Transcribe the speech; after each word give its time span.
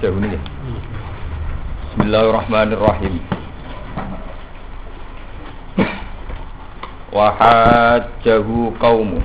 hajah 0.00 0.16
ini. 0.16 0.40
Bismillahirrahmanirrahim. 1.92 3.20
Wa 7.12 7.36
hajjahu 7.36 8.80
qaumu. 8.80 9.20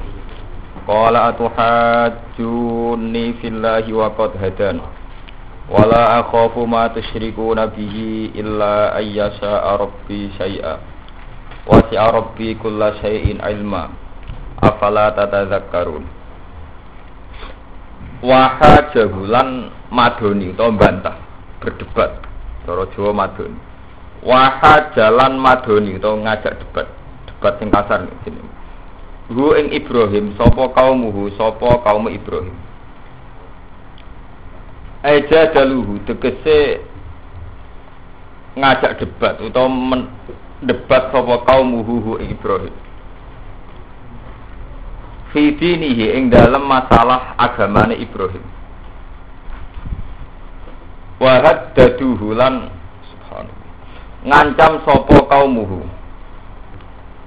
Qala 0.84 1.32
atuhajjuni 1.32 3.40
fillahi 3.40 3.96
wa 3.96 4.12
qad 4.20 4.36
hadan. 4.36 4.84
Wala 5.72 6.20
akhafu 6.20 6.68
ma 6.68 6.92
tusyrikuna 6.92 7.72
bihi 7.72 8.36
illa 8.36 9.00
ayyasha 9.00 9.80
rabbi 9.80 10.28
syai'a. 10.36 10.76
Wasi'a 11.72 12.12
rabbi 12.12 12.52
kulla 12.60 13.00
syai'in 13.00 13.40
ilma. 13.40 13.96
Afala 14.60 15.16
tatadzakkarun. 15.16 16.25
Wahajahu 18.24 19.28
lan 19.28 19.74
madoni 19.92 20.56
utawa 20.56 20.72
bantah 20.76 21.16
berdebat 21.60 22.24
cara 22.64 22.84
Jawa 22.96 23.12
madoni. 23.12 23.58
Wahajalan 24.24 25.34
madoni 25.38 26.00
utawa 26.00 26.24
ngajak 26.24 26.54
debat 26.64 26.88
debat 27.28 27.54
sing 27.60 27.70
kasar 27.70 28.08
sini. 28.24 28.42
Hu 29.30 29.58
ing 29.58 29.74
Ibrahim 29.74 30.38
sapa 30.38 30.70
kaumuhu 30.74 31.34
sapa 31.36 31.82
kaum 31.84 32.08
Ibrahim. 32.08 32.56
Eja 35.06 35.54
daluhu 35.54 36.02
tegese 36.08 36.82
ngajak 38.56 39.02
debat 39.02 39.38
utawa 39.44 39.70
debat 40.64 41.04
sapa 41.12 41.36
kaumuhu 41.46 41.94
hu 42.02 42.12
Ibrahim. 42.22 42.85
Fi 45.36 45.52
dinihi 45.52 46.16
ing 46.16 46.32
dalam 46.32 46.64
masalah 46.64 47.36
agamane 47.36 48.00
Ibrahim. 48.00 48.40
Wahad 51.20 51.76
daduhu 51.76 52.32
lan 52.32 52.72
subhanallah. 53.12 53.68
Ngancam 54.24 54.74
sapa 54.88 55.18
kaumuhu. 55.28 55.84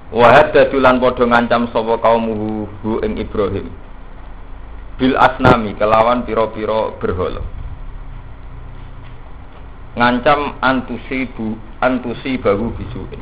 Wahad 0.09 0.57
dadulan 0.57 0.97
padha 0.97 1.21
ngancam 1.21 1.69
sapa 1.69 2.01
kaumuhu 2.01 2.65
hu 2.81 2.97
ing 3.05 3.21
Ibrahim. 3.21 3.69
Bil 4.97 5.13
asnami 5.13 5.77
kelawan 5.77 6.25
pira-pira 6.25 6.97
berhala. 6.97 7.45
Ngancam 9.93 10.57
antusi 10.65 11.29
bu 11.37 11.53
antusi 11.77 12.41
bahu 12.41 12.73
bisuin. 12.73 13.21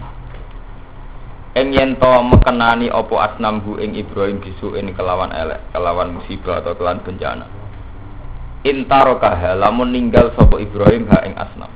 Ing 1.58 1.74
yen 1.74 1.98
to 1.98 2.12
mekenani 2.22 2.86
apa 2.94 3.34
asnam 3.34 3.66
hu 3.66 3.82
ing 3.82 3.98
Ibrahim 3.98 4.38
bisuin 4.38 4.94
kelawan 4.94 5.34
elek, 5.34 5.58
kelawan 5.74 6.14
musibah 6.14 6.62
atau 6.62 6.78
kelawan 6.78 7.02
bencana. 7.02 7.50
Intarokaha 8.62 9.58
lamun 9.58 9.90
ninggal 9.90 10.38
sapa 10.38 10.62
Ibrahim 10.62 11.10
ha 11.10 11.26
ing 11.26 11.34
asnam. 11.34 11.72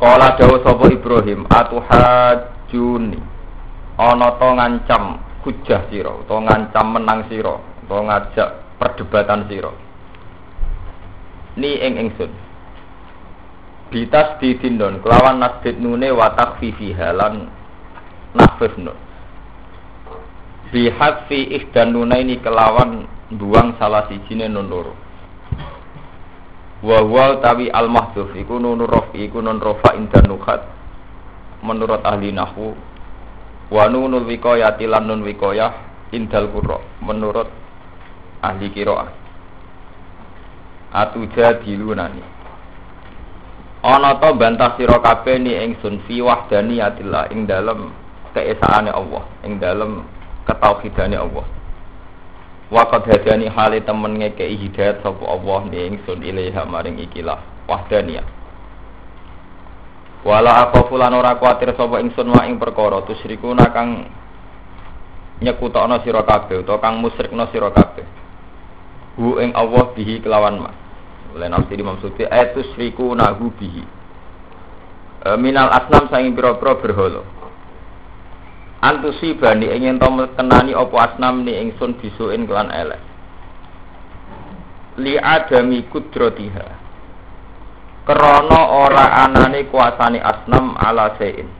Kala 0.00 0.40
dawuh 0.40 0.64
sapa 0.64 0.84
Ibrahim 0.88 1.44
atuhajuni. 1.52 3.20
Ana 4.00 4.32
to 4.40 4.48
ngancam 4.56 5.04
hujah 5.44 5.84
sira 5.92 6.16
utawa 6.16 6.48
ngancam 6.48 6.86
menang 6.96 7.20
sira 7.28 7.60
utawa 7.84 8.00
ngajak 8.08 8.80
perdebatan 8.80 9.52
sira. 9.52 9.72
Ni 11.60 11.76
ing 11.76 12.08
ingsun. 12.08 12.43
Bitas 13.94 14.42
didindon 14.42 14.98
kelawan 15.06 15.38
nasdid 15.38 15.78
nune 15.78 16.10
wa 16.10 16.34
takfifi 16.34 16.90
halan 16.98 17.46
nafif 18.34 18.74
nun. 18.74 18.98
Bihat 20.74 21.30
fi 21.30 21.46
ihdan 21.54 21.94
nunaini 21.94 22.42
kelawan 22.42 23.06
buang 23.38 23.78
salah 23.78 24.10
sijine 24.10 24.50
nun 24.50 24.66
loro. 24.66 24.98
Wa 26.82 27.06
huwa 27.06 27.38
tawi 27.38 27.70
al 27.70 27.86
mahdhuf 27.86 28.34
iku 28.34 28.58
nun 28.58 28.82
iku 29.14 29.38
nun 29.38 29.62
rafa 29.62 29.94
indan 29.94 30.26
nukhat 30.26 30.66
menurut 31.62 32.02
ahli 32.02 32.34
nahwu 32.34 32.74
wa 33.70 33.84
nunul 33.86 34.26
wiqayati 34.26 34.90
lan 34.90 35.06
nun 35.06 35.22
wiqayah 35.22 35.70
indal 36.10 36.50
menurut 36.98 37.46
ahli 38.42 38.68
qiraah 38.74 39.08
atuja 40.92 41.62
dilunani 41.62 42.33
ana 43.84 44.16
to 44.16 44.32
bantah 44.40 44.80
sira 44.80 44.96
kabeh 45.04 45.36
ni 45.36 45.52
ingsun 45.52 46.00
fi 46.08 46.24
wahdaniyatillah 46.24 47.28
ing 47.36 47.44
dalem 47.44 47.92
keesaane 48.32 48.88
Allah 48.88 49.28
ing 49.44 49.60
dalem 49.60 50.08
ketauhidane 50.48 51.20
Allah 51.20 51.44
Waqad 52.72 53.04
hadani 53.06 53.46
hale 53.52 53.84
temen 53.84 54.18
ngekei 54.18 54.56
hidayat 54.56 55.04
sapa 55.04 55.20
Allah 55.28 55.68
ni 55.68 55.78
ingsun 55.94 56.24
ilaiha 56.24 56.64
maring 56.64 56.96
ikilah 57.06 57.38
wahdaniyah. 57.68 58.24
Wala 60.24 60.66
akhafu 60.66 60.96
lan 60.96 61.12
ora 61.12 61.36
kuwatir 61.36 61.76
sapa 61.76 62.00
ingsun 62.00 62.32
wa 62.32 62.42
ing 62.48 62.56
perkara 62.56 63.04
tusyrikuna 63.04 63.68
kang 63.68 64.08
nyekutokno 65.44 66.00
sira 66.02 66.24
kabeh 66.24 66.64
utawa 66.64 66.80
kang 66.80 67.04
musyrikno 67.04 67.44
sira 67.52 67.68
kabeh. 67.68 68.06
Hu 69.20 69.38
ing 69.44 69.52
Allah 69.52 69.84
bihi 69.92 70.24
kelawan 70.24 70.64
ma. 70.64 70.72
Oleh 71.34 71.50
nafsi 71.50 71.74
Imam 71.74 71.98
Suti 71.98 72.22
ayat 72.22 72.54
tusyrikuna 72.54 73.34
hu 73.34 73.50
bihi. 73.58 73.82
E, 75.26 75.28
minal 75.34 75.66
asnam 75.74 76.06
saing 76.06 76.30
pira-pira 76.30 76.78
berhala. 76.78 77.26
Antusi 78.78 79.34
bani 79.34 79.66
ingin 79.66 79.98
to 79.98 80.06
kenani 80.38 80.78
opo 80.78 80.94
asnam 81.02 81.42
ni 81.42 81.58
ingsun 81.58 81.98
bisuin 81.98 82.46
kelan 82.46 82.70
elek. 82.70 83.02
Li 85.02 85.18
adami 85.18 85.82
kudrotiha 85.90 86.66
krono 88.06 88.60
ora 88.86 89.26
anane 89.26 89.66
kuasani 89.66 90.22
asnam 90.22 90.78
ala 90.78 91.18
sein. 91.18 91.50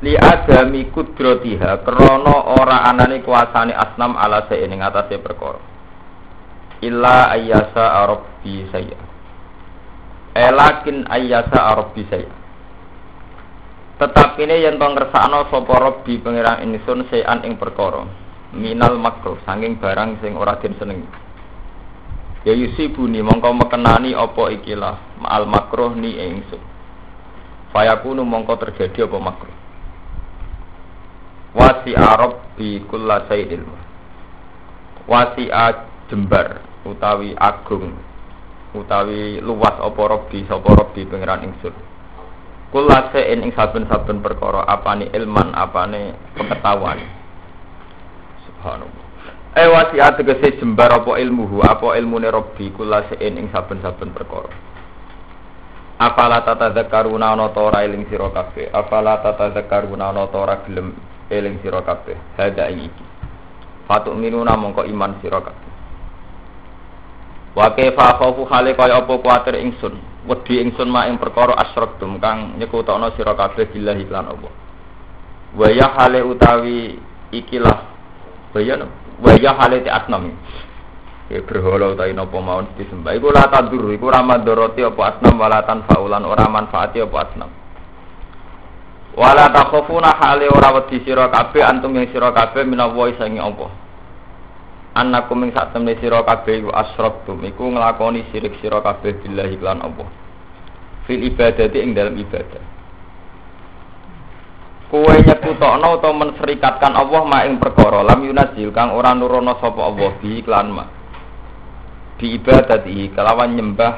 Li 0.00 0.16
adami 0.16 0.88
kudrotiha 0.88 1.84
krono 1.84 2.56
ora 2.56 2.88
anane 2.88 3.20
kuasani 3.20 3.76
asnam 3.76 4.16
ala 4.16 4.48
sein 4.48 4.72
ing 4.72 4.80
atase 4.80 5.20
perkara 5.20 5.60
illa 6.80 7.32
ayyasa 7.36 7.84
rabbi 8.08 8.64
saya 8.72 8.98
elakin 10.36 11.04
ayyasa 11.08 11.58
rabbi 11.76 12.04
saya 12.08 12.40
Tetap 14.00 14.40
ini 14.40 14.64
yang 14.64 14.80
tong 14.80 14.96
ngersakno 14.96 15.52
sapa 15.52 15.76
Rabbi 15.76 16.24
pangeran 16.24 16.64
ingsun 16.64 17.04
sean 17.12 17.44
ing 17.44 17.60
perkara 17.60 18.08
minal 18.56 18.96
makruh 18.96 19.36
saking 19.44 19.76
barang 19.76 20.24
sing 20.24 20.40
ora 20.40 20.56
den 20.56 20.72
seneng. 20.80 21.04
Ya 22.48 22.56
yusibuni 22.56 23.20
mongko 23.20 23.52
mekenani 23.52 24.16
apa 24.16 24.56
ikilah 24.56 25.20
ma'al 25.20 25.44
makruh 25.44 25.92
ni 25.92 26.16
ingsun. 26.16 26.64
Fayakunu 27.76 28.24
mongko 28.24 28.56
terjadi 28.64 29.04
apa 29.04 29.20
makruh. 29.20 29.56
Wasi 31.60 31.92
Arab 31.92 32.56
bi 32.56 32.80
kulla 32.88 33.28
ilmu. 33.28 33.76
Wasi 35.04 35.52
jembar 36.08 36.69
utawi 36.84 37.36
agung 37.36 37.92
utawi 38.74 39.42
luas 39.42 39.74
apa 39.82 40.02
Rabbi 40.06 40.46
sapa 40.46 40.68
Rabbi 40.70 41.02
pangeran 41.06 41.46
ingsun. 41.50 41.74
Kula 42.70 43.10
se'in 43.10 43.42
ing 43.42 43.50
saben-saben 43.50 44.22
perkara 44.22 44.62
apane 44.62 45.10
ilman 45.10 45.50
apane 45.58 46.14
pengetahuan. 46.38 47.02
Subhanallah. 48.46 49.04
Eh 49.58 49.66
wasiat 49.66 50.22
tegese 50.22 50.62
jembar 50.62 50.94
apa 50.94 51.18
ilmuhu 51.18 51.66
apa 51.66 51.98
ilmune 51.98 52.30
Rabbi 52.30 52.70
kula 52.70 53.10
se'in 53.10 53.42
ing 53.42 53.50
saben-saben 53.50 54.14
perkara. 54.14 54.54
Afala 56.00 56.40
tatadzakkaruna 56.46 57.34
ana 57.34 57.50
ta 57.50 57.60
ora 57.60 57.82
eling 57.82 58.06
sira 58.06 58.30
kabeh. 58.30 58.70
Afala 58.70 59.18
tatadzakkaruna 59.20 60.14
ana 60.14 60.30
ta 60.30 60.38
ora 60.38 60.62
gelem 60.62 60.94
eling 61.26 61.58
sira 61.60 61.82
kabeh. 61.82 62.16
Hada 62.38 62.70
iki. 62.70 62.88
Fatuk 63.90 64.14
minuna 64.14 64.54
mongko 64.54 64.86
iman 64.86 65.18
sira 65.18 65.42
kabeh. 65.42 65.69
Wa 67.50 67.74
kaifa 67.74 68.14
khaufu 68.22 68.46
hale 68.46 68.78
kaya 68.78 69.02
apa 69.02 69.10
kuwatir 69.18 69.58
ingsun 69.58 69.98
wedi 70.30 70.62
ingsun 70.62 70.86
mak 70.86 71.10
ing 71.10 71.18
perkara 71.18 71.58
asyraktum 71.58 72.22
kang 72.22 72.54
nyekutokno 72.60 73.10
sira 73.18 73.34
kabeh 73.34 73.66
billahi 73.74 74.06
lan 74.06 74.30
Allah. 74.30 74.52
Wa 75.58 75.66
ya 75.66 75.90
hale 75.98 76.22
utawi 76.22 76.94
ikilah 77.34 77.90
bayan 78.54 78.86
wa 79.18 79.34
ya 79.34 79.58
hale 79.58 79.82
ti 79.82 79.90
asnam. 79.90 80.30
Ya 81.26 81.42
berhala 81.42 81.90
utawi 81.90 82.14
napa 82.14 82.38
mawon 82.38 82.70
disembah 82.78 83.18
iku 83.18 83.34
la 83.34 83.50
tadur 83.50 83.90
iku 83.90 84.14
ora 84.14 84.22
mandoroti 84.22 84.86
apa 84.86 85.18
asnam 85.18 85.34
wala 85.34 85.66
tanfaulan 85.66 86.22
ora 86.22 86.46
manfaati 86.46 87.02
apa 87.02 87.16
asnam. 87.26 87.50
Wala 89.18 89.50
takhafuna 89.50 90.22
hale 90.22 90.46
ora 90.46 90.70
wedi 90.78 91.02
sira 91.02 91.26
kabeh 91.26 91.66
antum 91.66 91.98
yang 91.98 92.06
sira 92.14 92.30
kabeh 92.30 92.62
minallahi 92.62 93.18
sangi 93.18 93.42
Allah. 93.42 93.79
Annakum 95.00 95.40
ing 95.48 95.56
sak 95.56 95.72
temne 95.72 95.96
sira 95.96 96.20
kabeh 96.20 96.60
iku 96.60 96.70
asyraktum 96.76 97.40
iku 97.48 97.72
nglakoni 97.72 98.28
sirik 98.28 98.60
sira 98.60 98.84
kabeh 98.84 99.16
billahi 99.24 99.56
lan 99.56 99.80
Allah. 99.80 100.08
Fil 101.08 101.24
ibadati 101.24 101.80
ing 101.80 101.96
dalam 101.96 102.20
ibadah. 102.20 102.64
Kowe 104.92 105.14
nyekutokno 105.16 105.86
utawa 105.96 106.14
menserikatkan 106.28 106.92
Allah 106.92 107.22
ma 107.24 107.46
ing 107.48 107.56
perkara 107.56 108.04
lam 108.04 108.20
yunazil 108.26 108.68
kang 108.76 108.92
ora 108.92 109.16
nurono 109.16 109.56
sapa 109.56 109.80
Allah 109.80 110.10
bi 110.20 110.42
iklan 110.42 110.68
ma. 110.68 110.84
bi 112.20 112.36
ibadati 112.36 113.08
kelawan 113.16 113.56
nyembah 113.56 113.92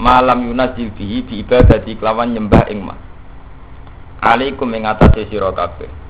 malam 0.00 0.48
yunazil 0.48 0.88
bihi 0.96 1.28
bi 1.28 1.34
ibadati 1.44 1.92
kelawan 2.00 2.32
nyembah 2.32 2.64
ing 2.72 2.80
ma 2.80 2.96
alaikum 4.24 4.72
ing 4.72 4.88
atase 4.88 5.28
sira 5.28 5.52
kabeh 5.52 6.05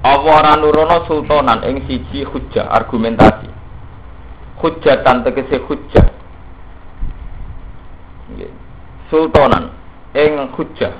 apa 0.00 0.28
ora 0.28 0.52
nurono 0.56 1.04
sultanan 1.04 1.64
ing 1.68 1.84
siji 1.84 2.24
hujjah 2.24 2.68
argumentasi 2.72 3.48
hujjatan 4.60 5.24
tegese 5.24 5.60
hujjah 5.64 6.06
sultanan 9.12 9.76
ing 10.16 10.48
hujjah 10.56 10.94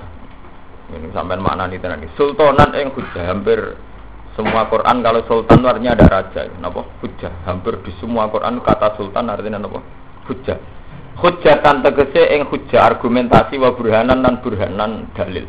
ini 0.91 1.09
sampai 1.15 1.39
makna 1.39 1.71
ini 1.71 1.81
tenan 1.81 2.05
sultanan 2.19 2.77
ing 2.77 2.93
hujjah 2.93 3.25
hampir 3.31 3.79
semua 4.39 4.71
Quran 4.71 5.03
kalau 5.03 5.21
sultan 5.27 5.67
artinya 5.67 5.93
ada 5.99 6.07
raja, 6.07 6.47
napa? 6.63 6.87
Hujah. 7.03 7.45
Hampir 7.45 7.83
di 7.83 7.93
semua 7.99 8.31
Quran 8.31 8.63
kata 8.63 8.95
sultan 8.97 9.29
artinya 9.29 9.61
napa? 9.61 9.83
Hujah. 10.31 10.57
Hujah 11.21 11.61
tan 11.61 11.85
tegese 11.85 12.31
ing 12.33 12.49
hujah 12.49 12.89
argumentasi 12.89 13.61
wa 13.61 13.75
burhanan 13.77 14.25
dan 14.25 14.41
burhanan 14.41 15.11
dalil. 15.13 15.45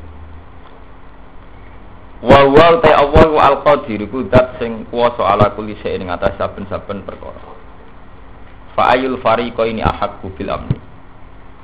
Wa 2.21 2.45
wa 2.45 2.77
ta 2.85 3.01
Allah 3.01 3.25
wa 3.33 3.41
al 3.41 3.57
qadir 3.65 4.05
iku 4.05 4.29
dat 4.29 4.61
sing 4.61 4.85
kuwasa 4.93 5.25
ala 5.25 5.57
kulli 5.57 5.73
shay'in 5.81 6.05
ing 6.05 6.13
atas 6.13 6.37
saben-saben 6.37 7.01
perkara. 7.01 7.41
Fa 8.77 8.93
ayul 8.93 9.17
fariqa 9.17 9.65
ini 9.65 9.81
ahakku 9.81 10.29
bil 10.37 10.53
amni. 10.53 10.77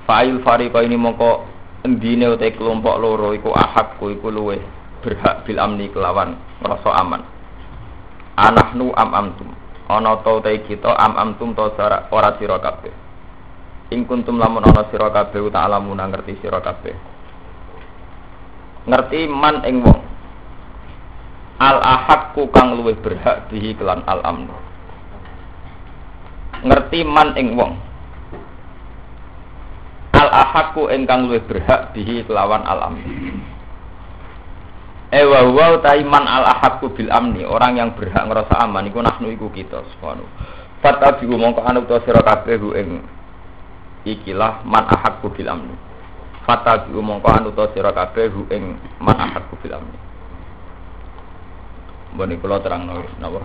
Fa 0.10 0.26
ayul 0.26 0.42
fariqa 0.42 0.82
ini 0.82 0.98
mongko 0.98 1.46
endine 1.86 2.26
uta 2.34 2.50
kelompok 2.58 2.98
loro 2.98 3.38
iku 3.38 3.54
ahakku 3.54 4.10
iku 4.18 4.34
luweh 4.34 4.58
berhak 5.06 5.46
bil 5.46 5.62
amni 5.62 5.94
kelawan 5.94 6.34
ngrasa 6.66 6.90
aman. 7.06 7.22
Anahnu 8.42 8.98
am 8.98 9.10
amtum. 9.14 9.54
Ana 9.86 10.18
ta 10.26 10.42
te 10.42 10.58
kita 10.66 10.90
am 10.98 11.22
amtum 11.22 11.54
ta 11.54 11.70
ora 12.10 12.34
sira 12.42 12.58
kabeh. 12.58 12.94
Ing 13.94 14.10
kuntum 14.10 14.42
lamun 14.42 14.66
ana 14.66 14.90
sira 14.90 15.14
kabeh 15.14 15.54
ta 15.54 15.70
alamun 15.70 16.02
ngerti 16.02 16.42
sira 16.42 16.66
kabeh. 16.66 16.98
Ngerti 18.90 19.30
man 19.30 19.62
ing 19.62 19.86
wong. 19.86 20.17
Al 21.58 21.82
ahakku 21.82 22.54
kang 22.54 22.78
luwih 22.78 22.94
berhak 23.02 23.50
bihi 23.50 23.74
kelan 23.74 24.06
al 24.06 24.22
amnu. 24.22 24.54
Ngerti 26.62 27.02
man 27.02 27.34
ing 27.34 27.58
wong. 27.58 27.74
Al 30.14 30.30
ahakku 30.30 30.86
ingkang 30.94 31.26
luwih 31.26 31.42
berhak 31.50 31.98
bihi 31.98 32.22
kelawan 32.30 32.62
al 32.62 32.94
amnu. 32.94 33.10
Ewa 35.08 35.40
eh, 35.40 35.48
wa 35.50 35.80
taiman 35.82 36.26
al 36.28 36.46
ahakku 36.46 36.94
bil 36.94 37.08
amni 37.10 37.42
orang 37.48 37.80
yang 37.80 37.90
berhak 37.96 38.28
ngerasa 38.28 38.60
aman 38.60 38.92
iku 38.92 39.00
nahnu 39.02 39.34
iku 39.34 39.50
kita 39.50 39.82
subhanahu. 39.98 40.30
Fatabi 40.84 41.26
mongko 41.26 41.66
anu 41.66 41.90
to 41.90 41.98
sira 42.06 42.22
kabeh 42.22 42.62
ing 42.78 43.02
ikilah 44.06 44.62
man 44.62 44.86
ahakku 44.86 45.34
bil 45.34 45.50
amni. 45.50 45.74
Fatabi 46.46 46.94
mongko 46.94 47.34
anu 47.34 47.50
to 47.50 47.66
sira 47.74 47.90
kabeh 47.98 48.30
ing 48.54 48.78
man 49.02 49.18
ahakku 49.18 49.58
bil 49.64 49.74
amni. 49.74 50.07
Mbone 52.14 52.40
kula 52.40 52.64
terangno 52.64 53.04
napa? 53.20 53.42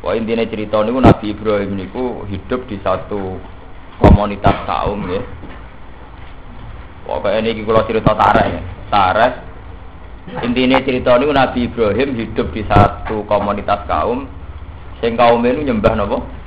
Wah 0.00 0.16
intinya 0.16 0.48
cerita 0.48 0.80
niku 0.80 0.98
Nabi 0.98 1.26
Ibrahim 1.36 1.76
niku 1.76 2.24
hidup 2.26 2.64
di 2.66 2.80
satu 2.80 3.36
komunitas 4.00 4.56
kaum 4.64 5.04
ya. 5.12 5.20
Pokoknya 7.04 7.52
ini 7.52 7.62
kalau 7.68 7.84
cerita 7.84 8.16
tareh 8.16 8.46
ya. 8.56 8.60
Tareh 8.88 9.32
intinya 10.40 10.80
cerita 10.80 11.20
ini 11.20 11.30
Nabi 11.30 11.68
Ibrahim 11.68 12.08
hidup 12.16 12.48
di 12.56 12.62
satu 12.64 13.28
komunitas 13.28 13.84
kaum 13.84 14.24
sing 15.04 15.16
kaum 15.20 15.44
ini 15.44 15.68
nyembah 15.68 15.94
nopo 15.96 16.40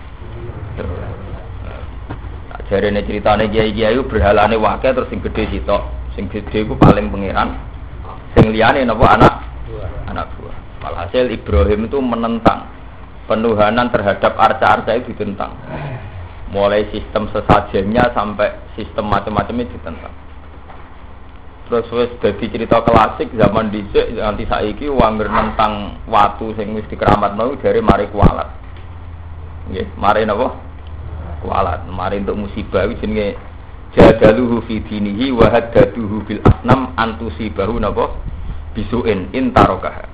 jadi 2.74 2.89
ini 2.89 3.06
ceritanya 3.06 3.45
kiai 3.45 3.69
kiai 3.69 4.01
berhalane 4.01 4.57
wakil 4.57 4.97
terus 4.97 5.09
sing 5.13 5.21
gede 5.21 5.45
sitok. 5.53 5.83
Sing 6.18 6.25
gede 6.25 6.65
itu 6.65 6.74
paling 6.74 7.13
pangeran 7.13 7.53
sing 8.38 8.53
liane 8.53 8.85
nopo 8.85 9.06
anak 9.06 9.33
anak 10.09 10.27
buah 10.38 10.57
walhasil 10.83 11.30
Ibrahim 11.30 11.88
itu 11.88 11.97
menentang 12.01 12.69
penuhanan 13.30 13.88
terhadap 13.89 14.35
arca-arca 14.35 14.91
itu 15.00 15.15
ditentang 15.15 15.56
mulai 16.51 16.85
sistem 16.94 17.31
sesajennya 17.33 18.13
sampai 18.13 18.53
sistem 18.77 19.09
macam-macamnya 19.09 19.69
ditentang 19.74 20.13
terus 21.74 21.88
wis 21.89 22.12
dadi 22.19 22.45
cerita 22.51 22.83
klasik 22.83 23.31
zaman 23.33 23.71
dhisik 23.71 24.13
nganti 24.13 24.45
saiki 24.45 24.85
wong 24.91 25.24
nentang 25.24 25.97
watu 26.06 26.51
sing 26.53 26.75
wis 26.75 26.85
dikeramatno 26.91 27.56
dari 27.57 27.80
mari 27.80 28.06
kualat. 28.12 28.45
Nggih, 29.71 29.95
mari 29.95 30.27
napa? 30.27 30.59
Kualat. 31.39 31.88
Mari 31.88 32.21
untuk 32.21 32.45
musibah 32.45 32.83
iki 32.85 33.01
jenenge 33.01 33.39
jadaluhu 33.94 34.66
fi 34.66 34.81
dinihi 34.81 35.30
wa 35.34 35.50
haddaduhu 35.50 36.25
bil 36.25 36.42
asnam 36.45 36.94
antusibahu 36.98 37.78
napa? 37.78 38.18
Bisuin 38.74 39.30
intarokah. 39.34 40.10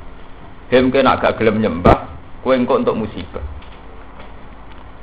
Hem 0.69 0.91
kena 0.91 1.17
gak 1.17 1.39
gelem 1.39 1.63
nyembah, 1.63 2.11
kowe 2.43 2.53
engko 2.53 2.77
untuk 2.77 2.99
musibah. 2.99 3.41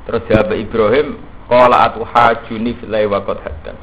Terus 0.06 0.22
jawab 0.30 0.54
Ibrahim, 0.54 1.18
qala 1.50 1.90
atu 1.90 2.06
hajuni 2.06 2.78
fil 2.78 2.94
wa 3.10 3.18
qad 3.26 3.38
haddan. 3.42 3.76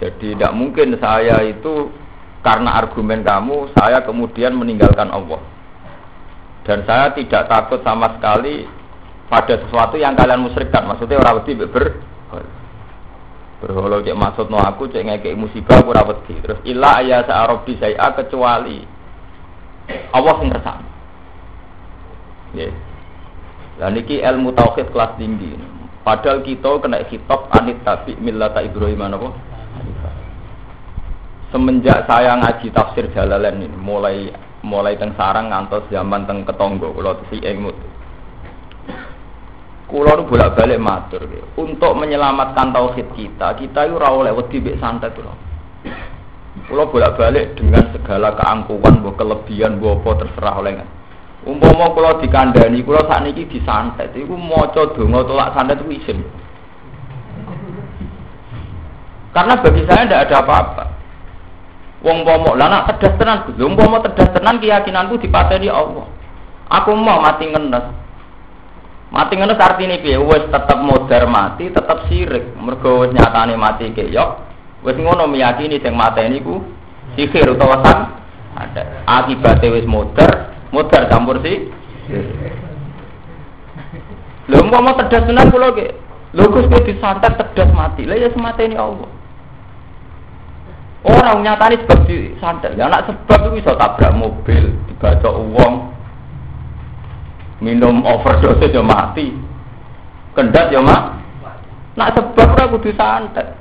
Jadi 0.00 0.32
tidak 0.32 0.56
mungkin 0.56 0.96
saya 0.96 1.44
itu 1.44 1.92
karena 2.40 2.80
argumen 2.80 3.20
kamu 3.20 3.68
saya 3.76 4.00
kemudian 4.00 4.56
meninggalkan 4.56 5.12
Allah. 5.12 5.44
Dan 6.64 6.88
saya 6.88 7.12
tidak 7.12 7.52
takut 7.52 7.84
sama 7.84 8.16
sekali 8.16 8.64
pada 9.28 9.60
sesuatu 9.60 10.00
yang 10.00 10.16
kalian 10.16 10.40
musyrikkan. 10.40 10.88
Maksudnya 10.88 11.20
orang 11.20 11.44
wedi 11.44 11.52
ber 11.68 12.00
berholo 13.60 14.00
cek 14.00 14.16
maksud 14.16 14.46
no 14.48 14.58
aku 14.58 14.88
cek 14.88 15.04
ngekek 15.04 15.36
musibah 15.36 15.84
aku 15.84 15.92
rawat 15.92 16.24
terus 16.26 16.60
ilah 16.64 17.04
ayah 17.04 17.20
sa'arobi 17.28 17.76
saya 17.76 18.08
kecuali 18.16 18.84
Allah 20.16 20.34
yang 20.40 20.50
kersane 20.56 20.88
ya 22.56 22.70
dan 23.80 23.96
ini 23.96 24.20
ilmu 24.20 24.52
tauhid 24.52 24.92
kelas 24.92 25.16
tinggi. 25.16 25.56
Padahal 26.04 26.44
kita 26.44 26.68
kena 26.84 27.00
kitab 27.08 27.48
anit 27.56 27.80
tabi 27.80 28.12
millata 28.20 28.60
Ibrahim 28.60 29.08
apa? 29.08 29.32
Semenjak 31.48 32.04
saya 32.04 32.36
ngaji 32.36 32.68
tafsir 32.76 33.08
Jalalain 33.16 33.56
ini 33.56 33.72
mulai 33.72 34.28
mulai 34.60 35.00
teng 35.00 35.16
sarang 35.16 35.48
ngantos 35.48 35.88
zaman 35.88 36.28
teng 36.28 36.44
ketonggo 36.44 36.92
kalau 36.92 37.16
si 37.32 37.40
engmut 37.40 37.74
kulo 39.90 40.10
nu 40.16 40.22
bolak 40.30 40.54
balik 40.54 40.78
matur 40.78 41.26
untuk 41.58 41.92
menyelamatkan 41.98 42.70
tauhid 42.70 43.10
kita 43.18 43.58
kita 43.58 43.80
itu 43.90 43.96
rawol 43.98 44.24
lewat 44.24 44.46
tibik 44.48 44.78
santet 44.78 45.12
kulo 45.12 45.34
kulo 46.70 46.82
bolak 46.88 47.18
balik 47.18 47.58
dengan 47.58 47.90
segala 47.90 48.32
keangkuhan 48.38 49.02
bu 49.02 49.10
kelebihan 49.18 49.82
bu 49.82 49.98
apa 49.98 50.24
terserah 50.24 50.54
oleh 50.62 50.74
umpama 51.44 51.90
kulo 51.90 52.22
dikandani 52.22 52.80
kulo 52.86 53.02
saat 53.10 53.26
ini 53.26 53.44
disantet 53.50 54.14
mau 54.30 54.70
donga 54.70 55.20
tolak 55.26 55.52
santet 55.58 55.82
itu 55.82 55.98
izin 55.98 56.18
karena 59.30 59.62
bagi 59.62 59.82
saya 59.86 60.06
tidak 60.06 60.22
ada 60.26 60.36
apa-apa. 60.42 60.84
Wong 62.00 62.24
pomo, 62.24 62.56
lah 62.56 62.66
nak 62.66 62.96
tenan, 62.98 63.46
wong 63.54 63.74
pomo 63.76 64.00
tedas 64.02 64.32
tenan 64.32 64.58
keyakinanku 64.58 65.20
dipateni 65.20 65.68
Allah. 65.70 66.08
Aku 66.70 66.96
mau 66.96 67.20
mati 67.22 67.46
ngenes. 67.46 67.84
Mati 69.10 69.34
ngenes 69.34 69.58
artinya 69.58 69.98
piye? 69.98 70.14
Wes 70.22 70.46
tetep 70.54 70.78
modar 70.86 71.26
mati, 71.26 71.66
tetep 71.66 72.06
sirik. 72.06 72.54
Mergo 72.54 73.02
wis 73.02 73.10
nyatane 73.10 73.58
mati 73.58 73.90
keyok. 73.90 74.30
Wis 74.86 74.96
ngono 74.96 75.26
meyakini 75.26 75.82
sing 75.82 75.98
mateni 75.98 76.38
ku 76.38 76.62
sihir 77.18 77.50
utawa 77.50 77.82
san 77.82 78.22
ada. 78.54 79.02
Akibate 79.10 79.66
wis 79.66 79.82
modar, 79.82 80.54
modar 80.70 81.10
campur 81.10 81.42
si. 81.42 81.66
Lho 84.46 84.62
mau 84.70 84.94
tedas 84.94 85.26
tenan 85.26 85.50
kula 85.50 85.74
ge. 85.74 85.90
Lho 86.30 86.46
Gus 86.46 86.70
disantet 86.86 87.34
tedas 87.34 87.70
mati. 87.74 88.06
Lah 88.06 88.14
ya 88.14 88.30
semateni 88.30 88.78
Allah. 88.78 89.10
Orang 91.02 91.42
nyatani 91.42 91.82
sebab 91.82 92.06
di 92.06 92.38
santet. 92.38 92.78
Ya 92.78 92.86
anak 92.86 93.10
sebab 93.10 93.50
itu 93.50 93.64
bisa 93.64 93.72
tabrak 93.74 94.12
mobil, 94.12 94.76
dibaca 94.84 95.32
uang, 95.32 95.89
minum 97.60 98.02
overdose 98.04 98.68
ya 98.72 98.82
mati. 98.82 99.32
Kendat 100.34 100.72
ya 100.72 100.80
mak. 100.80 101.20
Nak 101.94 102.16
sebab 102.16 102.48
ora 102.56 102.64
kudu 102.72 102.90
santet. 102.96 103.56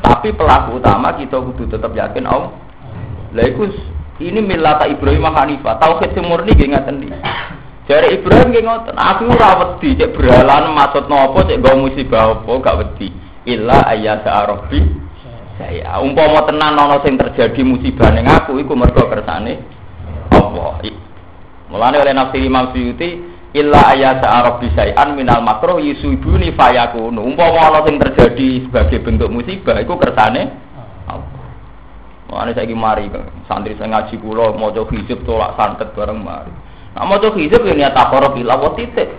Tapi 0.00 0.34
pelaku 0.34 0.82
utama 0.82 1.14
kita 1.14 1.38
kudu 1.38 1.70
tetap 1.70 1.94
yakin 1.94 2.26
Allah. 2.26 2.52
Lah 3.30 3.44
iku 3.46 3.70
ini 4.20 4.42
milata 4.42 4.90
Ibrahim 4.90 5.30
Hanifah. 5.30 5.78
Tauhid 5.78 6.12
sing 6.12 6.26
murni 6.26 6.52
nggih 6.52 6.70
ngaten. 6.74 6.96
Jare 7.90 8.06
Ibrahim 8.14 8.54
nggih 8.54 8.64
ngoten, 8.64 8.94
aku 8.94 9.26
ora 9.34 9.50
wedi 9.58 9.98
cek 9.98 10.14
berhalan 10.14 10.78
maksud 10.78 11.10
napa 11.10 11.42
cek 11.42 11.58
nggo 11.58 11.72
musibah 11.74 12.38
apa 12.38 12.52
gak 12.62 12.78
wedi. 12.78 13.08
Illa 13.50 13.82
ayyasa 13.88 14.30
arabi 14.30 15.10
saya 15.60 16.00
umpama 16.00 16.40
tenan 16.48 16.72
ana 16.72 16.96
sing 17.04 17.20
terjadi 17.20 17.60
musibah 17.60 18.08
ning 18.16 18.24
aku 18.24 18.56
iku 18.56 18.72
mergo 18.72 19.04
kersane 19.12 19.60
Allah 20.32 20.80
Mulane 21.70 22.02
oleh 22.02 22.10
nafsi 22.10 22.42
Imam 22.42 22.74
Suyuti 22.74 23.22
illa 23.54 23.94
ayat 23.94 24.22
Arab 24.26 24.58
bisai'an 24.58 25.14
minal 25.14 25.38
makro 25.42 25.78
yusubuni 25.78 26.50
fayakunu. 26.54 27.22
Umpama 27.22 27.70
ana 27.70 27.80
sing 27.86 27.98
terjadi 27.98 28.66
sebagai 28.66 28.98
bentuk 29.06 29.30
musibah 29.30 29.78
iku 29.78 29.94
kersane. 29.94 30.50
Mulane 32.26 32.54
saiki 32.54 32.74
mari 32.74 33.06
santri 33.46 33.78
sing 33.78 33.90
ngaji 33.90 34.18
kula 34.18 34.54
maca 34.54 34.82
hizib 34.90 35.22
tolak 35.22 35.54
santet 35.54 35.94
bareng 35.94 36.18
mari. 36.18 36.50
Nak 36.94 37.06
maca 37.06 37.28
hizib 37.38 37.62
ya 37.62 37.74
niat 37.74 37.94
takoro 37.94 38.34
ila 38.34 38.54
wa 38.58 38.70
titik. 38.74 39.10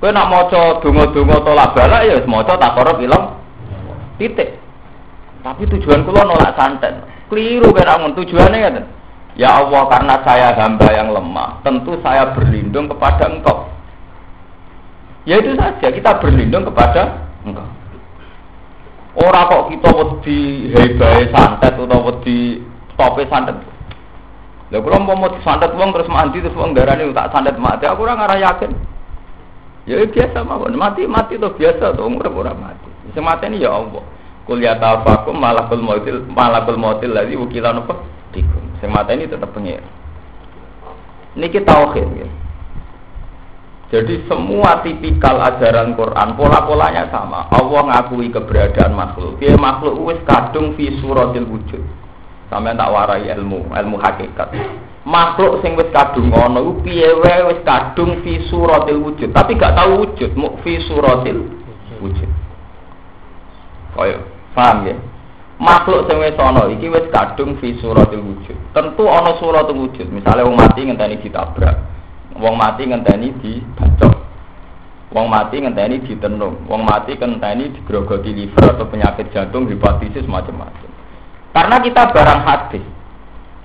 Kowe 0.00 0.08
nak 0.08 0.28
maca 0.32 0.80
donga-donga 0.80 1.36
tolak 1.44 1.72
balak 1.76 2.04
ya 2.04 2.16
wis 2.16 2.28
maca 2.28 2.56
takoro 2.56 2.96
ila 3.00 3.36
titik. 4.16 4.56
Tapi 5.44 5.68
tujuan 5.68 6.04
kula 6.04 6.24
nolak 6.24 6.56
santet. 6.56 6.96
Keliru 7.28 7.76
kira 7.76 7.96
tujuannya 7.96 8.56
kan. 8.56 8.76
Ya 8.76 8.84
Allah 9.46 9.86
karena 9.86 10.18
saya 10.26 10.50
hamba 10.58 10.90
yang 10.90 11.14
lemah, 11.14 11.62
tentu 11.62 11.94
saya 12.02 12.34
berlindung 12.34 12.90
kepada 12.90 13.30
engkau. 13.30 13.70
Ya 15.22 15.38
itu 15.38 15.54
saja, 15.54 15.94
kita 15.94 16.18
berlindung 16.18 16.66
kepada 16.66 17.30
engkau. 17.46 17.68
Orang 19.18 19.46
kok 19.46 19.64
kita 19.70 19.88
wedi 19.94 20.38
hebai 20.74 21.30
santet 21.30 21.74
atau 21.78 22.02
wedi 22.10 22.62
tope 22.98 23.22
santet. 23.30 23.54
Lah 24.74 24.78
kula 24.82 24.98
mau 25.00 25.16
santet 25.46 25.70
wong 25.74 25.94
terus 25.94 26.10
mati 26.10 26.42
terus 26.42 26.58
wong 26.58 26.74
darane 26.74 27.06
tak 27.14 27.30
santet 27.30 27.56
mati, 27.62 27.86
aku 27.86 28.04
ora 28.04 28.18
ngarah 28.18 28.38
yakin. 28.42 28.74
Ya 29.88 30.04
biasa 30.04 30.44
mawon, 30.44 30.76
mati 30.76 31.08
mati 31.08 31.40
tuh 31.40 31.54
biasa 31.54 31.96
tuh 31.96 32.04
umur 32.04 32.28
ora 32.28 32.52
mati. 32.52 32.90
Sing 33.16 33.24
ini 33.24 33.64
ya 33.64 33.72
Allah. 33.72 34.04
Kul 34.44 34.60
ya 34.60 34.76
tafakum 34.76 35.40
malakul 35.40 35.80
mautil 35.80 36.24
malakul 36.28 36.76
mautil 36.76 37.12
ladzi 37.12 37.36
wukilan 37.36 37.84
apa? 37.84 38.00
bikum. 38.32 38.67
Sing 38.78 38.90
mata 38.94 39.10
ini 39.14 39.26
tetap 39.26 39.50
pengir. 39.50 39.82
Niki 41.34 41.62
tauhid 41.62 42.08
ya. 42.18 42.28
Jadi 43.88 44.28
semua 44.28 44.84
tipikal 44.84 45.40
ajaran 45.40 45.96
Quran 45.96 46.36
pola-polanya 46.36 47.08
sama. 47.08 47.48
Allah 47.48 47.88
ngakui 47.88 48.28
keberadaan 48.28 48.92
makhluk. 48.92 49.40
Dia 49.40 49.56
makhluk 49.56 50.12
wis 50.12 50.20
kadung 50.28 50.76
fi 50.76 50.92
suratil 51.00 51.48
wujud. 51.48 51.80
Sampai 52.52 52.76
tak 52.76 52.92
warai 52.92 53.32
ilmu, 53.32 53.72
ilmu 53.72 53.96
hakikat. 53.96 54.52
Makhluk 55.08 55.64
sing 55.64 55.72
wis 55.72 55.88
kadung 55.88 56.28
ngono 56.28 56.60
iku 56.60 56.72
piye 56.84 57.08
wae 57.16 57.48
wis 57.48 57.60
kadung 57.64 58.20
fi 58.20 58.44
suratil 58.52 59.00
wujud, 59.00 59.32
tapi 59.32 59.56
gak 59.56 59.72
tahu 59.72 60.04
wujud, 60.04 60.36
mu 60.36 60.60
fi 60.60 60.84
suratil 60.84 61.48
wujud. 61.96 62.28
Kaya, 63.96 64.20
paham 64.52 64.84
ya? 64.84 64.96
Makhluk 65.58 66.06
sing 66.06 66.22
wis 66.22 66.38
ana 66.38 66.70
iki 66.70 66.86
wis 66.86 67.06
kadung 67.10 67.58
fi 67.58 67.74
suratil 67.82 68.22
wujud. 68.22 68.56
Tentu 68.72 69.04
ana 69.10 69.34
suratul 69.42 69.86
wujud. 69.86 70.06
Misale 70.08 70.46
wong 70.46 70.56
mati 70.56 70.86
ngenteni 70.86 71.18
ditabrak. 71.18 71.76
Wong 72.38 72.54
mati 72.54 72.86
ngenteni 72.86 73.34
dibacok. 73.42 74.14
Wong 75.12 75.26
mati 75.26 75.56
ngenteni 75.58 76.00
ditenung. 76.06 76.64
Wong 76.70 76.82
mati 76.86 77.18
ngenteni 77.18 77.74
digrogoti 77.74 78.30
liver 78.30 78.78
atau 78.78 78.86
penyakit 78.86 79.34
jantung, 79.34 79.66
hepatitis 79.66 80.24
macam-macam. 80.30 80.90
Karena 81.52 81.76
kita 81.82 82.02
barang 82.14 82.40
hadis. 82.46 82.84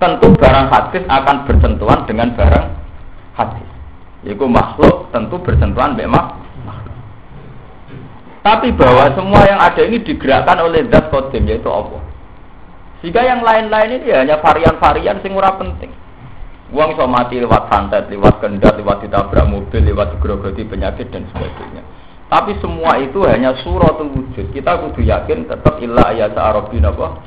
Tentu 0.02 0.28
barang 0.34 0.66
hadis 0.68 1.02
akan 1.06 1.36
bersentuhan 1.46 2.00
dengan 2.04 2.34
barang 2.34 2.66
hadis. 3.38 3.68
Yaitu 4.26 4.44
makhluk 4.50 5.08
tentu 5.14 5.38
bersentuhan 5.38 5.94
memang 5.94 6.43
tapi 8.44 8.76
bahwa 8.76 9.08
semua 9.16 9.40
yang 9.48 9.56
ada 9.56 9.80
ini 9.88 10.04
digerakkan 10.04 10.60
oleh 10.60 10.84
zat 10.92 11.08
kodim 11.08 11.48
yaitu 11.48 11.72
Allah. 11.72 12.04
Jika 13.00 13.24
yang 13.24 13.40
lain-lain 13.40 14.04
ini 14.04 14.12
hanya 14.12 14.36
varian-varian 14.44 15.24
sing 15.24 15.32
ora 15.32 15.56
penting. 15.56 15.88
Uang 16.68 16.92
iso 16.92 17.08
mati 17.08 17.40
lewat 17.40 17.72
santet, 17.72 18.12
lewat 18.12 18.44
kendat, 18.44 18.76
lewat 18.76 19.00
ditabrak 19.00 19.48
mobil, 19.48 19.80
lewat 19.80 20.16
digerogoti 20.16 20.60
penyakit 20.68 21.08
dan 21.08 21.24
sebagainya. 21.32 21.80
Tapi 22.28 22.56
semua 22.60 23.00
itu 23.00 23.24
hanya 23.24 23.56
suratul 23.64 24.12
wujud. 24.12 24.52
Kita 24.52 24.76
kudu 24.76 25.04
yakin 25.08 25.48
tetap 25.48 25.80
ilah 25.80 26.12
ayat 26.12 26.36
arabin 26.36 26.84
apa? 26.84 27.20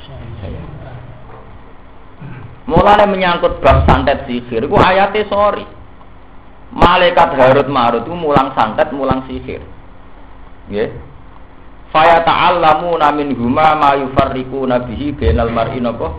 Mulanya 2.68 3.08
menyangkut 3.08 3.64
bab 3.64 3.88
santet 3.88 4.28
sihir, 4.28 4.68
itu 4.68 4.76
ayatnya 4.76 5.24
sorry. 5.32 5.64
Malaikat 6.76 7.32
Harut 7.40 7.70
Marut 7.72 8.04
itu 8.04 8.12
mulang 8.12 8.52
santet, 8.54 8.92
mulang 8.92 9.24
sihir. 9.26 9.64
Ya. 10.68 10.92
Faya 11.88 12.20
ta'allamuna 12.20 13.16
min 13.16 13.32
huma 13.32 13.72
ma 13.80 13.96
yufarriquna 13.96 14.84
bihi 14.84 15.16
bainal 15.16 15.52
mar'i 15.56 15.80
napa? 15.80 16.12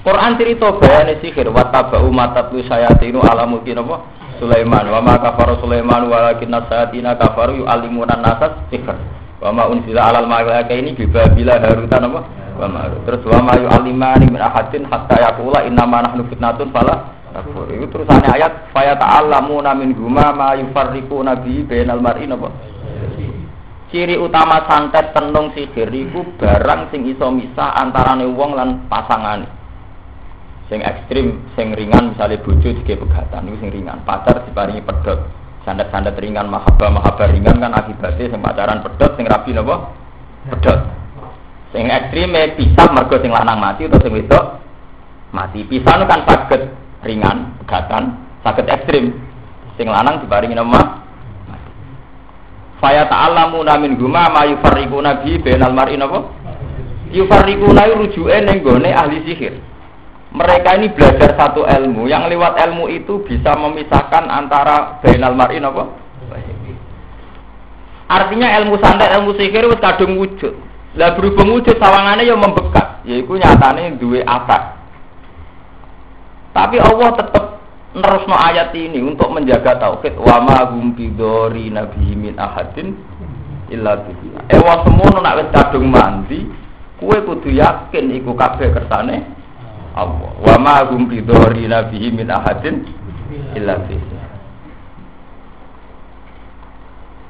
Quran 0.00 0.32
cerita 0.40 0.74
bayane 0.74 1.22
sihir 1.22 1.46
wa 1.54 1.70
tabau 1.70 2.10
matatlu 2.10 2.64
sayatinu 2.66 3.22
ala 3.22 3.46
mulki 3.46 3.76
napa? 3.76 4.02
Sulaiman 4.42 4.88
wa 4.88 5.04
ma 5.04 5.20
kafara 5.20 5.60
Sulaiman 5.60 6.08
walakin 6.08 6.50
sayatina 6.66 7.14
kafaru 7.14 7.62
yu'allimuna 7.62 8.18
nasas 8.18 8.58
sihir. 8.74 8.96
Wa 9.38 9.54
ma 9.54 9.70
unzila 9.70 10.10
alal 10.10 10.26
malaikaini 10.26 10.98
bi 10.98 11.06
babila 11.06 11.60
harutan 11.62 12.10
napa? 12.10 12.20
Terus 13.06 13.22
wa 13.30 13.40
ma 13.46 13.54
yu'allimani 13.54 14.34
min 14.34 14.40
ahadin 14.42 14.82
hatta 14.90 15.14
yaqula 15.30 15.62
inna 15.68 15.86
ma 15.86 16.02
nahnu 16.02 16.26
fitnatun 16.26 16.74
fala. 16.74 17.14
Itu 17.70 17.86
terusannya 17.86 18.34
ayat 18.34 18.74
faya 18.74 18.98
ta'allamuna 18.98 19.78
min 19.78 19.94
huma 19.94 20.34
ma 20.34 20.58
yufarriquna 20.58 21.38
bihi 21.38 21.62
bainal 21.70 22.02
mar'i 22.02 22.26
napa? 22.26 22.50
Ciri 23.90 24.14
utama 24.14 24.62
santet 24.70 25.10
tenung 25.10 25.50
sihir 25.50 25.90
iku 25.90 26.22
barang 26.38 26.94
sing 26.94 27.10
iso 27.10 27.26
misah 27.34 27.74
antarane 27.74 28.22
wong 28.22 28.54
lan 28.54 28.86
pasangane. 28.86 29.50
Sing 30.70 30.78
ekstrim, 30.86 31.50
sing 31.58 31.74
ringan 31.74 32.14
misalnya 32.14 32.38
bojo 32.38 32.70
dige 32.70 32.94
pegatan 32.94 33.50
itu 33.50 33.58
sing 33.58 33.74
ringan. 33.74 34.06
Pacar 34.06 34.46
diparingi 34.46 34.86
pedot. 34.86 35.26
Santet-santet 35.66 36.14
ringan 36.22 36.46
mahabbah 36.46 37.26
ringan 37.34 37.58
kan 37.58 37.74
akibatnya 37.74 38.30
sing 38.30 38.38
pacaran 38.38 38.78
pedot 38.78 39.10
sing 39.18 39.26
rabi 39.26 39.50
napa? 39.58 39.90
Pedot. 40.46 40.80
Sing 41.74 41.90
ekstrim 41.90 42.30
pisah 42.54 42.88
mergo 42.94 43.18
sing 43.18 43.34
lanang 43.34 43.58
mati 43.58 43.90
atau 43.90 43.98
sing 43.98 44.14
wedok 44.14 44.62
mati. 45.34 45.66
Pisah 45.66 46.06
kan 46.06 46.22
saged 46.30 46.62
ringan, 47.02 47.58
pegatan, 47.66 48.22
saged 48.46 48.70
ekstrim. 48.70 49.18
Sing 49.74 49.90
lanang 49.90 50.22
diparingi 50.22 50.54
nama 50.54 51.09
Faya 52.80 53.04
ta'alamu 53.04 53.60
namin 53.60 54.00
guma 54.00 54.32
ma 54.32 54.48
yufarriquna 54.48 55.20
bi 55.20 55.36
bainal 55.36 55.76
mar'i 55.76 56.00
napa? 56.00 56.32
Yufarriquna 57.12 57.92
rujuke 57.92 58.36
ning 58.40 58.64
gone 58.64 58.88
ahli 58.88 59.20
sihir. 59.28 59.60
Mereka 60.32 60.80
ini 60.80 60.88
belajar 60.96 61.36
satu 61.36 61.68
ilmu 61.68 62.08
yang 62.08 62.30
lewat 62.32 62.56
ilmu 62.56 62.88
itu 62.88 63.20
bisa 63.28 63.52
memisahkan 63.52 64.24
antara 64.32 64.96
bainal 65.04 65.36
mar'i 65.36 65.60
napa? 65.60 65.92
Artinya 68.10 68.48
ilmu 68.64 68.80
santet, 68.80 69.12
ilmu 69.12 69.36
sihir 69.36 69.68
wis 69.68 69.78
kadung 69.78 70.16
wujud. 70.16 70.56
Lah 70.96 71.14
berhubung 71.14 71.60
wujud 71.60 71.78
sawangane 71.78 72.26
ya 72.26 72.34
membekat, 72.34 73.06
yaiku 73.06 73.38
nyatane 73.38 73.94
duwe 74.00 74.24
akar. 74.26 74.80
Tapi 76.50 76.82
Allah 76.82 77.14
tetap 77.14 77.49
nerusno 77.90 78.36
ayat 78.38 78.70
ini 78.74 79.02
untuk 79.02 79.34
menjaga 79.34 79.74
tauhid 79.82 80.14
wa 80.14 80.38
ma 80.38 80.58
hum 80.70 80.94
bidori 80.94 81.74
nabi 81.74 82.14
min 82.14 82.38
ahadin 82.38 82.94
illa 83.70 83.98
billah. 84.02 84.46
Ewa 84.50 84.82
semono 84.86 85.18
nak 85.18 85.38
wis 85.42 85.48
kadung 85.54 85.90
mandi, 85.90 86.46
kue 86.98 87.18
kudu 87.22 87.50
yakin 87.50 88.14
iku 88.14 88.34
kabeh 88.38 88.70
kersane 88.70 89.26
Allah. 89.98 90.30
Wa 90.38 90.56
ma 90.58 90.86
hum 90.86 91.10
bidori 91.10 91.66
nabi 91.66 92.10
min 92.14 92.30
ahadin 92.30 92.86
illa 93.58 93.78
billah. 93.82 94.18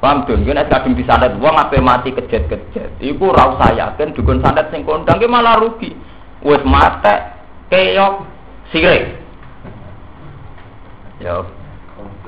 Paham 0.01 0.25
tuh, 0.25 0.33
gue 0.41 0.49
kadung 0.49 0.97
disandet 0.97 1.37
wong 1.37 1.61
ape 1.61 1.77
mati 1.77 2.09
kejet-kejet. 2.09 2.97
Iku 2.97 3.29
ora 3.29 3.53
usah 3.53 3.69
yakin 3.77 4.17
dukun 4.17 4.41
sandet 4.41 4.73
sing 4.73 4.81
kondang 4.81 5.21
malah 5.29 5.61
rugi. 5.61 5.93
Wis 6.41 6.61
mate 6.65 7.37
keok 7.69 8.25
sirik. 8.73 9.20
Ya. 11.21 11.45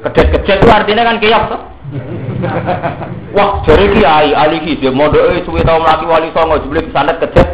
Kedet-kedet 0.06 0.62
itu 0.62 0.70
artinya 0.70 1.04
kan 1.10 1.18
kiyak 1.18 1.50
tuh. 1.50 1.62
Wah, 3.38 3.66
jari 3.66 3.90
kiai 3.98 4.32
ali 4.38 4.62
ki 4.62 4.82
dia 4.82 4.94
mondoke 4.94 5.42
suwe 5.46 5.66
tau 5.66 5.82
mlaki 5.82 6.06
wali 6.06 6.30
songo 6.30 6.62
jebule 6.62 6.86
sandet 6.94 7.18
kedet. 7.18 7.50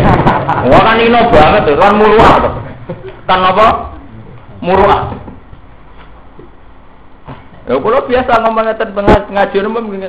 Wah 0.70 0.80
kan 0.86 1.02
ino 1.02 1.18
banget 1.34 1.66
tuh, 1.66 1.76
kan 1.82 1.98
muruah 1.98 2.34
tuh. 2.38 2.52
Kan 3.26 3.42
apa? 3.42 3.66
Muruah. 4.62 5.02
Ya 7.68 7.76
kula 7.76 8.00
biasa 8.06 8.32
ngomong 8.46 8.64
ngeten 8.64 8.88
ngaji 9.34 9.56
umum 9.66 9.84
ngene. 9.92 10.08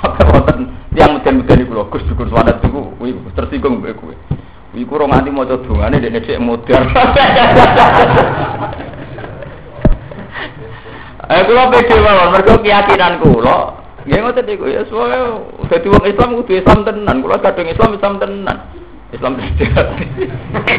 Sampai 0.00 0.24
wonten 0.32 0.72
yang 0.96 1.14
meden-meden 1.14 1.62
iku 1.62 1.72
lho 1.78 1.84
Gus 1.92 2.02
Gus 2.16 2.32
Wadat 2.32 2.64
iku 2.64 2.96
tersinggung 3.36 3.84
mbek 3.84 4.00
kowe. 4.00 4.16
Iku 4.72 4.96
ora 4.96 5.04
nganti 5.04 5.30
maca 5.30 5.60
dongane 5.60 6.00
dekne 6.00 6.24
dhek 6.24 6.40
modern. 6.40 6.88
Eh 11.32 11.42
kula 11.48 11.72
pede 11.72 11.96
mawon 11.96 12.28
mergo 12.36 12.54
keyakinan 12.60 13.16
kula. 13.24 13.58
Nggih 14.04 14.18
ngoten 14.20 14.44
niku 14.44 14.66
ya 14.68 14.82
soalnya 14.90 15.40
dadi 15.72 15.88
wong 15.88 16.04
Islam 16.04 16.36
kudu 16.36 16.52
Islam 16.60 16.78
tenan. 16.84 17.16
Kula 17.24 17.36
kadung 17.40 17.68
Islam 17.72 17.96
Islam 17.96 18.14
tenan. 18.20 18.58
Islam 19.12 19.32
sejati. 19.36 20.04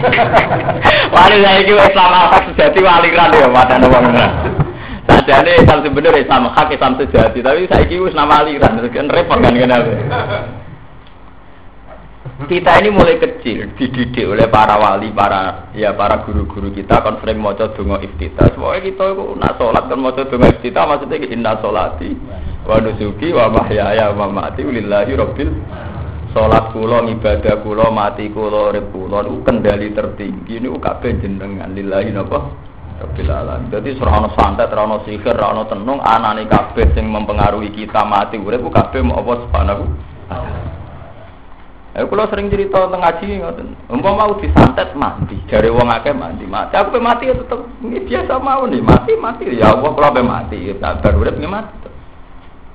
Wali 1.14 1.38
saiki 1.42 1.72
wis 1.74 1.86
Islam 1.90 2.12
hak 2.14 2.44
sejati 2.54 2.80
waliran 2.82 3.34
ya 3.34 3.50
padane 3.50 3.88
wong. 3.90 4.06
Sajane 5.04 5.52
Islam 5.60 5.80
sebenarnya 5.86 6.24
Islam 6.24 6.50
hak 6.50 6.70
Islam 6.74 6.94
sejati, 6.98 7.40
tapi 7.44 7.68
saiki 7.68 8.00
wis 8.02 8.16
nama 8.16 8.42
aliran, 8.42 8.80
kan 8.90 9.12
repot 9.12 9.38
kan 9.38 9.52
kenapa? 9.52 9.92
Kita 12.44 12.82
ini 12.84 12.90
mulai 12.92 13.16
kecil 13.22 13.72
dididik 13.80 14.28
oleh 14.28 14.52
para 14.52 14.76
wali, 14.76 15.14
para 15.16 15.72
ya 15.72 15.96
para 15.96 16.28
guru-guru 16.28 16.76
kita 16.76 17.00
kan 17.00 17.22
sering 17.24 17.40
maca 17.40 17.72
donga 17.72 18.04
iftitah. 18.04 18.52
Kita 18.52 19.04
itu 19.16 19.28
nak 19.40 19.56
salat 19.56 19.88
kan 19.88 20.00
maca 20.00 20.28
donga 20.28 20.52
iftitah 20.52 20.84
maksudnya 20.84 21.24
inna 21.30 21.56
solati 21.64 22.12
wa 22.68 22.80
nusuki 22.84 23.32
wa 23.32 23.48
mahyaya 23.48 24.12
wa 24.12 24.28
mamati 24.28 24.62
lillahi 24.66 25.14
rabbil 25.16 25.52
Salat 26.34 26.74
kula, 26.74 27.06
ibadah 27.06 27.62
kula, 27.62 27.94
mati 27.94 28.26
kula, 28.34 28.74
urip 28.74 28.90
kula 28.90 29.22
kendali 29.46 29.94
tertinggi 29.94 30.66
niku 30.66 30.82
kabeh 30.82 31.22
jenengan 31.22 31.70
lillahi 31.78 32.10
napa? 32.10 32.50
Rabbil 32.98 33.30
alamin. 33.30 33.70
Dadi 33.70 33.94
ora 34.02 34.18
ana 34.18 34.30
santet, 34.34 34.74
ora 34.74 34.82
ana 34.90 34.98
sihir, 35.06 35.30
ora 35.30 35.54
ana 35.54 35.70
tenung, 35.70 36.02
anane 36.02 36.50
kabeh 36.50 36.90
sing 36.98 37.06
mempengaruhi 37.06 37.70
kita 37.70 38.02
mati 38.02 38.42
urip 38.42 38.66
kabeh 38.66 39.06
mau 39.06 39.22
apa 39.22 39.46
subhanahu 39.46 39.84
Eh 41.94 42.10
kula 42.10 42.26
sering 42.26 42.50
cerita 42.50 42.90
tentang 42.90 43.06
ngaji 43.06 43.38
ngoten. 43.38 43.68
Umpama 43.86 44.26
mau 44.26 44.42
disantet 44.42 44.98
mati, 44.98 45.38
jare 45.46 45.70
wong 45.70 45.94
akeh 45.94 46.10
mati, 46.10 46.42
mati. 46.50 46.74
Aku 46.74 46.90
pe 46.90 46.98
mati 46.98 47.30
ya 47.30 47.38
tetep 47.38 47.70
biasa 47.86 48.34
mau 48.42 48.66
nih, 48.66 48.82
mati 48.82 49.14
mati 49.14 49.46
ya 49.54 49.78
Allah 49.78 49.94
kula 49.94 50.10
pe 50.10 50.26
mati, 50.26 50.58
ya 50.58 50.74
sabar 50.82 51.14
urip 51.14 51.38
mati. 51.46 51.86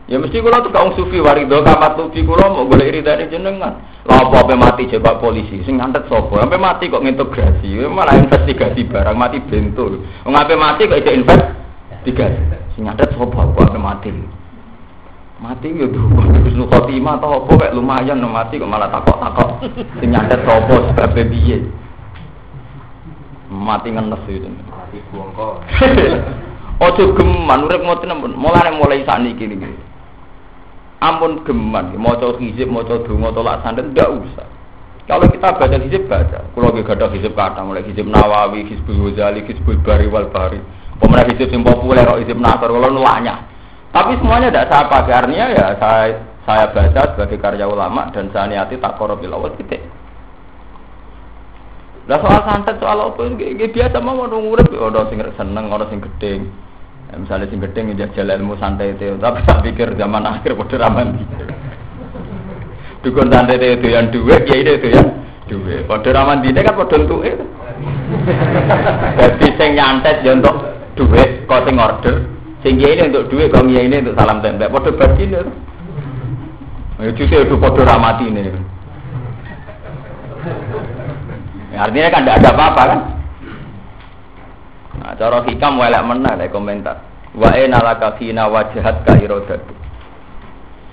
Ya 0.06 0.22
mesti 0.22 0.38
kula 0.38 0.62
tuh 0.62 0.70
kaum 0.70 0.94
sufi 0.94 1.18
warido 1.18 1.66
kamat 1.66 1.98
sufi 1.98 2.22
kula 2.22 2.46
mau 2.46 2.70
golek 2.70 2.94
iridane 2.94 3.26
jenengan. 3.26 3.82
Lah 4.06 4.22
apa 4.22 4.38
pe 4.46 4.54
mati 4.54 4.86
coba 4.86 5.18
polisi 5.18 5.66
sing 5.66 5.82
ngantet 5.82 6.06
sapa? 6.06 6.38
Sampai 6.38 6.62
mati 6.62 6.86
kok 6.86 7.02
ngintegrasi, 7.02 7.74
ya 7.74 7.90
malah 7.90 8.22
investigasi 8.22 8.86
barang 8.86 9.18
mati 9.18 9.42
bentul. 9.42 9.98
Wong 10.22 10.34
ape 10.38 10.54
mati 10.54 10.86
kok 10.86 10.94
ide 10.94 11.10
investigasi. 11.10 12.42
Sing 12.78 12.86
ngantet 12.86 13.10
sapa 13.18 13.50
kok 13.50 13.74
mati 13.82 14.14
mati 15.38 15.70
ya 15.70 15.86
dulu 15.86 16.18
Husnul 16.18 16.66
khotimah 16.66 17.22
atau 17.22 17.46
apa 17.46 17.52
kayak 17.54 17.74
lumayan 17.78 18.18
no 18.18 18.28
mati 18.30 18.58
kok 18.58 18.66
malah 18.66 18.90
takok-takok. 18.90 19.50
Sing 20.02 20.10
nyantet 20.10 20.42
sapa 20.42 20.74
sebab 20.90 21.14
piye? 21.14 21.62
Mati 23.48 23.88
ngenes 23.94 24.22
itu. 24.26 24.48
Mati 24.66 24.98
bongko. 25.14 25.62
Ojo 26.86 27.02
geman 27.18 27.66
urip 27.66 27.82
ngoten 27.82 28.14
ampun 28.14 28.32
mulai 28.38 28.70
mulai 28.70 29.02
sakniki 29.02 29.50
niki. 29.50 29.70
Ampun 31.02 31.42
geman 31.46 31.94
maca 31.98 32.38
hizib 32.38 32.70
maca 32.70 33.02
donga 33.02 33.34
tolak 33.34 33.62
sandet 33.62 33.90
ndak 33.94 34.10
usah. 34.14 34.46
Kalau 35.06 35.26
kita 35.30 35.58
baca 35.58 35.76
hizib 35.80 36.06
baca. 36.06 36.38
Kalau 36.54 36.70
kita 36.74 36.92
ada 36.94 37.06
hizib 37.14 37.32
kata 37.34 37.62
mulai 37.66 37.86
hizib 37.86 38.06
Nawawi 38.06 38.66
hizbul 38.66 39.10
Ghazali 39.10 39.42
hizbul 39.46 39.80
Bari 39.82 40.06
wal 40.06 40.30
Bari 40.30 40.60
pemenang 40.98 41.30
hizib 41.30 41.48
yang 41.54 41.62
populer 41.62 42.06
hizib 42.18 42.38
Nasr 42.38 42.68
kalau 42.68 42.90
nulanya 42.90 43.46
tapi 43.88 44.12
semuanya 44.20 44.52
tidak 44.52 44.68
saya 44.68 44.84
pakai 44.88 45.14
artinya 45.16 45.46
ya 45.52 45.66
saya 45.80 46.04
saya 46.48 46.64
baca 46.72 47.02
sebagai 47.12 47.38
karya 47.40 47.68
ulama 47.68 48.08
dan 48.08 48.32
saya 48.32 48.48
niati 48.48 48.80
tak 48.80 48.96
korobil 48.96 49.36
awal 49.36 49.52
titik. 49.60 49.84
Lah 52.08 52.16
soal 52.24 52.40
santet 52.48 52.80
soal 52.80 53.04
apa 53.04 53.20
ini 53.28 53.68
biasa 53.68 54.00
mau 54.00 54.24
orang 54.24 54.48
urip 54.48 54.72
orang 54.72 55.12
sing 55.12 55.20
seneng 55.36 55.68
orang 55.68 55.92
sing 55.92 56.00
gedeng. 56.00 56.48
Ya, 57.12 57.14
misalnya 57.20 57.52
sing 57.52 57.60
gedeng 57.60 57.92
dia 57.92 58.08
jalan 58.16 58.40
ilmu 58.40 58.56
santai 58.56 58.96
itu, 58.96 59.16
tapi 59.20 59.44
saya 59.44 59.60
pikir 59.64 59.96
zaman 59.96 60.24
akhir 60.24 60.56
pada 60.56 60.76
raman 60.88 61.24
Dukun 63.04 63.28
santai 63.32 63.60
itu 63.60 63.88
yang 63.88 64.08
duit, 64.08 64.44
ya 64.48 64.56
itu 64.56 64.88
ya 64.88 65.02
duit. 65.48 65.84
Pada 65.84 66.08
raman 66.16 66.40
dine 66.40 66.60
kan 66.64 66.76
pada 66.76 66.96
untuk 66.96 67.24
itu. 67.28 67.44
Jadi 69.20 69.46
sing 69.56 69.70
nyantet 69.76 70.24
ya 70.24 70.32
untuk 70.32 70.56
duit, 70.96 71.44
kau 71.44 71.60
sing 71.68 71.76
order, 71.76 72.24
Sing 72.58 72.74
ini 72.82 73.06
untuk 73.06 73.30
duit, 73.30 73.54
kau 73.54 73.62
ini 73.62 74.02
untuk 74.02 74.18
salam 74.18 74.42
tembak. 74.42 74.70
Podo 74.74 74.90
bagi 74.98 75.30
ini. 75.30 75.38
Ya 76.98 77.10
justru 77.14 77.46
itu 77.46 77.54
podo 77.54 77.86
ramati 77.86 78.26
ini. 78.26 78.50
Ya, 81.70 81.86
artinya 81.86 82.10
kan 82.10 82.22
tidak 82.26 82.38
ada 82.42 82.50
apa-apa 82.50 82.82
kan? 82.82 83.00
Nah, 84.98 85.12
cara 85.14 85.38
hikam 85.46 85.78
welek 85.78 86.02
mana 86.02 86.34
ada 86.34 86.50
komentar. 86.50 86.96
Wa 87.38 87.54
enalaka 87.54 88.18
fina 88.18 88.50
wajahat 88.50 89.06
ka 89.06 89.14
irodatu. 89.14 89.78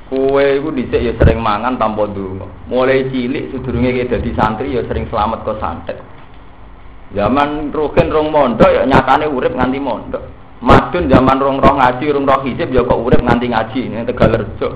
Kue 0.06 0.62
itu 0.62 0.70
dicek 0.70 1.02
ya 1.02 1.14
sering 1.18 1.42
mangan 1.42 1.82
tanpa 1.82 2.06
dulu. 2.06 2.46
Mulai 2.70 3.10
cilik 3.10 3.50
sedurunge 3.50 4.06
dadi 4.06 4.32
santri 4.38 4.78
ya 4.78 4.86
sering 4.86 5.10
selamat 5.10 5.42
ke 5.42 5.54
santet. 5.58 5.98
Zaman 7.18 7.74
rugen 7.74 8.14
rong 8.14 8.30
mondok 8.30 8.70
ya 8.70 8.86
nyatane 8.86 9.26
urip 9.26 9.58
nganti 9.58 9.82
mondok. 9.82 10.22
Madun 10.64 11.12
zaman 11.12 11.36
rong 11.36 11.60
roh 11.60 11.76
ngaji, 11.76 12.16
rong 12.16 12.24
roh 12.24 12.40
hizib 12.48 12.72
ya 12.72 12.88
kok 12.88 12.96
urip 12.96 13.20
nganti 13.20 13.52
ngaji 13.52 13.80
ini 13.92 14.08
Tegalerjo. 14.08 14.70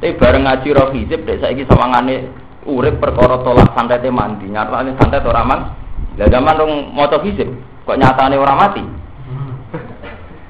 Tapi 0.00 0.16
bareng 0.16 0.48
ngaji 0.48 0.68
roh 0.72 0.88
hizib 0.96 1.28
dek 1.28 1.44
saiki 1.44 1.68
sawangane 1.68 2.32
urip 2.64 2.96
perkara 2.96 3.36
tolak 3.44 3.76
santete 3.76 4.08
mandi. 4.08 4.48
Nyatane 4.48 4.96
santet 4.96 5.20
ora 5.28 5.44
man. 5.44 5.76
Lah 6.16 6.28
zaman 6.32 6.56
rong 6.56 6.72
maca 6.96 7.20
hizib 7.20 7.52
kok 7.84 8.00
nyatane 8.00 8.40
ora 8.40 8.56
mati. 8.56 8.80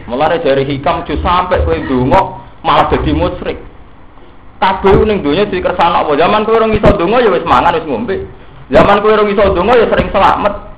Mulane 0.06 0.38
dari 0.38 0.62
hikam 0.66 1.02
ju 1.02 1.18
sampai 1.18 1.66
kowe 1.66 1.74
ndonga 1.74 2.20
malah 2.62 2.86
dadi 2.94 3.10
musyrik. 3.10 3.58
Kabeh 4.62 5.02
ning 5.02 5.22
donya 5.22 5.50
dikersana 5.50 6.06
apa? 6.06 6.14
Zaman 6.14 6.46
kowe 6.46 6.54
ora 6.54 6.70
iso 6.70 6.94
ndonga 6.94 7.18
ya 7.26 7.30
wis 7.34 7.42
mangan 7.42 7.74
wis 7.74 7.86
ngombe. 7.90 8.14
Zaman 8.70 9.02
kowe 9.02 9.10
ora 9.18 9.26
iso 9.26 9.42
ndonga 9.50 9.82
ya 9.82 9.90
sering 9.90 10.14
selamat. 10.14 10.69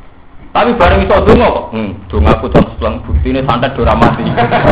Tapi 0.52 0.70
bareng 0.76 1.08
iso 1.08 1.16
donga 1.24 1.48
kok. 1.48 1.66
Hmm, 1.72 1.90
donga 2.12 2.36
aku 2.36 2.46
ton 2.52 2.64
selang 2.76 3.00
buktine 3.08 3.40
santet 3.48 3.72
ora 3.80 3.96
mati. 3.96 4.20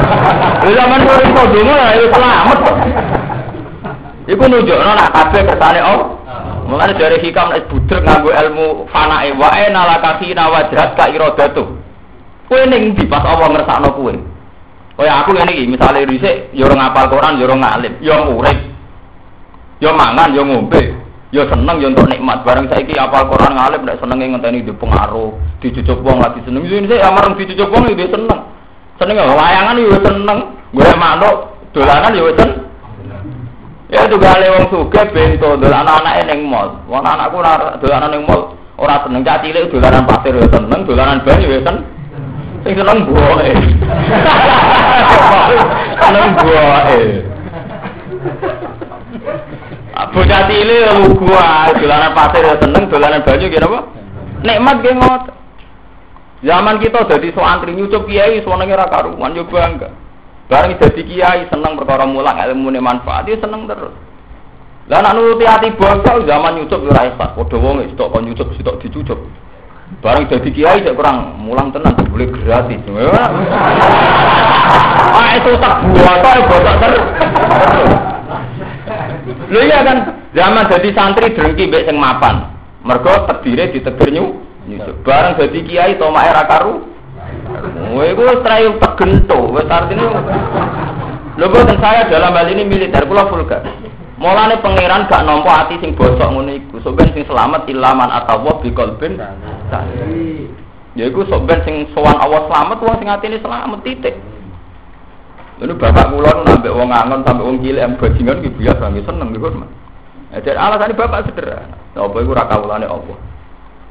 Lha 0.68 0.72
zaman 0.76 1.08
kowe 1.08 1.20
iso 1.24 1.42
donga 1.56 1.96
ya 1.96 2.06
selamat 2.12 2.58
kok. 2.60 2.76
Iku 4.28 4.44
nunjukno 4.44 4.92
nak 4.92 5.10
kabeh 5.16 5.42
kersane 5.48 5.80
oh. 5.80 6.20
Mulane 6.68 6.94
dari 6.94 7.18
hikam 7.24 7.50
nek 7.50 7.66
budrek 7.66 8.04
nganggo 8.04 8.30
ilmu 8.30 8.66
fanae 8.92 9.34
wa 9.34 9.50
ena 9.56 9.88
laka 9.88 10.20
khina 10.20 10.52
wajhat 10.52 10.94
ka 11.00 11.08
iradatu. 11.08 11.64
Kowe 12.46 12.62
ning 12.68 12.92
ndi 12.92 13.08
pas 13.08 13.24
Allah 13.24 13.48
ngersakno 13.48 13.88
kowe? 13.96 14.12
Kaya 15.00 15.24
aku 15.24 15.32
ngene 15.32 15.56
iki, 15.56 15.64
misale 15.64 16.04
dhisik 16.04 16.52
ya 16.52 16.68
ora 16.68 16.76
ngapal 16.76 17.08
Quran, 17.08 17.40
ya 17.40 17.44
ora 17.48 17.56
ngalim, 17.56 17.94
ya 18.04 18.16
urip. 18.28 18.58
Ya 19.80 19.96
mangan, 19.96 20.36
ya 20.36 20.44
ngombe. 20.44 20.99
Ya 21.30 21.46
seneng 21.46 21.78
ya 21.78 21.86
untuk 21.94 22.10
nikmat. 22.10 22.42
Bareng 22.42 22.66
saiki 22.66 22.98
apal 22.98 23.30
Quran 23.30 23.54
ngalim 23.54 23.86
nek 23.86 24.02
senenge 24.02 24.26
ngenteni 24.34 24.66
di 24.66 24.74
pengaruh, 24.74 25.30
dicucuk 25.62 26.02
wong 26.02 26.18
lagi 26.18 26.42
seneng. 26.42 26.66
Ini 26.66 26.90
saya 26.90 27.06
amareng 27.06 27.38
dicucuk 27.38 27.70
wong 27.70 27.86
ya 27.86 28.06
seneng. 28.10 28.40
Seneng 28.98 29.14
ya 29.14 29.30
wayangan 29.30 29.78
ya 29.78 29.98
seneng. 30.02 30.38
Gue 30.74 30.90
manuk 30.98 31.36
dolanan 31.70 32.18
ya 32.18 32.34
seneng. 32.34 32.60
Ya 33.90 34.02
juga 34.10 34.34
ale 34.34 34.46
wong 34.58 34.66
sugih 34.74 35.06
bento 35.14 35.54
dolanan 35.54 36.02
anake 36.02 36.22
ning 36.26 36.50
mall. 36.50 36.82
Wong 36.90 37.02
anakku 37.06 37.38
ora 37.38 37.78
dolanan 37.78 38.10
ning 38.10 38.22
mall 38.26 38.58
ora 38.74 38.98
seneng 39.06 39.22
cah 39.22 39.38
cilik 39.38 39.70
dolanan 39.70 40.02
pasir 40.10 40.34
ya 40.34 40.46
seneng, 40.50 40.82
dolanan 40.82 41.22
banyu 41.22 41.46
ya 41.46 41.62
seneng. 41.62 41.86
Sing 42.66 42.74
seneng 42.74 42.98
buahe. 43.06 43.54
seneng 46.02 46.26
buahe. 46.42 47.00
Bocah 50.08 50.48
cilik 50.48 50.96
lugu 50.96 51.28
ae, 51.36 51.76
dolanan 51.76 52.16
pasir 52.16 52.40
ya 52.40 52.56
seneng, 52.56 52.88
dolanan 52.88 53.20
banyu 53.20 53.52
kira 53.52 53.68
apa? 53.68 53.80
Nikmat 54.40 54.76
ge. 54.80 54.92
Zaman 56.40 56.80
kita 56.80 57.04
dadi 57.04 57.28
so 57.36 57.44
antri 57.44 57.76
nyucup 57.76 58.08
kiai 58.08 58.40
senenge 58.40 58.72
ora 58.72 58.88
karuan 58.88 59.36
yo 59.36 59.44
bangga. 59.44 59.92
Bareng 60.48 60.80
dadi 60.80 61.04
kiai 61.04 61.44
seneng 61.52 61.76
perkara 61.76 62.08
mulang 62.08 62.40
ilmu 62.40 62.72
ne 62.72 62.80
manfaat 62.80 63.28
dia 63.28 63.36
seneng 63.36 63.68
terus. 63.68 63.92
Lah 64.88 65.04
nek 65.04 65.20
nuruti 65.20 65.44
ati 65.44 65.68
bangsa 65.76 66.24
zaman 66.24 66.56
nyucup 66.56 66.80
yo 66.80 66.90
ora 66.96 67.12
esat, 67.12 67.36
padha 67.36 67.56
wong 67.60 67.84
sitok 67.92 68.08
kon 68.08 68.24
nyucup 68.24 68.48
sitok 68.56 68.80
dicucup. 68.80 69.20
Bareng 70.00 70.24
dadi 70.32 70.48
kiai 70.48 70.80
cek 70.80 70.96
kurang 70.96 71.44
mulang 71.44 71.68
tenan 71.76 71.92
boleh 72.08 72.32
gratis. 72.32 72.80
Ah 75.10 75.34
itu 75.34 75.50
tak 75.58 75.82
buat, 75.90 76.22
buat 76.22 76.62
terus. 76.78 77.02
Lho 79.50 79.60
iya 79.62 79.82
kan, 79.82 79.98
zaman 80.34 80.70
jadi 80.70 80.88
santri 80.94 81.34
drengki 81.34 81.68
mbek 81.68 81.86
sing 81.86 81.96
mapan. 81.98 82.54
Mergo 82.86 83.28
terdiri 83.28 83.74
di 83.74 83.80
teger 83.84 84.08
nyu. 84.14 84.40
Bareng 85.02 85.34
jadi 85.40 85.58
kiai 85.66 85.92
toma 85.98 86.24
era 86.24 86.46
karu. 86.46 86.86
Kowe 87.90 88.04
iku 88.06 88.22
wis 88.22 88.40
trai 88.46 88.70
tegento, 88.70 89.38
wis 89.50 89.66
artine 89.66 90.04
Lho 91.40 91.46
boten 91.48 91.78
saya 91.80 92.06
dalam 92.06 92.36
hal 92.36 92.48
ini 92.52 92.68
militer 92.68 93.08
kula 93.08 93.26
vulgar. 93.32 93.64
Mulane 94.20 94.60
pangeran 94.60 95.08
gak 95.08 95.24
nampa 95.24 95.64
ati 95.64 95.80
sing 95.80 95.96
bosok 95.96 96.28
ngono 96.28 96.52
iku. 96.52 96.76
Sok 96.84 96.92
ben 97.00 97.08
sing 97.16 97.24
selamat 97.24 97.64
ilaman 97.72 98.12
atawa 98.12 98.60
bi 98.60 98.68
qalbin. 98.68 99.16
Ya 100.92 101.08
iku 101.08 101.24
sok 101.24 101.48
ben 101.48 101.64
sing 101.64 101.88
sowan 101.96 102.20
Allah 102.20 102.44
selamat 102.44 102.78
wong 102.84 102.96
sing 103.00 103.08
atine 103.08 103.40
selamat 103.40 103.80
titik. 103.80 104.12
Ini 105.60 105.76
bapak 105.76 106.16
kula 106.16 106.40
nu 106.40 106.42
nambah 106.48 106.72
wong 106.72 106.88
angon 106.88 107.20
sampai 107.20 107.44
wong 107.44 107.60
cilik 107.60 107.84
yang 107.84 108.00
bajingan 108.00 108.40
gitu 108.40 108.64
biasa 108.64 108.80
nggih 108.80 109.04
seneng 109.04 109.28
gitu 109.36 109.52
mah. 109.52 109.68
Jadi 110.32 110.56
alasan 110.56 110.96
bapak 110.96 111.28
sederhana. 111.28 111.76
Apa 111.92 112.16
iku 112.16 112.32
ora 112.32 112.48
kawulane 112.48 112.88
apa? 112.88 113.14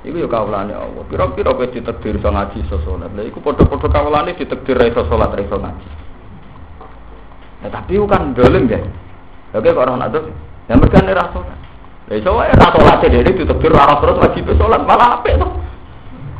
Iku 0.01 0.17
ya 0.17 0.25
kawulane 0.25 0.73
Allah. 0.73 1.05
Pira-pira 1.05 1.53
kowe 1.53 1.69
ditakdir 1.69 2.17
iso 2.17 2.29
ngaji 2.34 2.65
iso 2.65 2.82
salat. 2.82 3.13
Lah 3.13 3.21
iku 3.21 3.38
padha-padha 3.38 3.86
kawulane 3.86 4.34
ditakdir 4.34 4.82
iso 4.82 5.05
salat 5.05 5.29
iso 5.38 5.62
ngaji. 5.62 5.88
Nah, 7.60 7.69
tapi 7.69 8.01
itu 8.01 8.08
kan 8.10 8.34
dolim 8.34 8.65
ya. 8.65 8.82
Oke 9.53 9.69
kok 9.69 9.86
orang 9.86 10.10
itu, 10.10 10.25
yang 10.73 10.82
mereka 10.82 11.05
nih 11.05 11.13
rasa. 11.13 11.39
Ya 12.10 12.13
iso 12.17 12.34
wae 12.34 12.49
ra 12.49 12.73
salat 12.73 13.05
dhewe 13.05 13.29
ditakdir 13.29 13.69
ra 13.69 13.93
terus 14.01 14.17
wajib 14.17 14.49
salat 14.58 14.82
malah 14.89 15.21
apik 15.21 15.38
to. 15.38 15.45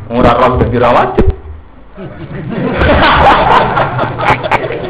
Ora 0.10 0.34
roh 0.42 0.58
dadi 0.58 0.78
wajib. 0.82 1.28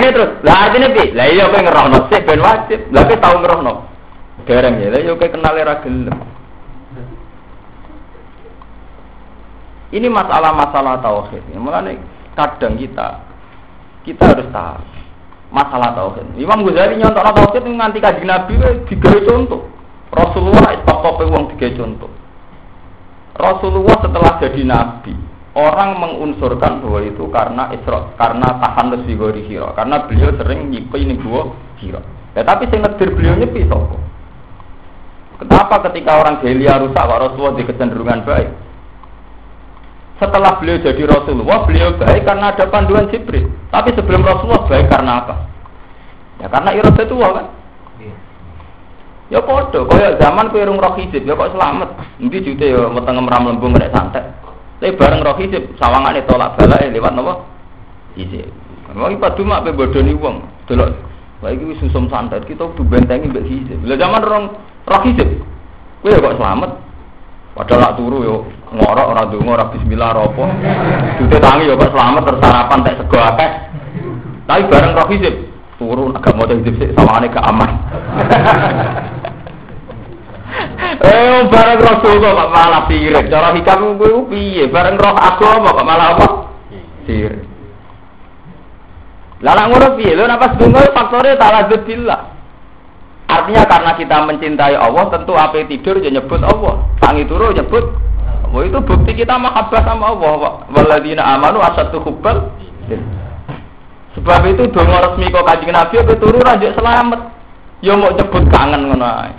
Artinya 0.00 0.16
terus, 0.16 0.32
lah 0.40 0.56
artinya 0.64 0.88
pi, 0.96 1.04
lah 1.12 1.26
iya 1.28 1.44
kowe 1.52 1.60
ngerohno 1.60 1.98
sih 2.08 2.24
ben 2.24 2.40
wajib. 2.40 2.80
Lah 2.88 3.04
kowe 3.04 3.16
tau 3.20 3.36
ngerohno. 3.36 3.72
Dereng 4.48 4.80
ya, 4.80 4.88
lah 4.88 5.00
iya 5.04 5.12
kowe 5.12 5.28
kenal 5.28 5.52
ra 5.60 5.76
gelem. 5.84 6.18
Ini 9.92 10.08
masalah-masalah 10.08 11.04
tauhid. 11.04 11.44
Mulane 11.52 12.00
kadang 12.32 12.80
kita 12.80 13.28
kita 14.08 14.24
harus 14.24 14.48
tahu 14.48 14.80
masalah 15.52 15.92
tauhid. 15.92 16.32
Imam 16.40 16.64
Ghazali 16.64 16.96
nyontok 16.96 17.36
tauhid 17.36 17.68
nganti 17.68 18.00
kaji 18.00 18.24
Nabi 18.24 18.56
digawe 18.88 19.20
contoh. 19.28 19.68
Rasulullah 20.16 20.80
top-top 20.88 21.28
wong 21.28 21.52
digawe 21.52 21.76
contoh. 21.76 22.08
Rasulullah 23.36 23.96
setelah 24.00 24.32
jadi 24.40 24.62
nabi, 24.64 25.12
orang 25.54 25.98
mengunsurkan 25.98 26.78
bahwa 26.78 27.00
itu 27.02 27.26
karena 27.30 27.74
isra, 27.74 28.14
karena 28.14 28.48
tahan 28.62 29.02
fi 29.02 29.12
gori 29.18 29.42
hiro, 29.50 29.74
karena 29.74 30.06
beliau 30.06 30.30
sering 30.38 30.70
nyipi 30.70 31.02
ini 31.02 31.18
gua 31.18 31.50
hiro. 31.82 32.02
Ya 32.38 32.46
tapi 32.46 32.70
saya 32.70 32.86
ngedir 32.86 33.10
beliau 33.18 33.34
nyepi 33.34 33.66
sopo. 33.66 33.98
Kenapa 35.42 35.82
ketika 35.90 36.20
orang 36.20 36.38
jahiliyah 36.44 36.84
rusak, 36.84 37.00
Pak 37.00 37.18
Rasulullah 37.18 37.56
di 37.56 37.64
kecenderungan 37.64 38.28
baik? 38.28 38.50
Setelah 40.20 40.60
beliau 40.60 40.84
jadi 40.84 41.02
Rasulullah, 41.08 41.64
beliau 41.64 41.96
baik 41.96 42.22
karena 42.28 42.52
ada 42.52 42.64
panduan 42.68 43.08
Jibril. 43.08 43.48
Tapi 43.72 43.96
sebelum 43.96 44.20
Rasulullah 44.20 44.68
baik 44.68 44.86
karena 44.92 45.12
apa? 45.24 45.34
Ya 46.44 46.46
karena 46.52 46.70
iradah 46.76 47.06
tua 47.08 47.28
kan. 47.32 47.46
Iya. 47.98 48.14
Ya 49.32 49.40
podo, 49.40 49.88
kaya 49.88 50.20
zaman 50.20 50.52
kowe 50.52 50.60
rung 50.60 50.76
roh 50.76 50.92
hijab, 51.00 51.24
ya 51.24 51.32
kok 51.32 51.52
selamat. 51.56 51.88
Nanti 52.20 52.38
jute 52.44 52.64
ya 52.68 52.84
weteng 52.92 53.16
meram 53.24 53.48
lembung 53.48 53.72
nek 53.72 53.92
santet. 53.96 54.39
Tapi 54.80 54.96
bareng 54.96 55.20
roh 55.20 55.36
hijab, 55.36 55.76
sawangane 55.76 56.24
tolak 56.24 56.56
balai 56.56 56.88
lewat 56.88 57.12
napa? 57.12 57.44
Hijab. 58.16 58.48
Wong 58.96 59.20
padu 59.20 59.44
mak 59.44 59.68
pe 59.68 59.76
bodoni 59.76 60.16
wong. 60.16 60.40
Delok 60.64 60.90
Wah 61.40 61.56
wis 61.56 61.80
susum 61.80 62.04
santet, 62.12 62.44
kita 62.44 62.68
kudu 62.76 62.84
bentengi 62.84 63.28
mbek 63.28 63.44
hijab. 63.44 63.80
Lah 63.84 63.96
zaman 63.96 64.20
rong 64.24 64.44
roh 64.88 65.02
hijab. 65.04 65.28
Ya 66.04 66.16
kok 66.16 66.36
selamat. 66.36 66.70
Padahal 67.50 67.80
lak 67.80 67.92
turu 68.00 68.18
yo 68.24 68.36
ngorok 68.72 69.06
ora 69.10 69.22
donga 69.28 69.52
ora 69.52 69.64
bismillah 69.72 70.16
ora 70.16 70.22
apa. 70.28 70.44
Dute 71.20 71.38
tangi 71.40 71.68
yo 71.68 71.76
kok 71.76 71.92
selamat 71.92 72.22
tersarapan 72.24 72.78
tek 72.84 72.96
sego 73.00 73.18
akeh. 73.20 73.50
Tapi 74.48 74.62
bareng 74.68 74.92
roh 74.96 75.08
hizib 75.12 75.34
turu 75.80 76.04
agak 76.12 76.32
mau 76.36 76.48
hizib 76.48 76.74
sik 76.76 76.92
sawangane 76.96 77.28
gak 77.32 77.48
aman. 77.48 77.70
Eh 81.00 81.40
bareng 81.48 81.78
roh 81.80 81.96
kok 82.02 82.50
malah 82.52 82.84
sirik. 82.90 83.30
Cara 83.30 83.54
hikam 83.56 83.96
kuwi 83.96 84.20
piye? 84.28 84.64
Bareng 84.68 85.00
roh 85.00 85.14
agama 85.16 85.72
kok 85.72 85.86
malah 85.86 86.08
apa? 86.18 86.26
Sirik. 87.08 87.40
Lah 89.40 89.64
ngono 89.66 89.96
piye? 89.96 90.12
Lho 90.12 90.28
napa 90.28 90.52
sedungo 90.52 90.84
faktore 90.92 91.38
billah. 91.88 92.20
Artinya 93.30 93.62
karena 93.62 93.94
kita 93.94 94.16
mencintai 94.26 94.74
Allah, 94.74 95.06
tentu 95.14 95.38
apa 95.38 95.62
tidur 95.70 96.02
ya 96.02 96.10
nyebut 96.10 96.42
Allah, 96.42 96.82
tangi 96.98 97.22
turu 97.30 97.54
nyebut 97.54 97.94
Allah. 98.50 98.60
Itu 98.66 98.82
bukti 98.82 99.14
kita 99.14 99.38
mahabbah 99.38 99.86
sama 99.86 100.10
Allah. 100.10 100.66
Waladina 100.74 101.22
amanu 101.38 101.62
asatu 101.62 102.02
hubbal. 102.02 102.50
Sebab 104.18 104.42
itu 104.50 104.66
dongo 104.74 104.98
resmi 104.98 105.30
kok 105.30 105.46
kanjeng 105.46 105.70
Nabi 105.70 105.94
apa 106.02 106.12
turu 106.18 106.42
rajuk 106.42 106.74
selamat. 106.74 107.20
Ya 107.80 107.94
mau 107.94 108.10
nyebut 108.10 108.44
kangen 108.50 108.90
ngono 108.90 109.06
ae. 109.06 109.32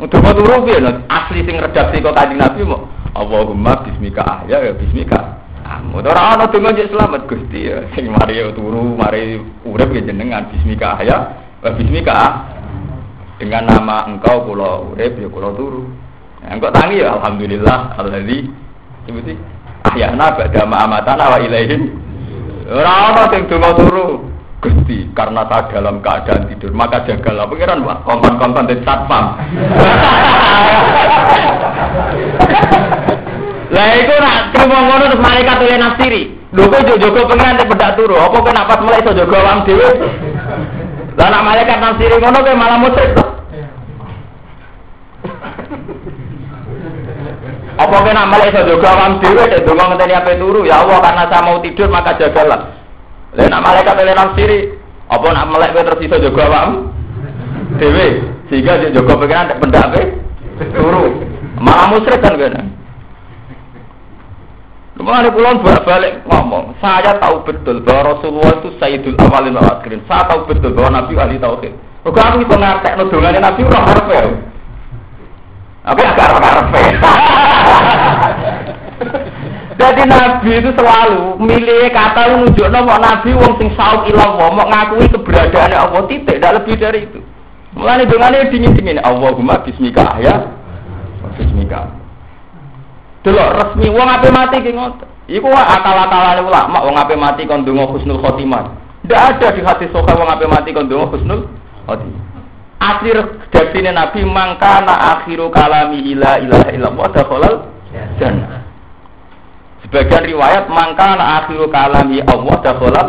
Dongo 0.00 0.32
turu 0.32 0.64
piye 0.64 0.80
asli 1.12 1.44
sing 1.44 1.60
redaksi 1.60 2.00
kok 2.00 2.16
kanjeng 2.16 2.40
Nabi 2.40 2.64
mau 2.64 2.88
Allahumma 3.12 3.84
bismika 3.84 4.24
ahya 4.24 4.64
ya 4.64 4.72
bismika. 4.72 5.44
Amun 5.60 6.00
ora 6.00 6.34
ana 6.34 6.48
donga 6.48 6.72
njek 6.72 6.88
selamat 6.88 7.28
Gusti? 7.28 7.68
Ya. 7.68 7.84
Sing 7.92 8.08
mari 8.08 8.40
turu, 8.56 8.96
mari 8.96 9.36
urip 9.68 9.92
jenengan 9.92 10.48
bismika 10.48 10.96
ahya 10.96 11.36
wa 11.60 11.70
bismika. 11.76 12.16
Dengan 13.36 13.68
nama 13.68 14.08
engkau 14.08 14.48
pulau 14.48 14.96
urip 14.96 15.20
ya 15.20 15.28
pulau 15.28 15.52
turu. 15.52 15.84
Nah, 16.40 16.56
engkau 16.56 16.72
tangi 16.72 17.04
ya 17.04 17.20
alhamdulillah 17.20 18.00
alladzi 18.00 18.48
seperti 19.04 19.36
ahyana 19.84 20.32
ba'da 20.32 20.64
amatana 20.64 21.24
wa 21.36 21.38
ilaihin 21.44 21.92
ora 22.72 23.12
ana 23.12 23.22
sing 23.28 23.44
donga 23.52 23.76
turu 23.76 24.29
Gusti, 24.60 25.08
karena 25.16 25.48
tak 25.48 25.72
dalam 25.72 26.04
keadaan 26.04 26.44
tidur, 26.52 26.76
maka 26.76 27.00
jagalah 27.08 27.48
pengiran 27.48 27.80
Pak, 27.80 28.04
kontan-kontan 28.04 28.68
dari 28.68 28.84
satpam. 28.84 29.24
Lah 33.70 33.86
iku 33.96 34.14
nak 34.20 34.52
terima 34.52 34.78
ngono 34.84 35.04
terus 35.08 35.24
malaikat 35.24 35.56
oleh 35.64 35.78
nafsiri. 35.80 36.22
Lho 36.52 36.68
kok 36.68 36.82
jogo 37.00 37.24
pengiran 37.24 37.56
nek 37.56 37.70
bedak 37.72 37.96
turu, 37.96 38.18
apa 38.20 38.36
pas 38.42 38.80
mulai 38.84 39.00
iso 39.00 39.16
jaga 39.16 39.36
awam 39.40 39.64
dhewe? 39.64 39.88
Lah 41.16 41.28
nak 41.32 41.44
malaikat 41.46 41.78
nafsiri 41.80 42.20
ngono 42.20 42.38
malah 42.52 42.78
musyrik 42.82 43.16
to. 43.16 43.24
Apa 47.80 47.96
kowe 47.96 48.12
nak 48.12 48.28
malah 48.28 48.46
iso 48.50 48.60
jaga 48.60 48.88
awam 48.92 49.12
dhewe 49.24 49.42
nek 49.46 49.64
donga 49.64 49.84
ngenteni 49.88 50.14
ape 50.20 50.32
turu, 50.36 50.68
ya 50.68 50.84
Allah 50.84 50.98
karena 51.00 51.24
saya 51.32 51.46
mau 51.48 51.62
tidur 51.64 51.88
maka 51.88 52.12
jagalah. 52.20 52.79
Lah 53.30 53.46
nak 53.46 53.62
malaikat 53.62 53.94
oleh 53.94 54.14
nafsiri, 54.14 54.60
apa 55.06 55.26
nak 55.30 55.48
melek 55.54 55.70
kowe 55.74 55.86
terus 55.86 56.02
iso 56.02 56.16
jaga 56.18 56.42
awam 56.50 56.70
dhewe 57.78 58.08
sehingga 58.50 58.82
dia 58.82 58.94
jaga 58.94 59.14
pengen 59.22 59.46
nek 59.50 59.58
pendak 59.62 59.86
turu. 60.74 61.04
Malah 61.60 61.86
musyrik 61.94 62.18
kan 62.18 62.34
kene. 62.34 62.62
Kemarin 65.00 65.32
pulang 65.32 65.64
balik 65.64 66.20
ngomong, 66.28 66.76
saya 66.76 67.16
tahu 67.16 67.40
betul 67.48 67.80
bahwa 67.80 68.12
Rasulullah 68.12 68.60
itu 68.60 68.68
Sayyidul 68.76 69.16
Awalin 69.16 69.56
wal 69.56 69.80
Akhirin. 69.80 70.04
Saya 70.04 70.28
tahu 70.28 70.44
betul 70.44 70.76
bahwa 70.76 71.00
Nabi 71.00 71.16
ahli 71.16 71.40
tauhid. 71.40 71.72
Kok 72.04 72.16
aku 72.20 72.44
bisa 72.44 72.56
ngartek 72.60 72.96
nudungannya 73.00 73.40
Nabi 73.40 73.60
orang 73.64 73.84
harfe. 73.88 74.20
Tapi 75.88 76.00
agak 76.04 76.36
harfe. 76.36 76.84
Jadi 79.80 80.02
Nabi 80.04 80.60
itu 80.60 80.70
selalu 80.76 81.40
milih 81.40 81.88
kata 81.88 82.36
menunjuk 82.36 82.68
nama 82.68 83.00
Nabi 83.00 83.32
wong 83.32 83.56
sing 83.56 83.72
sauk 83.72 84.04
ilah 84.12 84.36
mau 84.36 84.52
ngakui 84.52 85.08
keberadaan 85.08 85.72
Allah 85.72 86.04
titik, 86.04 86.36
tidak 86.36 86.60
lebih 86.60 86.76
dari 86.76 87.08
itu. 87.08 87.24
Mulai 87.72 88.04
dengannya 88.04 88.52
dingin 88.52 88.76
dingin 88.76 89.00
Allahumma 89.00 89.64
Bismika 89.64 90.20
ya, 90.20 90.52
Bismika. 91.32 91.96
Delok 93.24 93.48
resmi 93.56 93.88
wong 93.88 94.04
ape 94.04 94.28
mati 94.28 94.60
ki 94.60 94.72
ngoten. 94.76 95.08
Iku 95.32 95.48
akal-akalane 95.48 96.44
ulama 96.44 96.78
wong 96.84 96.96
ape 97.00 97.16
mati 97.16 97.48
kon 97.48 97.64
donga 97.64 97.88
husnul 97.88 98.20
khotimah. 98.20 98.76
Tidak 99.04 99.16
ada 99.16 99.48
di 99.52 99.64
hati 99.64 99.88
soka 99.92 100.12
wong 100.12 100.28
ape 100.28 100.44
mati 100.44 100.76
kon 100.76 100.92
donga 100.92 101.08
husnul 101.08 101.48
khotimah. 101.88 102.20
Akhir 102.80 103.16
redaksine 103.48 103.96
Nabi 103.96 104.24
mangkana 104.28 105.16
akhiru 105.16 105.48
kalami 105.52 106.04
ila 106.16 106.36
ilaha 106.36 106.68
illallah 106.68 107.06
dakhalal 107.12 107.54
jannah. 108.20 108.59
Sebagian 109.90 110.22
riwayat 110.22 110.70
mangkana 110.70 111.42
akhiru 111.42 111.66
kalami 111.66 112.22
Allah 112.22 112.56
dakhalal 112.62 113.08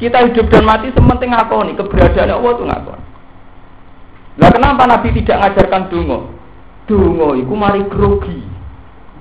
kita 0.00 0.16
hidup 0.22 0.48
dan 0.48 0.64
mati 0.64 0.88
sementing 0.96 1.28
ngakoni 1.28 1.76
keberadaan 1.76 2.32
Allah 2.32 2.50
itu 2.56 2.64
ngakoni. 2.64 3.04
Lah 4.40 4.48
kenapa 4.48 4.82
Nabi 4.88 5.12
tidak 5.20 5.44
ngajarkan 5.44 5.92
dungo? 5.92 6.32
Dungo 6.88 7.36
itu 7.36 7.52
mari 7.52 7.84
grogi. 7.84 8.40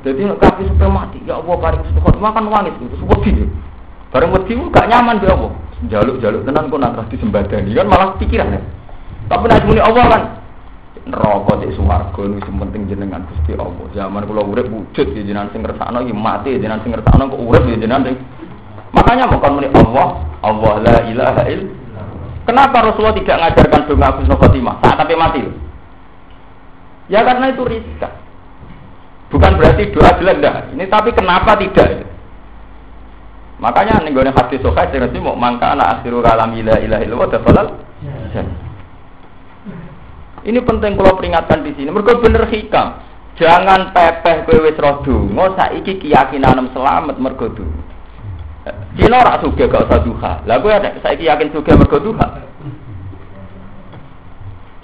Jadi 0.08 0.24
kaki 0.24 0.64
sudah 0.72 0.88
mati, 0.88 1.20
ya 1.28 1.44
Allah 1.44 1.60
paring 1.60 1.84
sudah 1.92 2.16
makan 2.24 2.48
wangis 2.48 2.72
itu 2.80 2.96
wedi. 3.04 3.44
Bareng 4.16 4.32
wedi 4.32 4.56
gak 4.72 4.88
nyaman 4.88 5.20
dia 5.20 5.36
Allah. 5.36 5.52
Jaluk-jaluk 5.92 6.48
tenan 6.48 6.72
kok 6.72 6.80
nak 6.80 7.12
disembadani 7.12 7.76
kan 7.76 7.88
malah 7.92 8.16
pikiran 8.16 8.56
ya. 8.56 8.62
Tapi 9.28 9.46
muni 9.68 9.84
Allah 9.84 10.04
kan 10.08 10.24
neraka 11.08 11.64
di 11.64 11.72
swarga 11.78 12.22
niku 12.26 12.42
sing 12.44 12.56
penting 12.60 12.82
jenengan 12.90 13.24
Gusti 13.30 13.56
Allah. 13.56 13.86
Zaman 13.96 14.28
kula 14.28 14.44
urip 14.44 14.68
wujud 14.68 15.08
ya 15.16 15.22
jenengan 15.24 15.54
sing 15.54 15.64
ngersakno 15.64 16.04
iki 16.04 16.16
mati 16.16 16.56
ya 16.56 16.60
jenengan 16.60 16.82
sing 16.84 16.92
ngersakno 16.92 17.32
kok 17.32 17.40
urip 17.40 17.64
ya 17.70 17.78
jenengan 17.80 18.04
sing 18.10 18.18
Makanya 18.90 19.30
bukan 19.30 19.52
muni 19.54 19.70
Allah, 19.70 20.08
Allah 20.42 20.74
la 20.82 20.98
ilaha 21.06 21.44
illallah. 21.46 22.06
Kenapa 22.50 22.78
Rasulullah 22.82 23.14
tidak 23.14 23.38
mengajarkan 23.38 23.82
doa 23.86 24.10
Husnul 24.18 24.40
Khotimah 24.42 24.76
saat 24.82 24.98
tapi 24.98 25.14
mati? 25.14 25.42
Ya 27.06 27.22
karena 27.22 27.54
itu 27.54 27.62
riskan. 27.70 28.10
Bukan 29.30 29.52
berarti 29.62 29.94
doa 29.94 30.10
jelek 30.18 30.36
enggak. 30.42 30.74
Ini 30.74 30.84
tapi 30.90 31.14
kenapa 31.14 31.54
tidak? 31.62 32.10
Makanya 33.62 34.02
nih 34.02 34.16
gue 34.16 34.32
hati 34.34 34.56
sokai 34.64 34.90
jadi 34.90 35.20
mau 35.20 35.36
mangka 35.36 35.76
anak 35.76 36.00
akhiru 36.00 36.24
kalam 36.24 36.56
ilah 36.56 36.80
ilah 36.80 37.00
ilah 37.04 37.28
falal. 37.44 37.68
Ini 40.50 40.66
penting 40.66 40.98
kalau 40.98 41.14
peringatkan 41.14 41.62
di 41.62 41.78
sini. 41.78 41.94
Mereka 41.94 42.26
bener 42.26 42.50
hikam. 42.50 43.06
Jangan 43.38 43.94
pepeh 43.94 44.50
kowe 44.50 44.58
wis 44.66 44.76
roh 44.82 45.06
donga 45.06 45.54
saiki 45.56 46.02
keyakinan 46.02 46.74
selamat 46.74 47.22
mergo 47.22 47.54
donga. 47.54 47.86
Cina 48.98 49.22
ora 49.22 49.40
sugih 49.40 49.70
gak 49.70 49.86
usah 49.86 50.02
duha. 50.02 50.34
Lah 50.50 50.58
kowe 50.58 50.74
saiki 51.06 51.30
yakin 51.30 51.54
sugih 51.54 51.78
mergo 51.78 52.02
duha. 52.02 52.28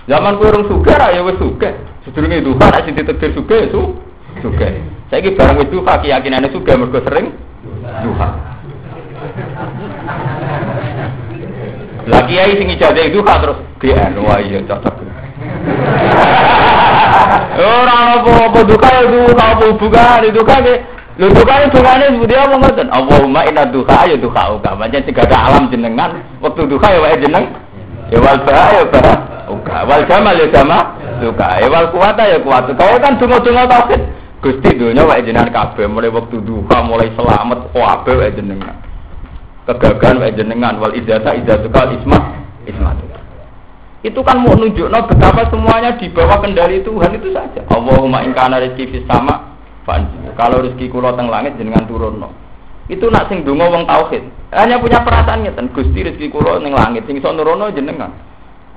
Zaman 0.06 0.38
kowe 0.38 0.54
urung 0.54 0.69
sugih 0.69 0.95
ra 0.95 1.10
ya 1.17 1.25
wis 1.25 1.36
sugih. 1.41 1.73
Sedurunge 2.06 2.45
duha 2.45 2.65
nek 2.69 2.86
sing 2.86 2.93
ditegir 2.93 3.34
sugih 3.34 3.65
ya 3.65 3.67
su 3.73 3.82
sugih. 4.45 4.71
Saiki 5.10 5.34
barang 5.34 5.65
wis 5.65 5.69
duha 5.73 5.93
keyakinane 5.97 6.47
sugih 6.54 6.78
mergo 6.78 7.01
sering 7.01 7.34
duha. 8.06 8.30
Lagi 12.06 12.38
kiai 12.38 12.54
sing 12.54 12.69
ijazah 12.69 13.10
duha 13.10 13.34
terus 13.41 13.60
GN 13.82 14.13
wah 14.21 14.38
iya 14.38 14.62
cocok. 14.62 15.14
Ora 17.55 17.97
apa-apa 18.19 18.60
duka 18.67 18.88
ya 18.91 19.03
duka 19.08 19.43
apa 19.55 19.63
hubungan 19.71 20.21
duka 20.36 20.55
ke 20.60 20.75
Lho 21.15 21.31
duka 21.31 21.63
ini 21.63 21.71
dungane 21.71 22.05
seperti 22.12 22.36
apa 22.36 22.55
ngoten? 22.60 22.88
Allahumma 22.91 23.47
inna 23.47 23.63
duka 23.71 24.03
ya 24.03 24.19
duka 24.19 24.51
uka. 24.51 24.75
Macam 24.75 24.99
tiga 24.99 25.23
alam 25.31 25.71
jenengan. 25.71 26.12
Waktu 26.43 26.67
duka 26.67 26.91
ya 26.91 26.99
wae 26.99 27.15
jeneng. 27.23 27.55
Ya 28.12 28.19
wal 28.19 28.43
ba 28.43 28.75
ya 28.75 28.84
ba. 28.91 29.15
Uka. 29.47 29.88
Wal 29.88 30.03
jamal 30.12 30.36
ya 30.36 30.47
jama. 30.51 30.99
Duka. 31.23 31.63
Ya 31.63 31.71
wal 31.71 31.88
kuwata 31.95 32.27
ya 32.27 32.36
kuwat. 32.43 32.67
Kaya 32.75 32.99
kan 32.99 33.15
dungo-dungo 33.15 33.63
tauhid. 33.63 34.01
Gusti 34.43 34.75
dunya 34.75 35.08
wae 35.08 35.23
jenengan 35.23 35.55
kabeh 35.55 35.88
mulai 35.88 36.12
waktu 36.12 36.36
duka 36.43 36.84
mulai 36.84 37.08
selamat 37.15 37.71
kabeh 37.71 38.13
wae 38.19 38.36
jenengan. 38.36 38.75
Kegagalan 39.71 40.19
wae 40.19 40.36
jenengan 40.36 40.84
wal 40.84 40.91
idzata 40.99 41.31
idzatuka 41.31 41.95
isma 41.95 42.19
isma 42.67 42.91
itu 44.05 44.21
kan 44.21 44.37
mau 44.37 44.53
nunjuk 44.53 44.85
no 44.85 45.01
betapa 45.09 45.49
semuanya 45.49 45.97
di 45.97 46.05
bawah 46.13 46.37
kendali 46.37 46.85
Tuhan 46.85 47.17
itu 47.17 47.33
saja. 47.33 47.65
Allahumma 47.73 48.21
ingkana 48.21 48.61
rezeki 48.61 48.93
fis 48.93 49.05
sama 49.09 49.57
Kalau 50.37 50.61
rezeki 50.61 50.93
kulo 50.93 51.17
teng 51.17 51.25
langit 51.25 51.57
jenengan 51.57 51.89
turun 51.89 52.21
no. 52.21 52.29
Itu 52.85 53.09
nak 53.09 53.33
sing 53.33 53.41
donga 53.41 53.65
wong 53.65 53.89
tauhid. 53.89 54.21
Hanya 54.53 54.77
punya 54.77 55.01
perasaan 55.01 55.41
ngeten, 55.41 55.73
Gusti 55.73 56.05
rezeki 56.05 56.29
kulo 56.29 56.61
ning 56.61 56.77
langit 56.77 57.09
sing 57.09 57.17
iso 57.17 57.33
nurono 57.33 57.73
jenengan. 57.73 58.13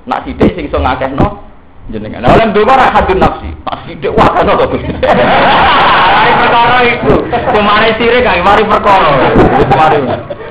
Nak 0.09 0.25
sithik 0.25 0.57
sing 0.57 0.65
iso 0.65 0.81
ngakehno 0.81 1.45
jenengan. 1.93 2.25
Nah, 2.25 2.33
oleh 2.33 2.49
donga 2.49 2.73
ra 2.73 2.87
hadun 2.89 3.21
nafsi. 3.21 3.53
Pas 3.61 3.85
sithik 3.85 4.09
wah 4.17 4.33
kan 4.33 4.49
to 4.49 4.65
Gusti. 4.65 4.89
Mari 6.19 6.33
perkara 6.41 6.77
iku. 6.89 7.15
Kemare 7.53 7.89
sirik 8.01 8.25
mari 8.41 8.63
perkara. 8.65 9.09
Mari. 9.77 9.97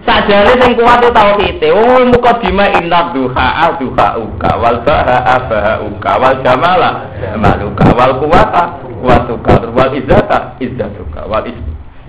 Sajane 0.00 0.56
sing 0.64 0.72
kuat 0.80 1.04
tauhid. 1.04 1.60
Oh 1.76 2.00
muka 2.08 2.40
dima 2.40 2.72
inna 2.80 3.12
duha 3.12 3.68
duha 3.76 4.08
uka 4.16 4.50
wal 4.56 4.80
baha 4.80 5.36
baha 5.44 5.74
uka 5.84 6.12
wal 6.16 6.36
jamala 6.40 7.04
maluka 7.36 7.84
wal 7.92 8.16
kuwata 8.16 8.80
kuwatuka 8.80 9.68
wal 9.76 9.92
izzata 9.92 10.56
izzatuka 10.56 11.28
wal 11.28 11.44
is. 11.44 11.58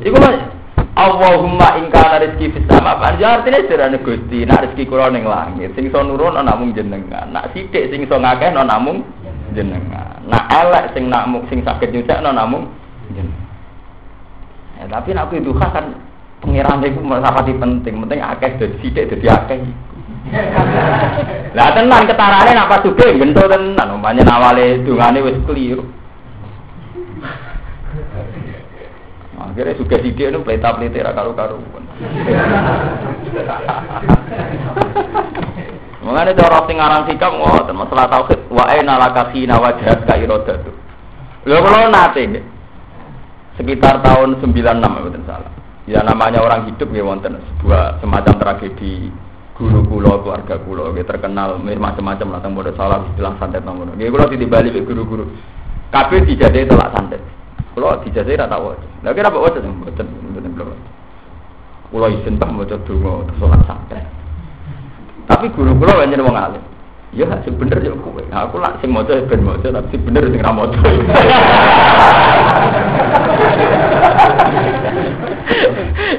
Iku 0.07 0.15
mah 0.17 0.61
Allahumma 0.91 1.79
in 1.79 1.87
kana 1.87 2.19
rezeki 2.19 2.51
fis 2.51 2.67
sama. 2.67 2.99
Panjang 2.99 3.39
artinya 3.39 3.63
sirane 3.63 3.97
Gusti. 4.03 4.43
Nak 4.43 4.67
rezeki 4.67 4.91
kula 4.91 5.07
ning 5.07 5.23
langit 5.23 5.71
sing 5.75 5.87
iso 5.87 6.03
nurun 6.03 6.35
ana 6.35 6.51
namung 6.51 6.75
jenengan. 6.75 7.31
Nak 7.31 7.55
sithik 7.55 7.91
sing 7.91 8.03
iso 8.03 8.19
ngakeh 8.19 8.51
ana 8.51 8.67
namung 8.67 9.03
jenengan. 9.51 10.19
Nak 10.27 10.47
elek 10.51 10.91
sing 10.95 11.07
nak 11.07 11.31
sing 11.47 11.63
saged 11.63 11.95
nyucekno 11.95 12.31
namung 12.35 12.71
jenengan. 13.11 13.39
Ya, 14.79 14.83
tapi 14.89 15.15
nak 15.15 15.31
duha 15.31 15.67
kan 15.71 16.10
pengiran 16.41 16.81
itu 16.81 16.99
di 17.45 17.53
penting, 17.55 17.95
penting 18.05 18.19
akeh 18.19 18.51
dari 18.57 18.75
sidik 18.81 19.07
dari 19.13 19.27
akeh. 19.29 19.59
Lah 21.53 21.69
tenan 21.77 22.09
ketarane 22.09 22.51
nak 22.53 22.69
pas 22.69 22.81
suge 22.81 23.17
gento 23.17 23.43
tenan, 23.45 23.87
umpamane 23.93 24.25
awale 24.25 24.81
dungane 24.81 25.21
wis 25.21 25.37
keliru. 25.45 25.85
Akhirnya 29.37 29.77
suge 29.77 29.97
sidik 30.01 30.33
itu 30.33 30.39
pelita 30.41 30.73
pelita 30.73 31.05
ra 31.05 31.13
karu. 31.13 31.61
Mengenai 36.01 36.33
cara 36.33 36.65
sing 36.65 36.81
aran 36.81 37.05
sikap 37.05 37.29
ngoten 37.29 37.77
masalah 37.77 38.09
tauhid 38.09 38.49
wa 38.49 38.65
aina 38.65 38.97
laka 38.97 39.29
khina 39.29 39.61
wajhat 39.61 40.01
ka 40.09 40.17
iradatu. 40.17 40.73
Lho 41.45 41.57
kula 41.61 41.93
nate 41.93 42.41
sekitar 43.61 44.01
tahun 44.01 44.41
96 44.41 44.81
mboten 44.81 45.21
salah. 45.29 45.60
Ya 45.91 45.99
namanya 46.07 46.39
orang 46.39 46.71
hidup 46.71 46.87
ya 46.95 47.03
wonten 47.03 47.35
sebuah 47.35 47.99
semacam 47.99 48.39
tragedi 48.39 49.11
guru 49.59 49.83
kulo 49.83 50.23
keluarga 50.23 50.55
kulo 50.63 50.95
ya 50.95 51.03
terkenal 51.03 51.59
macam-macam 51.59 52.31
lah 52.31 52.39
tentang 52.39 52.55
bodoh 52.55 52.71
salah 52.79 53.03
istilah 53.11 53.35
santet 53.35 53.59
nomor 53.67 53.91
ya 53.99 54.07
kulo 54.07 54.23
tidak 54.31 54.47
balik 54.47 54.79
guru-guru. 54.87 55.27
Kabeh 55.91 56.23
dijadikan 56.23 56.71
telak 56.71 56.95
santet. 56.95 57.19
Kulo 57.75 57.99
dijadikan 58.07 58.47
rata 58.47 58.57
wajah 58.63 58.87
lagi 59.03 59.19
apa 59.19 59.35
wajah 59.35 59.59
yang 59.59 59.83
betul 59.83 60.07
betul 60.31 60.51
kulo 60.55 60.75
kulo 61.91 62.07
izin 62.07 62.39
bah 62.39 62.47
mau 62.47 62.63
coba 62.63 63.27
sholat 63.35 63.59
santet. 63.67 64.07
Tapi 65.27 65.51
guru 65.51 65.75
kulo 65.75 65.91
banyak 65.91 66.23
wong 66.23 66.39
alim. 66.39 66.63
Ya 67.11 67.27
sing 67.43 67.59
bener 67.59 67.83
ya 67.83 67.91
kowe. 67.99 68.23
Aku 68.31 68.63
lak 68.63 68.79
sing 68.79 68.95
maca 68.95 69.27
ben 69.27 69.43
maca 69.43 69.67
tapi 69.67 69.91
sing 69.91 70.07
bener 70.07 70.23
sing 70.31 70.39
ra 70.39 70.55
maca. 70.55 70.79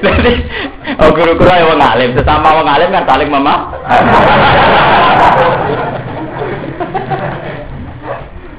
Jadi, 0.03 0.33
oh 0.99 1.09
guru-guru 1.15 1.49
yang 1.49 1.69
wong 1.73 1.81
alim, 1.81 2.11
sesama 2.17 2.59
wong 2.59 2.67
alim 2.67 2.89
kan 2.91 3.07
saling 3.07 3.29
mama. 3.31 3.55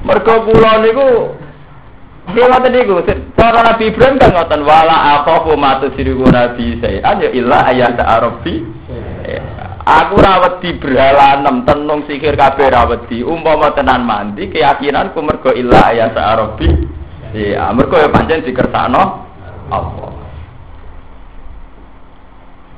Mergo 0.05 0.35
kula 0.45 0.85
niku 0.85 1.33
Ngoten 2.25 2.73
niku, 2.73 3.05
cara 3.37 3.61
Nabi 3.61 3.93
Ibrahim 3.93 4.17
kan 4.17 4.33
ngoten 4.33 4.65
wala 4.65 5.21
aku 5.21 5.53
matu 5.53 5.93
siriku 5.93 6.25
Nabi 6.25 6.81
saya. 6.81 6.99
Aja 7.05 7.29
illa 7.29 7.69
ayat 7.69 8.01
Arabi. 8.01 8.65
Aku 9.85 10.17
rawat 10.17 10.65
di 10.65 10.73
berhalanem 10.81 11.61
tenung 11.69 12.09
sikir 12.09 12.33
kabeh 12.33 12.73
rawat 12.73 13.05
di 13.05 13.21
umpama 13.21 13.69
tenan 13.77 14.01
mandi 14.01 14.49
keyakinanku 14.49 15.21
mergo 15.21 15.53
illa 15.53 15.93
ayat 15.93 16.17
Arabi. 16.17 16.65
Iya, 17.35 17.67
mergo 17.75 17.99
ya 17.99 18.07
pancen 18.07 18.47
dikersakno 18.47 19.27
Allah. 19.67 20.11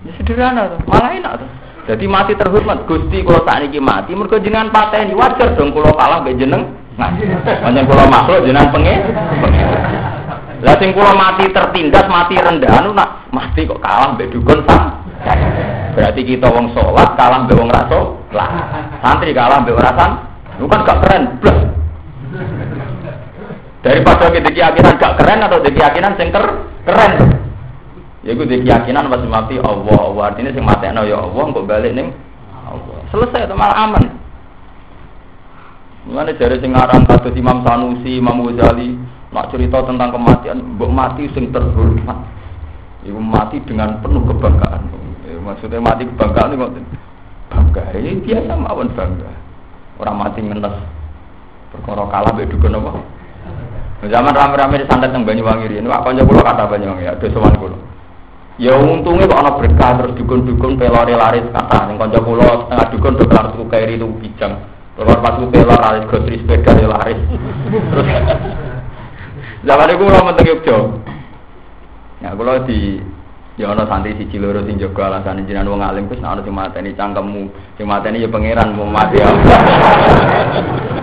Ya 0.01 0.11
sederhana 0.17 0.73
tuh, 0.73 0.81
malah 0.89 1.13
enak 1.13 1.33
tuh. 1.45 1.49
Jadi 1.87 2.05
mati 2.09 2.33
terhormat 2.33 2.83
Gusti 2.89 3.21
kalau 3.21 3.45
saat 3.45 3.63
ini 3.63 3.79
mati 3.79 4.11
mereka 4.17 4.41
jenengan 4.43 4.73
pateni 4.73 5.13
wajar 5.15 5.55
dong 5.55 5.71
kalau 5.71 5.93
kalah 5.93 6.25
be 6.25 6.33
jeneng. 6.35 6.73
Nah, 6.97 7.13
hanya 7.63 7.85
kalau 7.85 8.09
makhluk 8.09 8.43
jenengan 8.43 8.73
pengen. 8.73 8.99
Lah 10.65 10.75
sing 10.81 10.89
kula 10.91 11.13
mati 11.13 11.45
tertindas, 11.53 12.09
mati 12.09 12.33
rendah 12.35 12.81
anu 12.81 12.91
nak 12.97 13.29
mati 13.29 13.63
kok 13.63 13.77
kalah 13.79 14.17
be 14.17 14.25
dukun. 14.27 14.65
Berarti 15.93 16.21
kita 16.25 16.49
wong 16.49 16.73
sholat 16.73 17.13
kalah 17.13 17.45
be 17.45 17.53
wong 17.53 17.69
raso. 17.69 18.19
Lah, 18.33 18.49
santri 19.05 19.31
kalah 19.37 19.61
be 19.61 19.71
rasan. 19.71 20.11
Lu 20.57 20.65
kan 20.65 20.81
gak 20.81 21.05
keren, 21.05 21.37
blas. 21.37 21.57
Daripada 23.87 24.27
kita 24.27 24.51
keyakinan 24.51 24.99
gak 24.99 25.15
keren 25.15 25.47
atau 25.47 25.63
keyakinan 25.63 26.19
sing 26.19 26.27
keren. 26.83 27.11
Ya 28.27 28.35
gue 28.35 28.43
di 28.43 28.59
keyakinan 28.67 29.07
pas 29.07 29.23
mati 29.23 29.55
Allah, 29.63 29.95
Allah 29.95 30.23
artinya 30.27 30.51
sing 30.51 30.67
mati 30.67 30.91
ya 30.91 31.15
Allah, 31.15 31.43
kok 31.55 31.63
balik 31.63 31.95
neng 31.95 32.11
Allah. 32.67 32.99
Selesai 33.15 33.47
itu 33.47 33.55
malah 33.55 33.87
aman. 33.87 34.03
Mana 36.11 36.35
dari 36.35 36.59
sing 36.59 36.75
aran 36.75 37.07
kados 37.07 37.31
Imam 37.39 37.63
Sanusi, 37.63 38.19
Imam 38.19 38.43
Ghazali, 38.43 38.99
nak 39.31 39.55
cerita 39.55 39.79
tentang 39.87 40.11
kematian, 40.11 40.59
mbok 40.75 40.91
mati 40.91 41.31
sing 41.31 41.55
terhormat. 41.55 42.19
Ibu 43.07 43.23
mati 43.23 43.63
dengan 43.63 44.03
penuh 44.03 44.19
kebanggaan. 44.19 44.83
Ya, 45.23 45.39
maksudnya 45.39 45.79
mati 45.79 46.03
kebanggaan 46.03 46.59
itu 46.59 46.67
bangga. 47.47 47.83
Ini 47.95 48.19
biasa 48.19 48.51
mawon 48.51 48.91
bangga. 48.91 49.31
Orang 50.03 50.19
mati 50.19 50.43
ngenes. 50.43 50.75
Perkara 51.71 52.03
kalah 52.11 52.35
mbek 52.35 52.51
dukun 52.51 52.75
apa? 52.75 53.16
Zaman 53.97 54.29
rame-rame 54.29 54.77
di 54.77 54.85
santet 54.85 55.09
yang 55.09 55.25
Banyuwangi 55.25 55.73
ini, 55.73 55.89
aku 55.89 56.13
kanca 56.13 56.21
kula 56.21 56.41
kata 56.45 56.69
Banyuwangi, 56.69 57.09
ada 57.09 57.27
sowan 57.33 57.57
kula. 57.57 57.77
Ya 58.57 58.73
untungnya 58.73 59.29
kok 59.29 59.37
ana 59.37 59.51
berkah 59.53 60.01
terus 60.01 60.17
dukun-dukun 60.17 60.81
pelore 60.81 61.13
laris 61.13 61.45
kata 61.53 61.89
ning 61.89 62.01
kanca 62.01 62.17
kula 62.25 62.65
setengah 62.65 62.87
dukun 62.89 63.13
do 63.13 63.25
kelar 63.29 63.45
tuku 63.53 63.65
kairi 63.69 64.01
itu 64.01 64.09
bijang. 64.17 64.53
Keluar 64.97 65.21
pas 65.21 65.37
pelor 65.37 65.77
laris 65.77 66.09
gotri 66.09 66.41
sepeda 66.41 66.73
ya 66.73 66.89
laris. 66.89 67.21
Terus 67.21 68.07
zaman 69.69 69.93
iku 69.93 70.09
kula 70.09 70.25
mentek 70.25 70.49
Yogya. 70.49 70.77
Ya 72.25 72.33
kula 72.33 72.65
di 72.65 72.97
ya 73.61 73.77
ana 73.77 73.85
santri 73.85 74.17
siji 74.17 74.41
loro 74.41 74.65
sing 74.65 74.81
jaga 74.81 75.05
alasan 75.05 75.45
jenengan 75.45 75.77
wong 75.77 75.85
alim 75.85 76.09
wis 76.09 76.17
ana 76.25 76.41
sing 76.41 76.53
mateni 76.53 76.97
cangkemmu. 76.97 77.53
Sing 77.77 77.85
mateni 77.85 78.25
ya 78.25 78.29
pangeran 78.29 78.73
mau 78.73 78.89
mati 78.89 79.21
ya. 79.21 79.29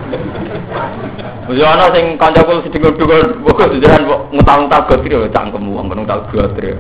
Wis 1.45 1.61
ana 1.61 1.93
sing 1.93 2.17
kancaku 2.17 2.65
sedeng 2.65 2.97
dukun 2.97 3.45
kok 3.45 3.69
jenengan 3.77 4.09
kok 4.09 4.21
ngutang-ngutang 4.33 4.85
gotri 4.89 5.13
ya 5.13 5.29
cangkemmu 5.29 5.77
wong 5.77 5.87
ngono 5.93 6.09
tak 6.09 6.33
gotri. 6.33 6.73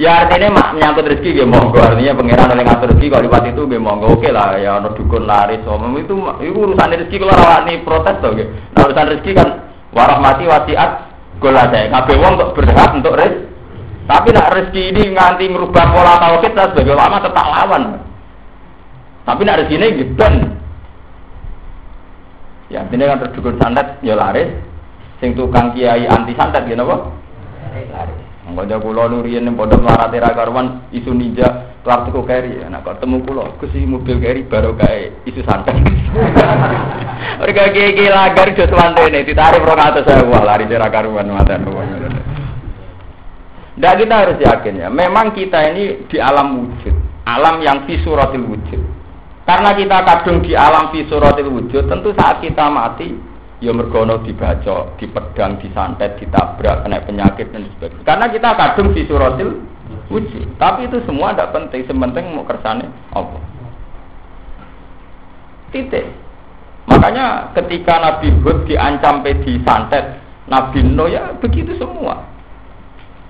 Ya 0.00 0.24
artinya 0.24 0.48
mak 0.50 0.68
menyangkut 0.74 1.06
rezeki 1.06 1.44
ya 1.44 1.46
monggo 1.46 1.78
artinya 1.78 2.18
pangeran 2.18 2.50
oleh 2.56 2.64
ngatur 2.66 2.88
rezeki 2.96 3.12
kalau 3.12 3.24
liwat 3.28 3.44
itu 3.46 3.62
ya 3.68 3.78
monggo 3.78 4.06
oke 4.16 4.28
lah 4.32 4.56
ya 4.56 4.70
ono 4.80 4.88
dukun 4.96 5.22
laris 5.28 5.62
omong 5.68 6.00
itu 6.00 6.14
itu 6.40 6.58
urusan 6.58 6.88
rezeki 6.98 7.16
kalau 7.20 7.36
rawani 7.36 7.74
protes 7.84 8.16
tuh 8.18 8.32
gitu. 8.32 8.50
Nah 8.74 8.80
urusan 8.88 9.06
rezeki 9.12 9.30
kan 9.36 9.48
warahmati 9.92 10.44
wasiat 10.48 10.90
gola 11.38 11.68
saya 11.68 11.92
kabeh 11.92 12.16
wong 12.16 12.32
untuk 12.40 12.50
berhak 12.56 12.90
untuk 12.96 13.14
rezeki. 13.14 13.44
Tapi 14.04 14.28
nak 14.32 14.50
rezeki 14.52 14.82
ini 14.88 15.02
nganti 15.12 15.44
merubah 15.52 15.84
pola 15.92 16.14
tauhid 16.16 16.52
kita 16.52 16.64
sebagai 16.72 16.92
ulama 16.96 17.16
tetap 17.20 17.44
lawan. 17.44 17.82
Tapi 19.28 19.40
nak 19.44 19.56
rezeki 19.60 19.76
ini 19.76 19.88
gitu. 20.00 20.28
Ya 22.72 22.84
ini 22.88 23.04
kan 23.04 23.20
terdukun 23.20 23.60
santet 23.60 24.00
ya 24.00 24.16
laris. 24.16 24.48
Sing 25.20 25.36
tukang 25.36 25.72
kiai 25.72 26.08
anti 26.08 26.32
santet 26.36 26.64
gitu 26.68 26.80
apa? 26.84 26.96
Laris. 27.92 28.18
Ngajak 28.44 28.84
kula 28.84 29.08
nurian 29.08 29.48
yang 29.48 29.56
pondok 29.56 29.80
marate 29.80 30.20
ra 30.20 30.36
karuan 30.36 30.84
isu 30.92 31.16
ninja 31.16 31.74
kelar 31.80 32.04
teko 32.04 32.28
keri. 32.28 32.60
Nek 32.60 32.84
ketemu 32.84 33.24
kula 33.24 33.56
kusi 33.56 33.88
mobil 33.88 34.20
keri 34.20 34.44
baru 34.44 34.76
kae 34.76 35.12
isu 35.24 35.40
santet. 35.48 35.74
Mereka 37.40 37.72
kiai 37.72 38.06
lagar 38.12 38.52
jo 38.52 38.68
swantene 38.68 39.24
ditarik 39.24 39.64
200.000 39.64 40.28
lari 40.44 40.64
ra 40.68 40.88
karuan 40.92 41.32
maten. 41.32 41.64
Nah 43.74 43.92
kita 43.98 44.14
harus 44.14 44.38
yakin 44.38 44.86
ya, 44.86 44.88
memang 44.88 45.34
kita 45.34 45.58
ini 45.74 46.06
di 46.06 46.22
alam 46.22 46.62
wujud, 46.62 46.94
alam 47.26 47.58
yang 47.58 47.82
fi 47.90 47.98
suratil 48.06 48.46
wujud. 48.46 48.93
Karena 49.44 49.76
kita 49.76 49.98
kadung 50.08 50.40
di 50.40 50.56
alam 50.56 50.88
fi 50.88 51.04
wujud, 51.04 51.84
tentu 51.84 52.16
saat 52.16 52.40
kita 52.40 52.64
mati 52.72 53.12
ya 53.60 53.72
mergono 53.76 54.20
dibaca, 54.24 54.96
dipedang, 54.96 55.60
disantet, 55.60 56.16
ditabrak, 56.20 56.84
kena 56.84 57.04
penyakit 57.04 57.52
dan 57.52 57.68
sebagainya. 57.76 58.04
Karena 58.08 58.26
kita 58.32 58.48
kadung 58.56 58.88
suratil 58.96 59.50
wujud. 60.08 60.48
Tapi 60.56 60.88
itu 60.88 61.00
semua 61.04 61.32
tidak 61.32 61.52
penting, 61.52 61.84
sementing 61.84 62.24
mau 62.32 62.44
kersane 62.44 62.88
apa. 63.12 63.38
Titik. 65.72 66.06
Makanya 66.84 67.56
ketika 67.56 67.96
Nabi 67.96 68.28
Hud 68.44 68.68
diancam 68.68 69.24
di 69.24 69.56
santet, 69.64 70.20
Nabi 70.44 70.84
Nuh 70.84 71.08
ya 71.08 71.32
begitu 71.40 71.72
semua. 71.80 72.20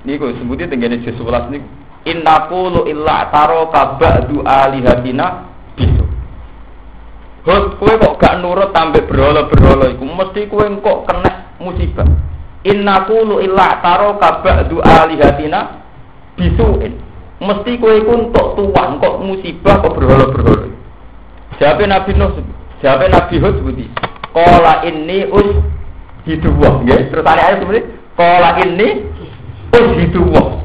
Ini 0.02 0.18
kok 0.20 0.36
sebutnya 0.36 0.68
tenggine 0.68 1.00
sesuatu 1.00 1.54
ini. 1.54 1.62
Inna 2.04 2.50
kulu 2.52 2.84
illa 2.84 3.32
taro 3.32 3.72
kabadu 3.72 4.44
alihatina 4.44 5.53
Hot 7.44 7.76
kue 7.76 7.92
kok 8.00 8.16
gak 8.16 8.40
nurut 8.40 8.72
tambah 8.72 9.04
berhala-berhala 9.04 9.92
iku 9.92 10.04
mesti 10.08 10.48
kue 10.48 10.64
kok 10.80 10.98
kena 11.04 11.52
musibah. 11.60 12.08
Inna 12.64 13.04
lu 13.04 13.44
illa 13.44 13.84
taro 13.84 14.16
kabak 14.16 14.72
du 14.72 14.80
alihatina 14.80 15.84
bisuin. 16.40 16.96
Mesti 17.44 17.76
kue 17.76 18.00
iku 18.00 18.12
untuk 18.16 18.56
tuan 18.56 18.96
kok 18.96 19.20
musibah 19.20 19.76
kok 19.84 19.92
berhala-berhala. 19.92 20.72
Jawab 21.60 21.84
Nabi 21.86 22.12
Nuh, 22.16 22.32
jawab 22.80 23.06
Nabi 23.12 23.36
Hud 23.38 23.54
sebuti. 23.60 23.86
Kola 24.34 24.82
ini 24.88 25.28
us 25.30 25.54
hiduwah, 26.26 26.82
ya. 26.82 26.98
Terus 27.06 27.22
ayat 27.22 27.62
seperti 27.62 27.86
kola 28.18 28.58
ini 28.64 28.88
us 29.70 29.88
hiduwah. 30.00 30.63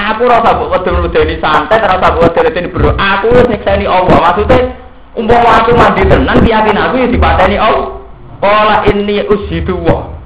Aku 0.00 0.24
rasa 0.24 0.56
buat 0.56 0.80
wedul 0.80 1.04
wedeni 1.04 1.36
santai, 1.44 1.84
rasa 1.84 2.16
buat 2.16 2.32
wedeni 2.32 2.72
bro. 2.72 2.96
Aku 2.96 3.28
wis 3.36 3.46
nyekseni 3.52 3.84
Allah. 3.84 4.16
Maksudnya 4.16 4.80
Umpama 5.10 5.58
aku 5.58 5.74
mandi 5.74 6.06
tenan 6.06 6.38
yakin 6.38 6.78
aku 6.78 6.94
ya 7.02 7.08
dipateni 7.10 7.58
Allah. 7.58 7.98
Qala 8.40 8.86
inni 8.88 9.20
ushidu 9.26 9.76
wa 9.82 10.16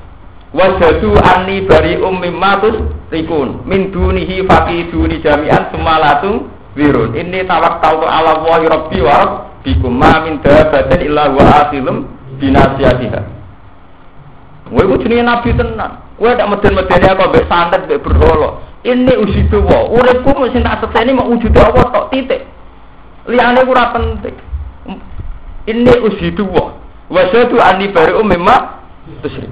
wajadu 0.55 1.19
anni 1.19 1.67
bari 1.67 1.99
ummi 1.99 2.31
matus 2.31 2.79
rikun 3.11 3.67
min 3.67 3.91
dunihi 3.91 4.47
duni 4.93 5.19
jami'an 5.19 5.75
semalatu 5.75 6.47
wirun 6.79 7.11
ini 7.19 7.43
tawakkaltu 7.43 8.07
ala 8.07 8.39
wahi 8.39 8.71
rabbi 8.71 9.03
wa 9.03 9.15
rabbikum 9.19 9.99
ma 9.99 10.23
min 10.23 10.39
dabatin 10.47 11.11
illa 11.11 11.27
wa 11.35 11.43
akhilum 11.67 12.07
binasiyatiha 12.39 13.21
Kowe 14.65 14.81
ku 14.81 14.97
jenenge 14.97 15.27
nabi 15.29 15.53
tenan. 15.59 16.01
Kowe 16.17 16.31
tak 16.33 16.49
meden-medeni 16.49 17.07
aku 17.11 17.29
mbek 17.29 17.45
santet 17.53 17.85
berhala. 18.01 18.65
Ini 18.85 19.12
usidu 19.16 19.64
wa. 19.64 19.88
Uripku 19.88 20.37
mesti 20.37 20.61
tak 20.61 20.85
seteni 20.85 21.16
mau 21.16 21.33
wujud 21.33 21.57
Allah 21.57 21.88
tok 21.88 22.12
titik. 22.12 22.44
Liyane 23.25 23.64
ora 23.64 23.97
penting. 23.97 24.37
Ini 25.64 25.94
usidu 26.05 26.44
wa. 26.53 26.77
Wasatu 27.09 27.57
ani 27.57 27.88
baru 27.88 28.20
memang 28.20 28.85
tusri. 29.25 29.49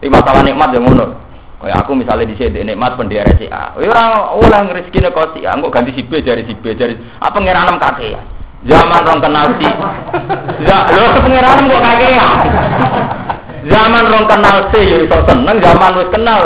Ini 0.00 0.08
masalah 0.12 0.44
nikmat 0.44 0.76
yang 0.76 0.84
ngono. 0.84 1.16
Kayak 1.60 1.84
aku 1.84 1.92
misalnya 1.92 2.24
di 2.24 2.40
sini 2.40 2.72
nikmat 2.72 2.96
pendiri 2.96 3.36
si 3.36 3.44
A. 3.52 3.76
Orang 3.76 4.40
orang 4.40 4.64
rezeki 4.72 5.12
kau 5.12 5.28
si 5.36 5.44
A, 5.44 5.52
enggak 5.52 5.76
ganti 5.76 5.92
si 5.92 6.04
B 6.08 6.24
dari 6.24 6.48
si 6.48 6.56
B 6.56 6.72
dari 6.72 6.96
apa 7.20 7.36
ngeranam 7.36 7.76
kakek 7.76 8.16
ya. 8.16 8.20
Zaman 8.64 9.04
rong 9.04 9.20
kenal 9.24 9.46
si. 9.60 9.68
Ya, 10.64 10.78
lo 10.88 11.20
pengiranan 11.20 11.68
kok 11.68 11.84
kakek 11.84 12.10
ya. 12.16 12.26
Zaman 13.68 14.04
rong 14.08 14.24
kenal 14.24 14.56
si, 14.72 14.80
yo 14.88 14.96
iso 15.04 15.18
seneng. 15.28 15.56
Zaman 15.60 15.96
wis 16.00 16.08
kenal, 16.12 16.40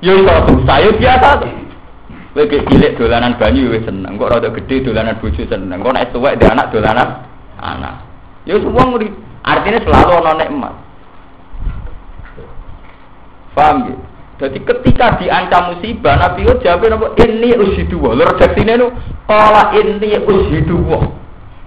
yo 0.00 0.12
iso 0.20 0.34
susah, 0.48 0.76
yo 0.84 0.90
biasa. 0.96 1.30
Kowe 2.30 2.46
cilik 2.46 2.94
dolanan 2.94 3.34
banyu 3.36 3.74
wis 3.74 3.82
seneng, 3.82 4.14
kok 4.14 4.30
rada 4.30 4.48
gede 4.54 4.86
dolanan 4.86 5.18
bojo 5.18 5.42
seneng. 5.44 5.82
Kok 5.82 5.94
nek 5.94 6.08
tuwek 6.14 6.38
dhe 6.38 6.46
anak 6.46 6.70
dolanan 6.70 7.08
anak. 7.58 7.94
Ya 8.46 8.56
semua 8.56 8.86
ngeri. 8.86 9.10
Artinya 9.40 9.80
selalu 9.82 10.12
ono 10.20 10.32
nikmat. 10.36 10.74
Paham 13.56 13.76
ya? 13.88 13.96
Jadi 14.40 14.58
ketika 14.64 15.20
diancam 15.20 15.76
musibah, 15.76 16.16
Nabi 16.16 16.48
itu 16.48 16.64
jawabnya 16.64 16.96
apa? 16.96 17.06
Ini 17.20 17.60
usidu 17.60 18.00
wa. 18.00 18.16
Lalu 18.16 18.32
redaksinya 18.32 18.72
itu, 18.80 18.88
Kala 19.28 19.76
ini 19.76 20.16
usidu 20.16 20.80
wa. 20.80 21.12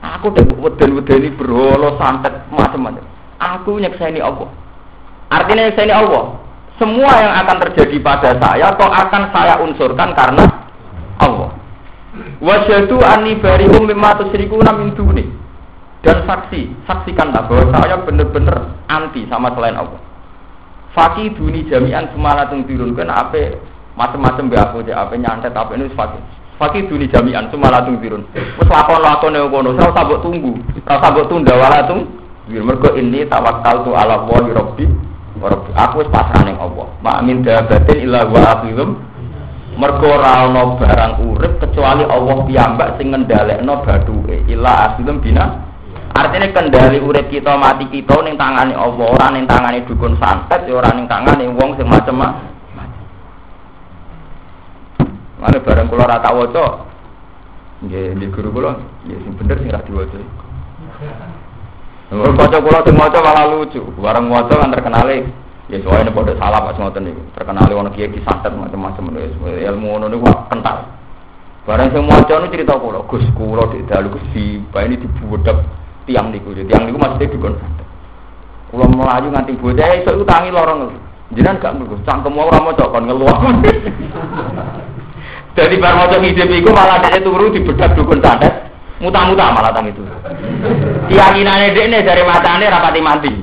Aku 0.01 0.33
udah 0.33 0.43
weden-weden 0.57 1.21
ini 1.21 1.29
berholo, 1.37 1.95
santet, 2.01 2.33
macam-macam. 2.49 3.05
Aku 3.37 3.77
nyekseni 3.77 4.19
Allah. 4.19 4.49
Artinya 5.29 5.69
nyekseni 5.69 5.93
Allah. 5.93 6.42
Semua 6.83 7.15
yang 7.15 7.31
akan 7.47 7.57
terjadi 7.63 7.95
pada 8.03 8.35
saya, 8.43 8.75
atau 8.75 8.91
akan 8.91 9.31
saya 9.31 9.55
unsurkan 9.63 10.11
karena 10.19 10.43
Allah. 11.15 11.55
Wasyadu 12.43 12.99
ani 12.99 13.39
barihum 13.39 13.87
mimma 13.87 14.19
tusyrikuna 14.19 14.75
min 14.75 14.91
dunih 14.91 15.23
dan 16.03 16.27
saksi 16.27 16.83
saksikanlah 16.83 17.47
bahwa 17.47 17.71
saya 17.71 18.03
benar-benar 18.03 18.75
anti 18.91 19.23
sama 19.31 19.55
selain 19.55 19.79
Allah. 19.79 19.95
Fakih 20.91 21.31
duni 21.39 21.63
jami'an 21.71 22.11
semalatun 22.11 22.67
turunkan 22.67 23.07
apa 23.07 23.55
macam-macam 23.95 24.51
be 24.51 24.57
aku 24.59 24.83
aja 24.83 25.07
apa 25.07 25.15
nyantet 25.15 25.55
apa 25.55 25.79
ini 25.79 25.87
fakih 25.95 26.19
fakih 26.59 26.91
duni 26.91 27.07
jami'an 27.07 27.47
semalatun 27.47 28.03
turun 28.03 28.27
terus 28.35 28.67
lakon 28.67 28.99
lakon 28.99 29.39
yang 29.39 29.47
kono 29.47 29.71
saya 29.79 29.95
sabuk 29.95 30.19
tunggu. 30.19 30.51
Saya 30.83 30.99
sabuk 30.99 31.31
tunda 31.31 31.55
walatung 31.55 32.11
mereka 32.51 32.91
ini 32.99 33.23
tawakal 33.31 33.87
tu 33.87 33.95
ala 33.95 34.27
wahi 34.27 34.51
rabbi 34.51 35.12
aku 35.51 36.07
pasrah 36.07 36.43
ning 36.47 36.55
Allah 36.55 36.87
ma 37.03 37.19
min 37.19 37.43
dabatin 37.43 37.97
illa 37.99 38.23
wa 38.27 38.39
akhilum 38.59 38.89
mergo 39.75 40.07
ora 40.07 40.47
barang 40.51 41.13
urip 41.25 41.59
kecuali 41.59 42.05
Allah 42.05 42.37
piyambak 42.47 43.01
sing 43.01 43.11
ngendhalekno 43.11 43.83
bathuke 43.83 44.45
illa 44.47 44.93
akhilum 44.93 45.19
bina 45.19 45.73
Artinya 46.13 46.45
kendali 46.53 47.01
urip 47.01 47.25
kita 47.33 47.57
mati 47.57 47.89
kita 47.89 48.21
ning 48.21 48.37
tangane 48.37 48.77
Allah, 48.77 49.17
ora 49.17 49.33
ning 49.33 49.49
tangane 49.49 49.81
dukun 49.81 50.13
santet, 50.21 50.69
ya 50.69 50.77
ora 50.77 50.93
ning 50.93 51.09
tangane 51.09 51.49
wong 51.49 51.73
sing 51.73 51.89
macam-macam. 51.89 52.53
Mane 55.41 55.57
bareng 55.57 55.89
kula 55.89 56.05
ora 56.05 56.21
tak 56.21 56.37
waca. 56.37 56.65
Nggih, 57.81 58.13
nggih 58.13 58.29
guru 58.29 58.49
kula, 58.53 58.71
nggih 59.09 59.17
sing 59.25 59.33
bener 59.41 59.57
sing 59.57 59.73
ra 59.73 59.81
diwaca. 59.81 60.21
Kanca 62.11 62.57
kula 62.59 62.79
sing 62.83 62.95
maca 62.97 63.19
malah 63.23 63.45
lucu. 63.53 63.81
Bareng 64.01 64.27
maca 64.27 64.53
kan 64.57 64.73
terkenale 64.73 65.29
ya 65.71 65.77
soalnya 65.79 66.11
pada 66.11 66.33
salah 66.41 66.59
pas 66.65 66.75
ngoten 66.75 67.03
niku. 67.07 67.21
Terkenale 67.37 67.71
ana 67.71 67.91
kiai 67.93 68.19
santet 68.25 68.51
macam-macam. 68.51 69.03
Ilmu 69.47 69.87
ngono 69.87 70.05
niku 70.11 70.27
kental. 70.51 70.89
Barang 71.63 71.93
sing 71.93 72.03
maca 72.03 72.33
niku 72.43 72.53
cerita 72.57 72.75
kula, 72.75 73.05
Gus 73.07 73.25
kula 73.37 73.71
di 73.71 73.85
dalu 73.87 74.19
Gus 74.19 74.25
si 74.35 74.59
ini 74.59 74.95
dibudak 74.99 75.63
tiang 76.09 76.33
niku. 76.33 76.51
Tiang 76.51 76.89
niku 76.89 76.99
maksudnya 76.99 77.31
dukun 77.31 77.55
santet 77.61 77.83
kalau 78.73 78.89
melaju 78.89 79.27
nganti 79.29 79.53
bocah 79.61 79.89
iso 80.01 80.11
utangi 80.17 80.49
lorong 80.49 80.97
jenengan 81.37 81.61
gak 81.61 81.77
mlebu 81.77 81.93
cangkem 82.09 82.33
ora 82.33 82.57
maca 82.57 82.89
kon 82.89 83.05
ngeluh 83.05 83.29
jadi 85.53 85.75
bar 85.81 85.93
maca 85.93 86.17
hidup 86.17 86.49
iku 86.49 86.73
malah 86.73 86.97
dia 87.05 87.21
turu 87.21 87.53
di 87.53 87.61
bedak 87.61 87.93
dukun 87.93 88.17
santet 88.17 88.72
muta-muta 89.03 89.51
malah 89.51 89.75
tang 89.75 89.91
itu 89.91 89.99
keyakinane 91.11 91.75
dekne 91.75 92.07
dari 92.07 92.23
matane 92.23 92.71
rapati 92.71 93.01
mati 93.03 93.33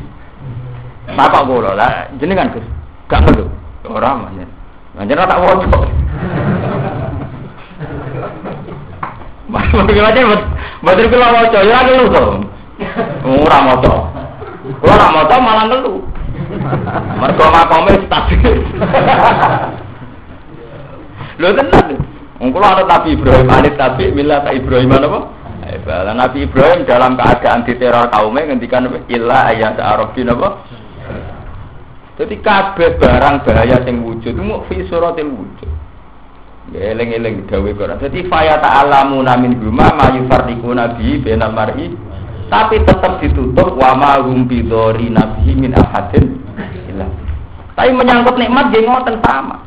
apa 1.13 1.45
kula 1.45 1.77
lah 1.77 2.09
jenengan 2.17 2.49
Gus 2.57 2.65
gak 3.13 3.29
ngeluh 3.29 3.53
ora 3.85 4.17
manjen 4.17 4.49
manjen 4.97 5.21
tak 5.21 5.37
waca 5.37 5.81
Bagaimana? 9.51 10.47
Betul 10.79 11.11
kalau 11.11 11.35
mau 11.35 11.51
coy, 11.51 11.67
ya 11.67 11.83
dulu 11.83 12.05
dong. 12.15 12.39
Ora 13.27 13.59
maca. 13.67 13.95
Kulo 14.79 14.95
ora 14.95 15.07
maca 15.11 15.37
malah 15.43 15.65
ngelu. 15.67 15.95
Mergo 17.19 17.45
makome 17.51 17.93
stabil. 18.07 18.63
Lho 21.43 21.49
tenan. 21.59 21.99
Wong 22.41 22.57
kula 22.57 22.73
anut 22.73 22.89
Nabi 22.89 23.19
Ibrahim, 23.19 23.53
anut 23.53 23.75
Nabi 23.77 24.05
milah 24.17 24.49
Ibrahim 24.49 24.97
apa? 24.97 25.39
Nah, 25.71 26.16
Nabi 26.18 26.51
Ibrahim 26.51 26.83
dalam 26.83 27.14
keadaan 27.14 27.62
diteror 27.62 28.11
kaumnya 28.11 28.51
ngendikan 28.51 28.91
illa 29.07 29.55
ayat 29.55 29.79
arabin 29.79 30.35
apa? 30.35 30.66
Jadi 32.18 32.35
kabeh 32.43 32.99
barang 32.99 33.47
bahaya 33.47 33.79
sing 33.87 34.03
wujud 34.03 34.35
mau 34.43 34.66
fi 34.66 34.83
suratil 34.91 35.31
wujud. 35.31 35.71
Ya 36.75 36.91
eling-eling 36.93 37.47
gawe 37.47 37.71
Quran. 37.71 38.03
Jadi 38.03 38.29
faya 38.29 38.59
ta'lamuna 38.61 39.39
min 39.39 39.57
huma 39.62 39.95
ma 39.95 40.12
yufarriquna 40.12 40.99
bi 40.99 41.23
bainal 41.23 41.55
mar'i 41.55 41.95
tapi 42.51 42.83
tetap 42.83 43.23
ditutup 43.23 43.79
wa 43.79 43.95
ma 43.95 44.12
hum 44.21 44.45
bidori 44.51 45.07
nafsi 45.07 45.55
min 45.55 45.73
ahadin. 45.73 46.35
Tapi 47.79 47.97
menyangkut 47.97 48.37
nikmat 48.37 48.68
nggih 48.68 48.85
ngoten 48.85 49.16
sama. 49.25 49.64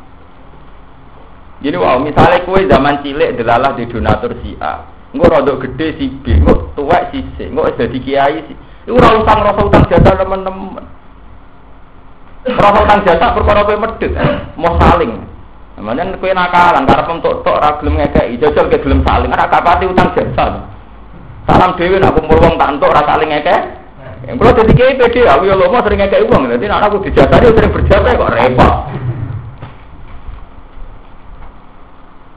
Jadi 1.64 1.74
wow, 1.80 1.98
misalnya 1.98 2.44
kue 2.44 2.62
zaman 2.68 3.00
cilik 3.02 3.40
delalah 3.40 3.72
di 3.74 3.88
donatur 3.88 4.36
si 4.44 4.54
A, 4.60 4.93
engko 5.14 5.30
rada 5.30 5.52
gede 5.62 5.86
si 5.94 6.10
B, 6.10 6.42
engko 6.42 6.74
tuwek 6.74 7.14
si 7.14 7.22
C, 7.38 7.46
engko 7.46 7.70
dadi 7.70 7.98
kiai 8.02 8.42
si. 8.50 8.54
Iku 8.84 8.98
ora 8.98 9.16
usah 9.22 9.34
ngrasa 9.38 9.60
utang 9.62 9.84
jasa 9.86 10.10
teman-teman. 10.18 10.84
Rasa 12.44 12.78
utang 12.82 13.00
jasa 13.06 13.32
perkara 13.32 13.64
kowe 13.64 13.78
medhit, 13.78 14.12
mau 14.58 14.74
saling. 14.76 15.22
Namanya 15.78 16.18
kowe 16.18 16.28
nakalan 16.34 16.84
karep 16.84 17.08
entuk 17.14 17.40
tok 17.46 17.56
ora 17.56 17.78
gelem 17.80 18.02
ngekeki, 18.02 18.42
jajal 18.42 18.66
ke 18.68 18.82
gelem 18.82 19.00
saling, 19.06 19.30
ora 19.30 19.46
kapati 19.48 19.86
utang 19.86 20.10
jasa. 20.12 20.68
Salam 21.46 21.76
dhewe 21.78 21.96
nak 22.02 22.12
kumpul 22.18 22.40
wong 22.42 22.58
tak 22.58 22.74
entuk 22.74 22.90
ora 22.90 23.02
saling 23.06 23.30
ngekek. 23.30 23.62
Yang 24.24 24.36
kalau 24.40 24.56
jadi 24.56 24.72
kiai 24.72 24.96
pede, 24.96 25.20
aku 25.28 25.44
ya 25.44 25.54
lomo 25.54 25.78
sering 25.84 26.00
ngekek 26.00 26.24
uang, 26.26 26.48
jadi 26.48 26.64
anak 26.72 26.88
aku 26.88 27.04
dijasari 27.04 27.52
sering 27.52 27.72
berjasa 27.76 28.08
kok 28.16 28.32
repot. 28.32 28.74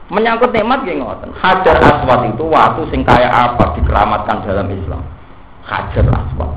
Menyangkut 0.08 0.52
nikmat 0.56 0.88
gini 0.88 1.04
ngoten. 1.04 1.36
Hajar 1.36 1.76
aswad 1.84 2.32
itu 2.32 2.44
waktu 2.48 2.82
sing 2.88 3.04
kaya 3.04 3.28
apa 3.28 3.76
dikeramatkan 3.76 4.44
dalam 4.48 4.68
Islam. 4.72 5.04
Hajar 5.68 6.04
aswad 6.08 6.56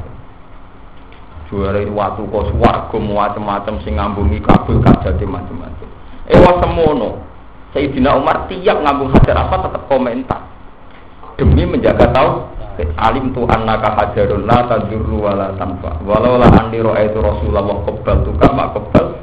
juara 1.51 1.83
waktu 1.83 2.23
kau 2.31 2.47
suwargo 2.47 2.95
macam-macam 2.95 3.75
sing 3.83 3.99
ngambungi 3.99 4.39
kabel 4.39 4.79
kajati 4.79 5.27
macam-macam. 5.27 5.87
Ewa 6.31 6.51
semono. 6.63 7.27
Sayyidina 7.75 8.15
Umar 8.15 8.47
tiap 8.47 8.79
ngambung 8.83 9.11
hajar 9.15 9.35
apa 9.47 9.67
tetap 9.67 9.83
komentar 9.91 10.51
demi 11.39 11.63
menjaga 11.65 12.11
tahu 12.13 12.45
alim 13.01 13.33
tu 13.33 13.49
annaka 13.49 13.97
hajarun 13.97 14.45
la 14.45 14.67
tadurru 14.69 15.25
wala 15.25 15.55
tanfa 15.57 15.97
walau 16.05 16.37
la 16.37 16.51
andi 16.53 16.77
itu 16.77 17.19
Rasulullah 17.19 17.65
qabbal 17.81 18.17
tu 18.27 18.31
kama 18.37 18.69
qabbal 18.75 19.17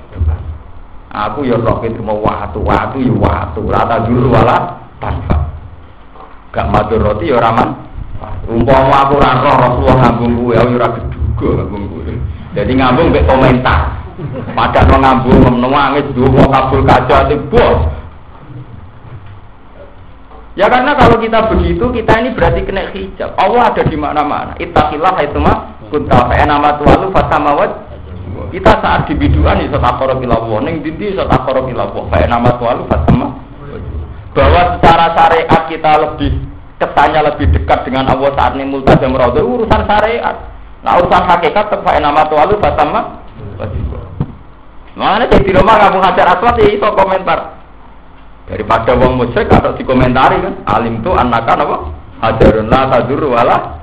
aku 1.13 1.49
ya 1.49 1.57
roh 1.57 1.79
itu 1.85 2.01
mau 2.05 2.21
watu 2.21 2.61
ya 2.65 2.89
watu 3.17 3.63
la 3.69 3.83
tadurru 3.89 4.29
wala 4.33 4.83
tanfa 5.01 5.37
gak 6.53 6.69
madur 6.69 7.01
roti 7.01 7.33
ya 7.33 7.41
raman 7.41 7.77
umpama 8.49 9.07
aku 9.09 9.13
ora 9.21 9.31
roh 9.41 9.57
Rasulullah 9.57 9.97
ngambung 10.05 10.33
kuwe 10.43 10.55
aku 10.57 10.71
ya 10.73 10.77
ora 10.77 10.89
geduga 10.97 11.49
ngambung 11.63 11.85
kuwe 11.93 12.15
jadi 12.57 12.73
ngambung 12.75 13.13
mbek 13.13 13.29
komentar. 13.29 14.03
Padahal 14.57 14.89
mau 14.91 14.99
ngambung 14.99 15.63
nangis 15.63 16.11
dua 16.17 16.45
kabul 16.51 16.83
kaca 16.83 17.31
bos. 17.53 17.79
Ya 20.59 20.67
karena 20.67 20.99
kalau 20.99 21.23
kita 21.23 21.47
begitu 21.55 21.87
kita 21.95 22.19
ini 22.19 22.35
berarti 22.35 22.67
kena 22.67 22.91
hijab. 22.91 23.31
Allah 23.39 23.71
ada 23.71 23.83
di 23.87 23.95
mana-mana. 23.95 24.59
Ittaqillah 24.59 25.15
haitsuma 25.15 25.79
kunta 25.87 26.27
fa 26.27 26.35
nama 26.43 26.75
tuwalu 26.83 27.15
Kita 28.49 28.81
saat 28.81 29.05
di 29.05 29.15
biduan 29.15 29.61
iso 29.61 29.77
takoro 29.77 30.17
kilawo 30.17 30.57
ning 30.65 30.81
dindi 30.81 31.13
iso 31.13 31.29
takoro 31.29 31.69
kilawo 31.69 32.09
fa 32.09 32.25
nama 32.25 32.57
tuwalu 32.57 32.89
fasama. 32.89 33.37
Bahwa 34.33 34.79
secara 34.79 35.13
syariat 35.13 35.63
kita 35.69 35.93
lebih 36.01 36.31
kesannya 36.79 37.21
lebih 37.27 37.47
dekat 37.53 37.85
dengan 37.85 38.07
Allah 38.09 38.31
saat 38.39 38.55
ini 38.55 38.65
multazam 38.71 39.13
raudhah 39.13 39.43
urusan 39.43 39.83
syariat. 39.85 40.37
Nah 40.81 40.95
urusan 41.03 41.23
hakikat 41.27 41.75
tetap 41.75 41.97
nama 41.99 42.23
tualu 42.31 42.55
batama. 42.63 43.21
Mana 44.95 45.27
jadi 45.31 45.55
rumah 45.59 45.79
kamu 45.79 45.99
ngajar 46.03 46.27
aswad 46.39 46.59
ya 46.59 46.75
itu 46.75 46.89
komentar. 46.95 47.59
Daripada 48.49 48.97
wong 48.97 49.21
musyrik 49.21 49.53
atau 49.53 49.77
dikomentari 49.77 50.41
kan, 50.41 50.55
alim 50.65 51.05
tu 51.05 51.13
anak 51.13 51.45
apa? 51.45 51.93
Hajarun 52.25 52.67
la 52.73 52.89
tadur 52.89 53.29
wala. 53.29 53.79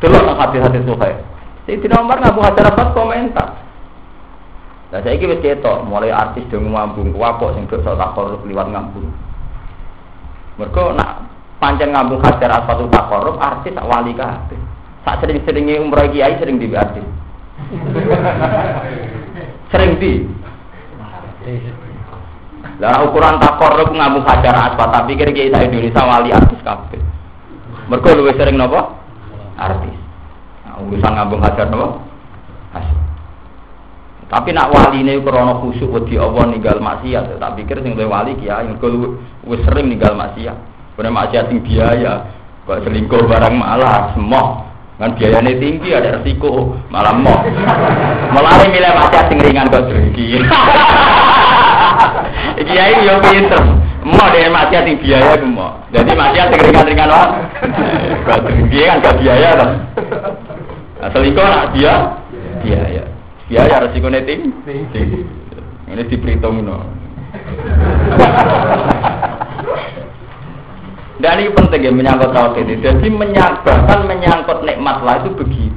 Delok 0.00 0.34
hati-hati 0.40 0.80
suhe. 0.82 1.10
Jadi 1.68 1.86
nomor 1.90 2.18
ngaku 2.22 2.40
hajar 2.42 2.72
aswad 2.72 2.88
komentar. 2.94 3.65
Nah 4.86 5.02
saya 5.02 5.18
ini 5.18 5.42
cetok, 5.42 5.82
mulai 5.82 6.14
artis 6.14 6.46
dong 6.46 6.70
ngambung, 6.70 7.10
wapok 7.10 7.58
sing 7.58 7.66
sok 7.66 7.98
takor 7.98 8.38
liwat 8.46 8.70
ngambung. 8.70 9.10
Mereka 10.62 10.94
nak 10.94 11.26
panjang 11.58 11.90
ngambung 11.90 12.22
hajar 12.22 12.62
aswad 12.62 12.86
takor, 12.94 13.34
artis 13.42 13.74
tak 13.74 13.86
wali 13.86 14.14
kabeh. 14.14 14.60
Tak 15.06 15.22
sering-seringnya 15.22 15.78
umroh 15.78 16.10
kiai 16.10 16.34
sering 16.42 16.58
di 16.58 16.66
artis. 16.74 17.06
sering 19.70 20.02
di. 20.02 20.26
Lah 22.82 23.06
ukuran 23.06 23.38
takor 23.38 23.86
ngamu 23.86 24.26
hajar 24.26 24.54
aspat 24.66 24.90
tapi 24.90 25.14
kira 25.14 25.30
kiai 25.30 25.54
Indonesia 25.54 26.02
wali 26.02 26.34
artis 26.34 26.58
kafe. 26.66 26.98
Mereka 27.86 28.18
lebih 28.18 28.34
sering 28.34 28.58
nopo 28.58 28.98
artis. 29.54 29.94
Nah, 30.66 30.82
urusan 30.82 31.12
ngambung 31.14 31.38
hajar 31.38 31.70
nopo 31.70 32.02
Tapi 34.26 34.50
nak 34.50 34.74
wali 34.74 35.06
ini 35.06 35.22
krono 35.22 35.62
khusuk 35.62 35.86
wedi 35.86 36.18
Allah 36.18 36.50
ninggal 36.50 36.82
maksiat, 36.82 37.38
tak 37.38 37.54
pikir 37.54 37.78
sing 37.78 37.94
wali 37.94 38.34
kiai 38.42 38.66
mergo 38.66 39.22
wis 39.46 39.62
sering 39.62 39.86
ninggal 39.86 40.18
maksiat. 40.18 40.58
Bener 40.98 41.14
maksiat 41.14 41.46
sing 41.46 41.62
biaya, 41.62 42.26
kok 42.66 42.82
selingkuh 42.82 43.22
barang 43.22 43.54
malah 43.54 44.10
semua 44.18 44.66
kan 44.96 45.12
biayanya 45.14 45.60
tinggi 45.60 45.92
ada 45.92 46.18
resiko 46.18 46.72
malah 46.88 47.12
mau 47.12 47.44
malah 48.32 48.64
milih 48.64 48.92
macam 48.96 49.28
sing 49.28 49.38
ringan 49.44 49.68
kok 49.68 49.86
tinggi 49.92 50.40
kiai 52.66 53.06
yo 53.06 53.20
pinter. 53.22 53.62
Mau 54.06 54.30
deh 54.30 54.50
macam 54.50 54.82
sing 54.82 54.98
biaya 54.98 55.38
ku 55.38 55.46
mau 55.46 55.78
jadi 55.94 56.10
macam 56.18 56.50
sing 56.50 56.60
ringan 56.66 56.88
ringan 56.90 57.08
lah 57.14 57.28
kok 58.26 58.42
tinggi 58.42 58.90
kan 58.90 58.98
gak 59.06 59.16
biaya 59.22 59.48
kan 59.54 59.70
selingkuh 61.14 61.46
nak 61.46 61.70
dia 61.78 61.94
biaya 62.66 63.15
biaya 63.46 63.82
resiko 63.86 64.08
tinggi 64.10 64.50
ini 65.86 66.02
diperhitung 66.10 66.66
no 66.66 66.82
dan 71.16 71.40
ini 71.40 71.48
penting 71.48 71.80
ya 71.80 71.92
menyangkut 71.92 72.30
tauhid 72.36 72.68
ini. 72.68 72.84
Jadi 72.84 73.08
menyangkut 73.08 74.04
menyangkut 74.04 74.58
nikmat 74.68 75.00
lah 75.00 75.16
itu 75.24 75.32
begitu. 75.32 75.72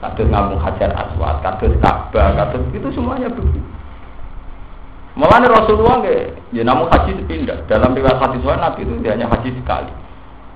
Kados 0.00 0.30
ngambung 0.32 0.62
hajar 0.62 0.94
aswad, 0.96 1.44
kados 1.44 1.76
Ka'bah, 1.82 2.32
kados 2.32 2.62
itu 2.72 2.88
semuanya 2.94 3.28
begitu. 3.28 3.60
Malah 5.18 5.42
Rasulullah 5.44 6.00
nggak, 6.00 6.54
ya 6.54 6.62
namun 6.64 6.88
haji 6.88 7.12
sepindah. 7.18 7.66
Dalam 7.68 7.92
riwayat 7.92 8.22
hadis 8.22 8.40
Nabi 8.40 8.86
itu 8.86 8.94
hanya 9.04 9.26
haji 9.28 9.50
sekali. 9.52 9.92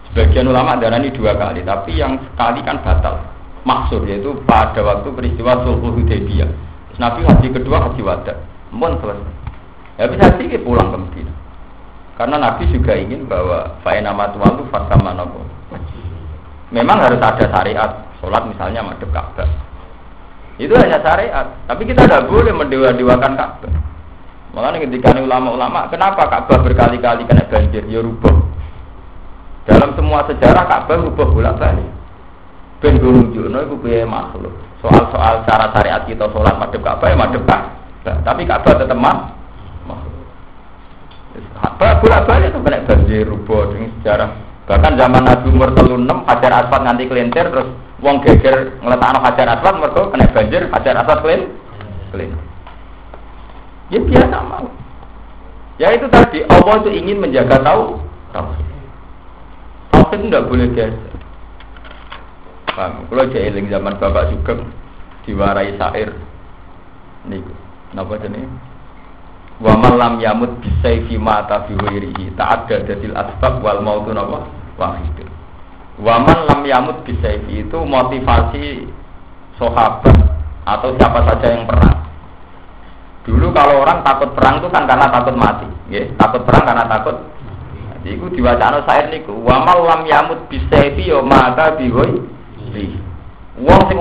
Sebagian 0.09 0.49
ulama 0.49 0.79
darah 0.79 1.03
ini 1.03 1.13
dua 1.13 1.37
kali, 1.37 1.61
tapi 1.67 1.99
yang 1.99 2.17
sekali 2.17 2.63
kan 2.65 2.81
batal. 2.81 3.34
Maksud 3.65 4.05
yaitu 4.05 4.37
pada 4.45 4.85
waktu 4.85 5.09
peristiwa 5.17 5.65
Sulhul 5.65 6.05
Hudaybiyah. 6.05 6.49
Nabi 7.01 7.25
haji 7.27 7.49
kedua 7.51 7.81
haji 7.91 8.03
wada, 8.05 8.39
mohon 8.71 9.01
selesai. 9.01 10.09
Bisa 10.15 10.25
haji 10.31 10.61
pulang 10.63 10.93
ke 10.93 10.99
Medina. 11.01 11.33
Karena 12.15 12.37
Nabi 12.39 12.71
juga 12.71 12.95
ingin 12.95 13.27
bahwa 13.27 13.75
nama 13.83 14.31
tuan 14.31 14.55
itu 14.55 14.65
fasama 14.71 15.11
nopo. 15.17 15.43
Memang 16.71 17.03
harus 17.03 17.19
ada 17.19 17.43
syariat 17.51 17.91
sholat 18.23 18.47
misalnya 18.47 18.87
madep 18.87 19.11
Ka'bah. 19.11 19.49
Itu 20.61 20.75
hanya 20.79 21.03
syariat. 21.03 21.51
Tapi 21.67 21.83
kita 21.87 22.07
tidak 22.07 22.31
boleh 22.31 22.55
mendewa-dewakan 22.55 23.33
Ka'bah. 23.35 23.75
Makanya 24.55 24.87
ketika 24.87 25.19
ulama-ulama, 25.19 25.91
kenapa 25.91 26.31
Ka'bah 26.31 26.63
berkali-kali 26.63 27.27
kena 27.27 27.51
banjir? 27.51 27.83
Ya 27.91 27.99
rubah. 27.99 28.35
Dalam 29.67 29.99
semua 29.99 30.23
sejarah 30.31 30.65
Ka'bah 30.71 31.03
rubah 31.03 31.27
bolak 31.35 31.59
Ben 32.83 32.99
no 32.99 33.59
itu 33.63 33.77
biaya 33.81 34.07
makhluk. 34.07 34.53
Soal-soal 34.85 35.47
cara 35.49 35.73
syariat 35.73 36.03
kita 36.05 36.29
sholat 36.29 36.61
madep 36.61 36.85
Ka'bah 36.85 37.09
ya 37.09 37.17
madep 37.17 37.43
Ka'bah. 37.49 38.21
Tapi 38.25 38.43
Ka'bah 38.45 38.75
tetap 38.77 38.99
mah 38.99 39.33
apa 41.65 41.99
bolak 41.99 42.29
balik 42.29 42.53
itu 42.55 42.61
kena 42.63 42.87
banjir 42.87 43.25
rubo 43.27 43.67
dengan 43.73 43.91
sejarah. 43.99 44.31
Bahkan 44.65 44.93
zaman 45.01 45.23
Nabi 45.25 45.47
umur 45.51 45.71
telu 45.75 45.97
enam 45.99 46.23
hajar 46.29 46.53
asfalt 46.53 46.85
nanti 46.85 47.09
kelintir 47.09 47.49
terus 47.51 47.69
wong 48.05 48.21
geger 48.23 48.79
ngeletakno 48.85 49.19
hajar 49.25 49.47
asfalt 49.59 49.77
mereka 49.81 50.13
kena 50.13 50.27
banjir 50.31 50.63
hajar 50.71 50.95
asfalt 51.01 51.21
kelin 51.25 51.43
kelin. 52.13 52.31
Ya 53.91 54.01
biasa 54.01 54.39
mau. 54.45 54.67
Ya 55.81 55.89
itu 55.91 56.07
tadi 56.07 56.47
Allah 56.47 56.75
itu 56.85 56.91
ingin 56.95 57.19
menjaga 57.19 57.59
tahu. 57.65 57.99
Tauhid 58.31 58.67
itu 60.15 60.25
tidak 60.31 60.47
boleh 60.47 60.67
biasa. 60.71 61.14
Paham? 62.75 63.07
Kalau 63.07 63.31
jahilin 63.31 63.71
zaman 63.71 63.95
Bapak 64.03 64.35
Sugeng 64.35 64.67
diwarai 65.25 65.79
sair. 65.79 66.11
Nih, 67.31 67.41
kenapa 67.95 68.19
jenis? 68.21 68.51
Wa 69.63 69.79
man 69.79 69.95
lam 69.95 70.15
yamut 70.19 70.59
bisayfi 70.59 71.15
mata 71.15 71.63
fi 71.71 71.79
ghairihi 71.79 72.35
ta'addadatil 72.35 73.15
asbab 73.15 73.63
wal 73.63 73.79
mautu 73.81 74.11
napa 74.11 74.51
wahid. 74.75 75.23
Wa 76.03 76.19
man 76.19 76.51
lam 76.51 76.61
yamut 76.67 77.07
bisayfi 77.07 77.63
itu 77.63 77.79
motivasi 77.79 78.91
sahabat 79.55 80.19
atau 80.67 80.99
siapa 80.99 81.23
saja 81.31 81.55
yang 81.55 81.71
perang. 81.71 82.03
Dulu 83.25 83.55
kalau 83.55 83.87
orang 83.87 84.03
takut 84.03 84.35
perang 84.35 84.59
itu 84.61 84.69
kan 84.69 84.85
karena 84.85 85.07
takut 85.09 85.39
mati, 85.39 85.71
ya. 85.89 86.03
Takut 86.19 86.43
perang 86.45 86.67
karena 86.67 86.85
takut 86.91 87.17
Jadi 88.05 88.21
itu 88.21 88.27
diwacana 88.37 88.85
saya 88.85 89.09
niku. 89.09 89.33
Wa 89.33 89.65
lam 89.65 90.05
yamut 90.05 90.51
bisayfi 90.51 91.09
yo 91.09 91.23
mata 91.25 91.79
bi 91.79 91.89
ghairihi. 92.75 92.99
Wong 93.63 93.83
sing 93.87 93.99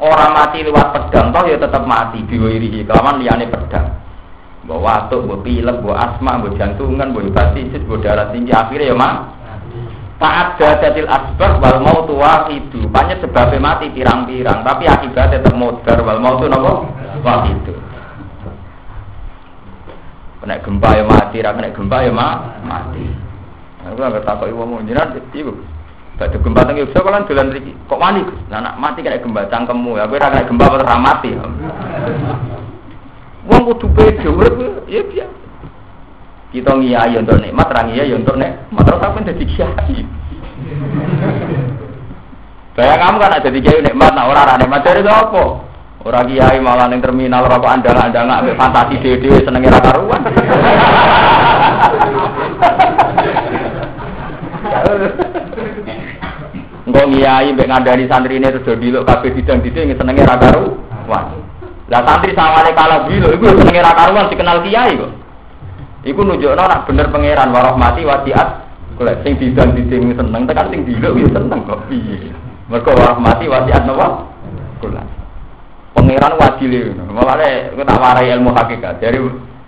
ora 0.00 0.26
mati 0.32 0.64
lewat 0.64 0.96
pedang 0.96 1.28
toh 1.28 1.44
ya 1.44 1.60
tetap 1.60 1.84
mati 1.84 2.24
ghairihi 2.24 2.88
kelawan 2.88 3.20
liyane 3.20 3.52
pedang 3.52 4.00
Mbok 4.64 4.80
watuk, 4.80 5.28
mbok 5.28 5.44
pilek, 5.44 5.76
mbok 5.84 5.92
asma, 5.92 6.40
mbok 6.40 6.56
jantungan, 6.56 7.12
mbok 7.12 7.28
hepatitis, 7.28 7.84
mbok 7.84 8.00
darah 8.00 8.32
tinggi 8.32 8.48
akhirnya 8.48 8.88
ya 8.88 8.96
mak. 8.96 9.14
Taat 10.16 10.56
dadatil 10.56 11.04
asbab 11.04 11.60
wal 11.60 11.84
mau 11.84 12.08
tua 12.08 12.48
itu. 12.48 12.88
Banyak 12.88 13.20
sebabnya 13.20 13.60
mati 13.60 13.92
pirang-pirang, 13.92 14.64
tapi 14.64 14.88
akibatnya 14.88 15.44
tetap 15.44 15.52
modar 15.52 16.00
wal 16.00 16.16
mau 16.16 16.40
tu 16.40 16.48
nopo 16.48 16.88
wah 17.20 17.44
itu. 17.44 17.76
Kena 20.40 20.64
gempa 20.64 20.88
ya 20.96 21.04
mati, 21.04 21.36
kena 21.44 21.68
gempa 21.68 21.96
ya 22.00 22.12
mati. 22.64 23.04
Aku 23.84 24.00
nggak 24.00 24.24
tahu 24.24 24.48
ibu 24.48 24.64
mau 24.64 24.80
jinak 24.80 25.12
itu. 25.12 25.52
Batu 26.14 26.38
gempa 26.38 26.62
tinggi, 26.62 26.86
saya 26.94 27.02
kalau 27.02 27.26
jalan 27.26 27.50
lagi, 27.50 27.74
kok 27.74 27.98
mati? 27.98 28.22
Nah, 28.46 28.62
nak 28.62 28.78
mati 28.78 29.02
kena 29.02 29.18
gempa 29.18 29.50
cangkemmu, 29.50 29.98
ya, 29.98 30.06
gue 30.06 30.14
kena 30.14 30.46
gempa 30.46 30.70
pada 30.70 30.94
mati. 30.94 31.34
Wong 33.44 33.60
kudu 33.66 33.86
pede 33.92 34.30
urip 34.30 34.86
ya 34.88 35.02
biasa. 35.04 35.42
Kita 36.54 36.70
ngiyai 36.70 37.18
untuk 37.18 37.42
nikmat, 37.42 37.66
ra 37.66 37.82
ngiyai 37.82 38.14
untuk 38.14 38.38
nikmat. 38.38 38.82
Terus 38.86 39.00
sampean 39.02 39.26
dadi 39.26 39.44
kiai. 39.44 40.06
Kayak 42.78 42.98
kamu 43.02 43.16
kan 43.18 43.34
ada 43.34 43.50
kiai 43.50 43.82
nikmat, 43.82 44.14
nah 44.14 44.30
orang 44.30 44.46
ada 44.54 44.62
nikmat 44.62 44.86
dari 44.86 45.02
apa? 45.02 45.44
Orang 46.06 46.30
kiai 46.30 46.62
malah 46.62 46.86
ning 46.86 47.02
terminal 47.02 47.42
rokok 47.50 47.74
andang-andang 47.74 48.30
ambek 48.30 48.54
fantasi 48.54 49.02
dhewe 49.02 49.42
senenge 49.42 49.66
ra 49.66 49.82
karuan. 49.82 50.22
Engko 56.84 57.00
ngiyai 57.08 57.56
mbek 57.56 57.68
ngandani 57.68 58.04
santrine 58.04 58.52
terus 58.52 58.64
do 58.68 58.76
diluk 58.76 59.08
kabeh 59.08 59.32
bidang-bidang 59.32 59.96
senenge 59.96 60.22
ra 60.28 60.36
karuan. 60.36 61.26
Lah 61.88 62.00
santri 62.04 62.36
sawale 62.36 62.76
kalah 62.76 63.08
bilo 63.08 63.32
iku 63.32 63.56
senenge 63.56 63.80
ra 63.80 63.96
karuan 63.96 64.28
dikenal 64.28 64.60
kiai 64.60 65.00
kok. 65.00 65.12
Iku 66.04 66.20
nunjukno 66.20 66.60
nak 66.60 66.84
bener 66.84 67.08
pangeran 67.08 67.48
warahmati 67.56 68.04
wasiat. 68.04 68.48
Kula 68.94 69.16
sing 69.24 69.40
didang 69.40 69.74
diding 69.74 70.14
seneng 70.14 70.44
tekan 70.44 70.70
sing 70.70 70.84
diluk 70.84 71.16
ya 71.16 71.28
seneng 71.32 71.60
kok 71.64 71.88
piye. 71.88 72.30
Mergo 72.68 72.92
warahmati 72.92 73.48
wasiat 73.48 73.88
napa? 73.88 74.28
Kula. 74.84 75.02
Pangeran 75.96 76.36
wadile. 76.36 76.92
Makane 77.08 77.72
tak 77.80 77.96
warai 77.96 78.32
ilmu 78.36 78.52
hakikat. 78.52 79.00
Jadi 79.00 79.18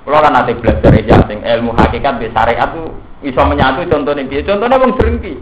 kula 0.07 0.23
kan 0.23 0.39
nanti 0.39 0.55
belajar 0.55 0.95
ya 1.03 1.19
sing 1.27 1.43
ilmu 1.43 1.75
hakikat 1.75 2.23
di 2.23 2.31
syariat 2.31 2.71
tuh 2.71 2.95
bisa 3.27 3.43
menyatu 3.43 3.83
contohnya 3.91 4.23
piye? 4.31 4.47
Contohnya 4.47 4.79
wong 4.79 4.95
drengki. 4.95 5.35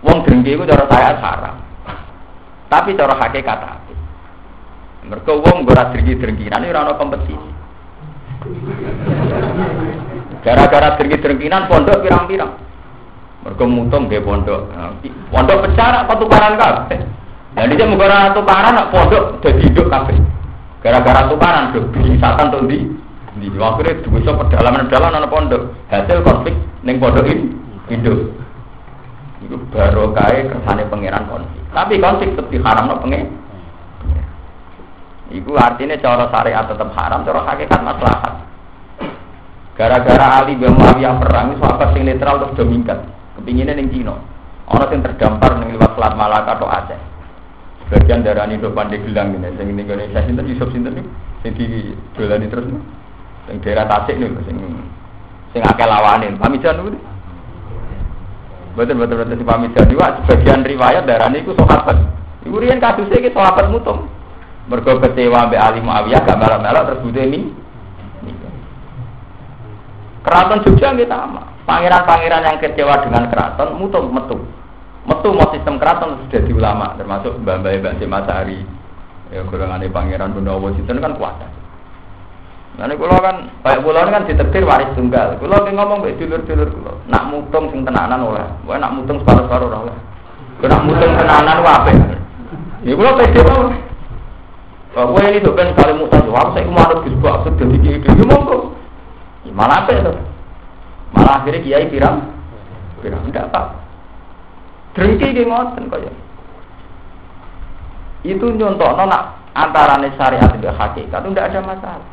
Wong 0.00 0.24
drengki 0.24 0.56
iku 0.56 0.64
cara 0.64 0.88
saya 0.88 1.12
haram. 1.20 1.60
Tapi 2.72 2.96
cara 2.96 3.14
hakikat 3.20 3.60
mereka 5.06 5.38
wong 5.38 5.70
ora 5.70 5.94
drengki-drengkinan 5.94 6.66
ora 6.66 6.80
ana 6.82 6.94
kompetisi. 6.98 7.36
Gara-gara 10.42 10.98
drengki-drengkinan 10.98 11.70
pondok 11.70 12.02
pirang-pirang. 12.02 12.58
Mereka 13.46 13.64
mutung 13.70 14.10
nggih 14.10 14.26
pondok. 14.26 14.66
Nah, 14.74 14.98
pondok 15.30 15.62
pecah 15.62 16.02
apa 16.02 16.12
tukaran 16.18 16.58
kabeh. 16.58 17.00
Lah 17.54 17.64
dia 17.70 17.86
mugara 17.86 18.34
tukaran 18.34 18.90
pondok 18.90 19.38
dadi 19.46 19.62
induk 19.70 19.86
kabeh. 19.86 20.18
Gara-gara 20.86 21.26
tukaran 21.26 21.74
do 21.74 21.90
bisatan 21.90 22.54
to 22.54 22.62
ndi? 22.62 22.78
Di 23.42 23.50
akhirnya 23.58 24.06
bisa 24.06 24.30
pedalaman-pedalaman 24.38 25.18
ana 25.18 25.26
pondok. 25.26 25.74
Hasil 25.90 26.22
konflik 26.22 26.54
ning 26.86 27.02
pondok 27.02 27.26
ini 27.26 27.50
induk. 27.90 28.30
Itu 29.42 29.58
baru 29.74 30.14
kaya 30.14 30.46
kersane 30.46 30.86
pangeran 30.86 31.26
konflik. 31.26 31.58
Tapi 31.74 31.98
konflik 31.98 32.38
tetap 32.38 32.46
diharamno 32.54 33.02
pengen 33.02 33.34
Iku 35.26 35.58
artinya 35.58 35.98
cara 35.98 36.30
syariat 36.30 36.70
tetap 36.70 36.94
haram, 36.94 37.26
cara 37.26 37.40
hakikat 37.50 37.80
maslahat. 37.82 38.46
Gara-gara 39.74 40.38
Ali 40.38 40.54
bin 40.54 40.70
Muawiyah 40.78 41.18
perang, 41.18 41.58
sahabat 41.58 41.98
sing 41.98 42.06
netral 42.06 42.46
terus 42.46 42.62
domingkat. 42.62 43.02
Kepinginnya 43.34 43.74
ning 43.74 43.90
Cina. 43.90 44.14
Orang 44.70 44.94
yang 44.94 45.02
terdampar 45.02 45.58
ning 45.58 45.74
lewat 45.74 45.98
Selat 45.98 46.14
Malaka 46.14 46.54
atau 46.54 46.70
Aceh. 46.70 47.15
Sebagian 47.86 48.26
darah 48.26 48.50
ini 48.50 48.58
depan 48.58 48.90
di 48.90 48.98
gelang 48.98 49.38
ini, 49.38 49.46
yang 49.46 49.70
ini 49.70 49.86
Indonesia 49.86 50.18
sinten 50.26 50.50
Yusuf 50.50 50.68
sinten 50.74 50.98
nih, 50.98 51.06
yang 51.46 51.52
di 51.54 51.66
dolani 52.18 52.46
terus 52.50 52.66
nih, 52.66 52.82
yang 53.46 53.56
daerah 53.62 53.86
Tasik 53.86 54.18
nih, 54.18 54.26
sing 54.42 54.56
sing 55.54 55.62
akeh 55.62 55.86
lawanin, 55.86 56.34
pamijan 56.34 56.82
nih. 56.82 56.98
Betul 58.74 58.98
betul 58.98 59.22
betul 59.22 59.38
si 59.38 59.46
pamijan 59.46 59.86
juga 59.86 60.18
sebagian 60.26 60.66
riwayat 60.66 61.06
darah 61.06 61.30
ini 61.30 61.46
ku 61.46 61.54
sahabat. 61.54 61.96
Ibu 62.42 62.58
rian 62.58 62.82
kasusnya 62.82 63.22
ki 63.22 63.30
sahabat 63.30 63.70
mutung. 63.70 64.10
Mergo 64.66 64.98
kecewa 64.98 65.46
mbek 65.46 65.62
Ali 65.62 65.78
Muawiyah 65.78 66.26
gak 66.26 66.38
melok-melok 66.42 66.82
terus 66.90 67.02
butuh 67.06 67.22
ini. 67.22 67.54
Keraton 70.26 70.62
Jogja 70.66 70.90
nggih 70.90 71.06
sama. 71.06 71.54
Pangeran-pangeran 71.70 72.42
yang 72.42 72.58
kecewa 72.58 72.98
dengan 73.06 73.30
keraton 73.30 73.78
mutu 73.78 74.02
metu. 74.10 74.42
Metu 75.06 75.30
mau 75.30 75.46
sistem 75.54 75.78
keraton 75.78 76.18
sudah 76.26 76.42
di 76.42 76.52
ulama 76.52 76.98
termasuk 76.98 77.38
Mbak 77.38 77.56
Mbak 77.62 77.72
Mbak 77.78 77.94
Semasari. 78.02 78.58
Ya 79.30 79.42
golongane 79.42 79.90
pangeran 79.90 80.34
Gunawa 80.34 80.70
itu 80.74 80.86
kan 80.86 81.14
kuat. 81.18 81.34
Nah, 82.76 82.92
kulo 82.92 83.16
kan, 83.24 83.48
kayak 83.64 83.80
kulo 83.80 83.96
kan 84.04 84.28
ditetir 84.28 84.62
waris 84.68 84.92
tunggal. 84.92 85.40
Kulo 85.40 85.64
ki 85.64 85.72
ngomong 85.72 86.04
mbek 86.04 86.20
dulur-dulur 86.20 86.68
nak 87.08 87.24
mutung 87.32 87.72
sing 87.72 87.88
tenanan 87.88 88.20
oleh, 88.20 88.44
wae 88.68 88.76
nak 88.76 88.92
mutung 88.92 89.16
separuh-separuh 89.24 89.72
oleh. 89.72 89.96
Nak 90.60 90.84
mutung 90.84 91.16
tenanan 91.16 91.64
wae. 91.64 91.94
Ya 92.84 92.92
kulo 92.92 93.16
pede 93.16 93.40
wae. 93.40 93.80
Bahwa 94.92 95.20
ini 95.24 95.40
tuh 95.40 95.56
kan 95.56 95.72
kali 95.72 95.92
mutan 95.96 96.24
tuh, 96.24 96.36
aku 96.36 96.56
saya 96.56 96.64
kemarin 96.68 97.04
di 97.04 97.08
sebuah 97.12 97.32
absurd 97.36 97.60
jadi 97.60 97.76
kiai 97.80 98.00
kiai 98.00 98.24
monggo. 98.28 98.58
Malah 99.56 99.88
apa 99.88 99.92
itu? 99.92 100.12
Malah 101.16 101.32
akhirnya 101.40 101.64
kiai 101.64 101.86
pirang, 101.88 102.16
pirang 103.00 103.24
tidak 103.28 103.48
apa. 103.52 103.85
Drengki 104.96 105.36
di 105.36 105.44
ngoten 105.44 105.92
kaya. 105.92 106.08
Itu 108.24 108.48
nyontok 108.48 108.96
nona 108.96 109.36
antara 109.52 110.00
syariat 110.16 110.56
dan 110.56 110.72
hakikat 110.72 111.20
itu 111.20 111.28
tidak 111.36 111.52
ada 111.52 111.60
masalah. 111.60 112.08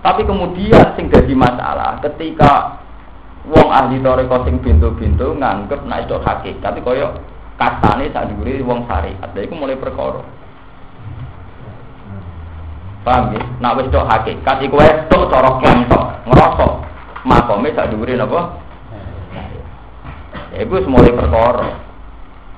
Tapi 0.00 0.22
kemudian 0.24 0.94
sing 0.94 1.10
jadi 1.10 1.34
masalah 1.34 1.98
ketika 2.06 2.78
wong 3.50 3.66
ahli 3.66 3.98
toreko 3.98 4.46
sing 4.46 4.62
bintu-bintu 4.62 5.34
nganggep 5.42 5.82
nek 5.90 6.06
itu 6.06 6.16
hakikat 6.22 6.78
kaya 6.86 7.18
katane 7.58 8.06
sak 8.14 8.30
dhuwure 8.30 8.62
wong 8.62 8.86
syariat. 8.86 9.28
Lha 9.34 9.40
iku 9.42 9.54
mulai 9.58 9.74
perkara. 9.74 10.22
Paham 13.02 13.34
ya? 13.34 13.42
Nak 13.58 13.74
wis 13.74 13.90
tok 13.90 14.06
hakikat 14.06 14.56
iku 14.62 14.78
wis 14.78 14.96
tok 15.10 15.34
cara 15.34 15.50
kentok, 15.58 16.04
ngrasa 16.30 16.68
makome 17.26 17.74
sak 17.74 17.90
dhuwure 17.90 18.14
napa? 18.14 18.69
Ya 20.50 20.66
iku 20.66 20.82
mulai 20.90 21.14
perkara. 21.14 21.78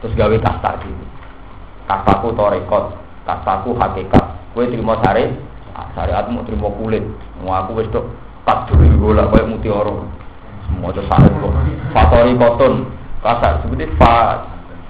Terus 0.01 0.17
gawe 0.17 0.37
kasta 0.41 0.71
iki. 0.81 0.93
Kastaku 1.87 2.33
to 2.33 2.45
rekod, 2.49 2.85
kastaku 3.29 3.77
hakikat. 3.77 4.25
Kowe 4.53 4.65
trimo 4.69 4.97
sare, 5.05 5.37
syariatmu 5.95 6.45
trimo 6.49 6.73
kulit. 6.77 7.05
Mau 7.41 7.53
aku 7.53 7.81
wis 7.81 7.89
tok 7.93 8.09
kaduri 8.49 8.89
golek 8.97 9.29
koyo 9.29 9.45
mutiara. 9.49 9.97
Semua 10.69 10.91
itu 10.91 11.03
sare 11.07 11.29
kok. 11.29 11.53
Fatori 11.93 12.33
koton. 12.37 12.75
Kasa 13.23 13.63
seperti 13.63 13.87
fa 14.03 14.43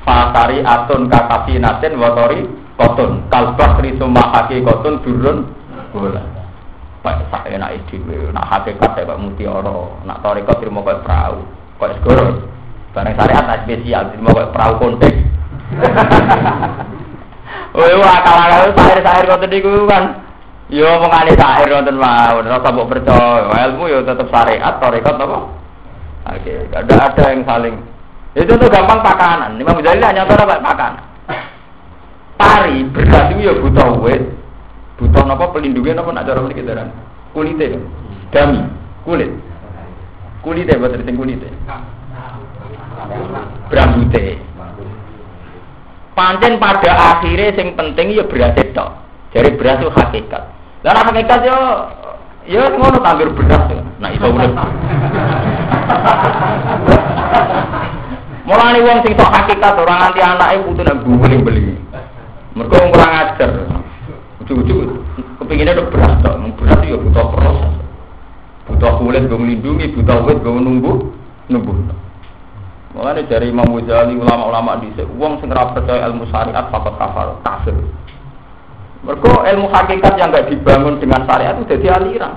fatari 0.09 0.65
atun 0.65 1.05
kakasi 1.07 1.61
naten 1.61 2.01
watori 2.01 2.49
koton 2.81 3.29
kalbah 3.29 3.77
risuma 3.79 4.25
haki 4.33 4.65
koton 4.65 5.05
turun 5.05 5.53
bola 5.93 6.23
Pak 7.03 7.29
sak 7.35 7.51
enak 7.51 7.83
dhewe 7.91 8.31
nak 8.31 8.47
hakikat 8.47 8.95
kok 8.95 9.19
mutiara 9.19 10.01
nak 10.07 10.23
toriko 10.23 10.55
terima 10.57 10.87
kok 10.87 11.03
perahu 11.03 11.43
kok 11.77 11.93
segoro 11.99 12.27
bareng 12.93 13.17
syariat 13.17 13.45
tak 13.49 13.61
spesial 13.65 14.03
terima 14.13 14.37
kok 14.37 14.53
perahu 14.53 14.75
kontek. 14.81 15.15
Woi 17.77 18.05
akal-akal 18.05 18.77
sair-sair 18.77 19.25
kok 19.25 19.41
tadi 19.41 19.59
kan. 19.65 20.05
Yo 20.73 20.89
mengani 21.01 21.37
sair 21.37 21.69
wonten 21.69 22.01
mawon, 22.01 22.49
rasa 22.49 22.73
mbok 22.73 22.91
percaya. 22.93 23.49
Ilmu 23.69 23.93
yo 23.93 23.99
tetep 24.05 24.29
syariat, 24.29 24.81
tarekat 24.81 25.21
apa? 25.21 25.39
Oke, 26.33 26.55
ada 26.73 26.95
ada 27.13 27.25
yang 27.33 27.45
saling. 27.45 27.77
Itu 28.33 28.57
tuh 28.57 28.73
gampang 28.73 29.05
pakanan. 29.05 29.61
Imam 29.61 29.85
Ghazali 29.85 30.01
hanya 30.01 30.25
tahu 30.25 30.49
pakanan? 30.49 31.05
Pari 32.41 32.89
berat 32.91 33.37
itu 33.37 33.47
ya 33.47 33.55
butuh 33.55 34.03
wet 34.03 34.23
butuh 34.99 35.25
apa 35.25 35.45
pelindungnya 35.55 35.99
apa 35.99 36.11
nak 36.11 36.27
cara 36.27 36.43
mriki 36.43 36.67
daran? 36.67 36.91
Kulite 37.31 37.79
dami 38.35 38.67
kulit. 39.07 39.31
Kulite 40.43 40.75
boten 40.75 41.07
sing 41.07 41.15
kulite 41.15 41.49
brambute 43.71 44.39
pancen 46.13 46.61
pada 46.61 46.93
akhirnya 47.17 47.57
sing 47.57 47.73
penting 47.73 48.13
ya 48.13 48.25
beras 48.29 48.57
itu 48.61 48.87
dari 49.33 49.51
beras 49.57 49.81
itu 49.81 49.91
hakikat 49.91 50.43
dan 50.85 50.99
hakikat 50.99 51.41
yo 51.49 51.59
ya 52.45 52.63
ngono 52.75 52.99
tanggir 53.01 53.33
beras 53.33 53.65
nah 53.97 54.11
itu 54.13 54.27
urip 54.27 54.53
Mulane 58.43 58.83
wong 58.83 58.99
sing 59.07 59.15
tok 59.15 59.31
hakikat 59.31 59.79
orang 59.79 60.11
anti 60.11 60.19
anake 60.19 60.67
putu 60.67 60.83
nang 60.83 60.99
beli-beli. 61.07 61.79
Mergo 62.59 62.75
kurang 62.91 63.13
ajar. 63.15 63.71
Ujug-ujug 64.43 64.99
kepinginnya 65.39 65.79
udah 65.79 65.87
beras 65.95 66.15
tok, 66.27 66.43
beras 66.59 66.81
ya 66.83 66.99
butuh 66.99 67.27
proses. 67.31 67.73
Butuh 68.67 68.93
kulit 68.99 69.31
gue 69.31 69.39
melindungi, 69.39 69.95
butuh 69.95 70.27
kulit 70.27 70.39
gue 70.43 70.53
menunggu, 70.59 70.93
nunggu. 71.47 71.73
Makanya 72.93 73.25
dari 73.25 73.49
Imam 73.49 73.73
Ghazali 73.73 74.21
ulama-ulama 74.21 74.77
di 74.85 74.93
uang 75.01 75.41
sing 75.41 75.49
percaya 75.49 76.13
ilmu 76.13 76.29
syariat 76.29 76.69
fakot 76.69 76.93
kafar 77.01 77.41
kafir. 77.41 77.73
Mereka 79.01 79.33
ilmu 79.33 79.67
hakikat 79.73 80.15
yang 80.21 80.29
nggak 80.29 80.53
dibangun 80.53 81.01
dengan 81.01 81.25
syariat 81.25 81.57
itu 81.57 81.73
jadi 81.73 81.97
aliran. 81.97 82.37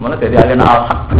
Mana 0.00 0.16
jadi 0.16 0.40
aliran 0.40 0.64
al-haq. 0.64 1.12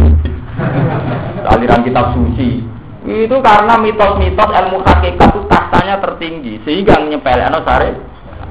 aliran 1.53 1.85
kitab 1.85 2.17
suci. 2.17 2.65
Itu 3.05 3.37
karena 3.37 3.77
mitos-mitos 3.77 4.49
ilmu 4.49 4.81
hakikat 4.81 5.29
itu 5.29 5.41
kastanya 5.45 6.01
tertinggi 6.01 6.53
sehingga 6.65 7.05
nyepelekno 7.05 7.61
syariat. 7.61 8.01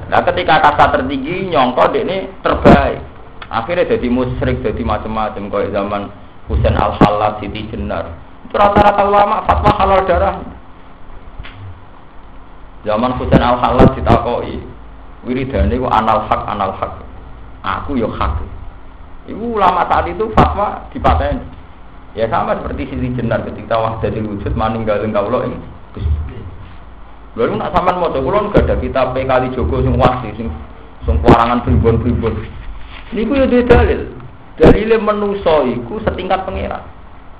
Nah 0.07 0.23
ketika 0.31 0.63
kasta 0.63 0.95
tertinggi 0.95 1.51
nyongko 1.51 1.91
ini 1.91 2.39
terbaik. 2.39 3.03
Akhirnya 3.49 3.97
jadi 3.97 4.07
musyrik, 4.13 4.61
jadi 4.61 4.81
macam-macam 4.85 5.49
kayak 5.49 5.73
zaman 5.73 6.01
Husain 6.45 6.77
al-Halal, 6.77 7.41
Siti 7.41 7.65
Jenar 7.73 8.28
Rata-rata 8.49 9.05
ulama 9.05 9.45
fatwa 9.45 9.71
halal 9.77 10.01
darah. 10.09 10.35
Zaman 12.81 13.13
Husain 13.21 13.45
al 13.45 13.61
halal 13.61 13.93
ditakoi, 13.93 14.57
wiridane 15.27 15.77
ku 15.77 15.85
anal 15.85 16.25
hak 16.25 16.41
anal 16.49 16.73
hak. 16.73 17.05
Aku 17.61 17.93
yo 17.93 18.09
hak. 18.09 18.41
Ibu 19.29 19.59
ulama 19.59 19.85
saat 19.85 20.09
itu 20.09 20.33
fatwa 20.33 20.89
dipateni. 20.89 21.45
Ya 22.17 22.25
sama 22.25 22.57
seperti 22.57 22.89
Siti 22.89 23.13
Jenar 23.13 23.45
ketika 23.45 23.77
wahdatul 23.77 24.33
wujud 24.33 24.57
maninggalin 24.57 25.13
kaulo 25.13 25.45
ini. 25.45 25.61
Lalu 27.37 27.61
nak 27.61 27.69
sampean 27.69 28.01
mau 28.01 28.09
coba 28.09 28.49
gak 28.49 28.65
ada 28.65 28.75
kita 28.81 29.13
kali 29.13 29.53
Joko 29.53 29.85
sing 29.85 29.93
wasi 29.93 30.33
sing 30.33 30.49
sing 31.05 31.15
kuarangan 31.21 31.61
pribon-pribon. 31.61 32.33
Niku 33.13 33.37
yo 33.37 33.45
dalil. 33.45 34.09
Dalile 34.57 34.97
menusa 34.97 35.63
iku 35.69 36.01
setingkat 36.01 36.43
pangeran. 36.49 36.83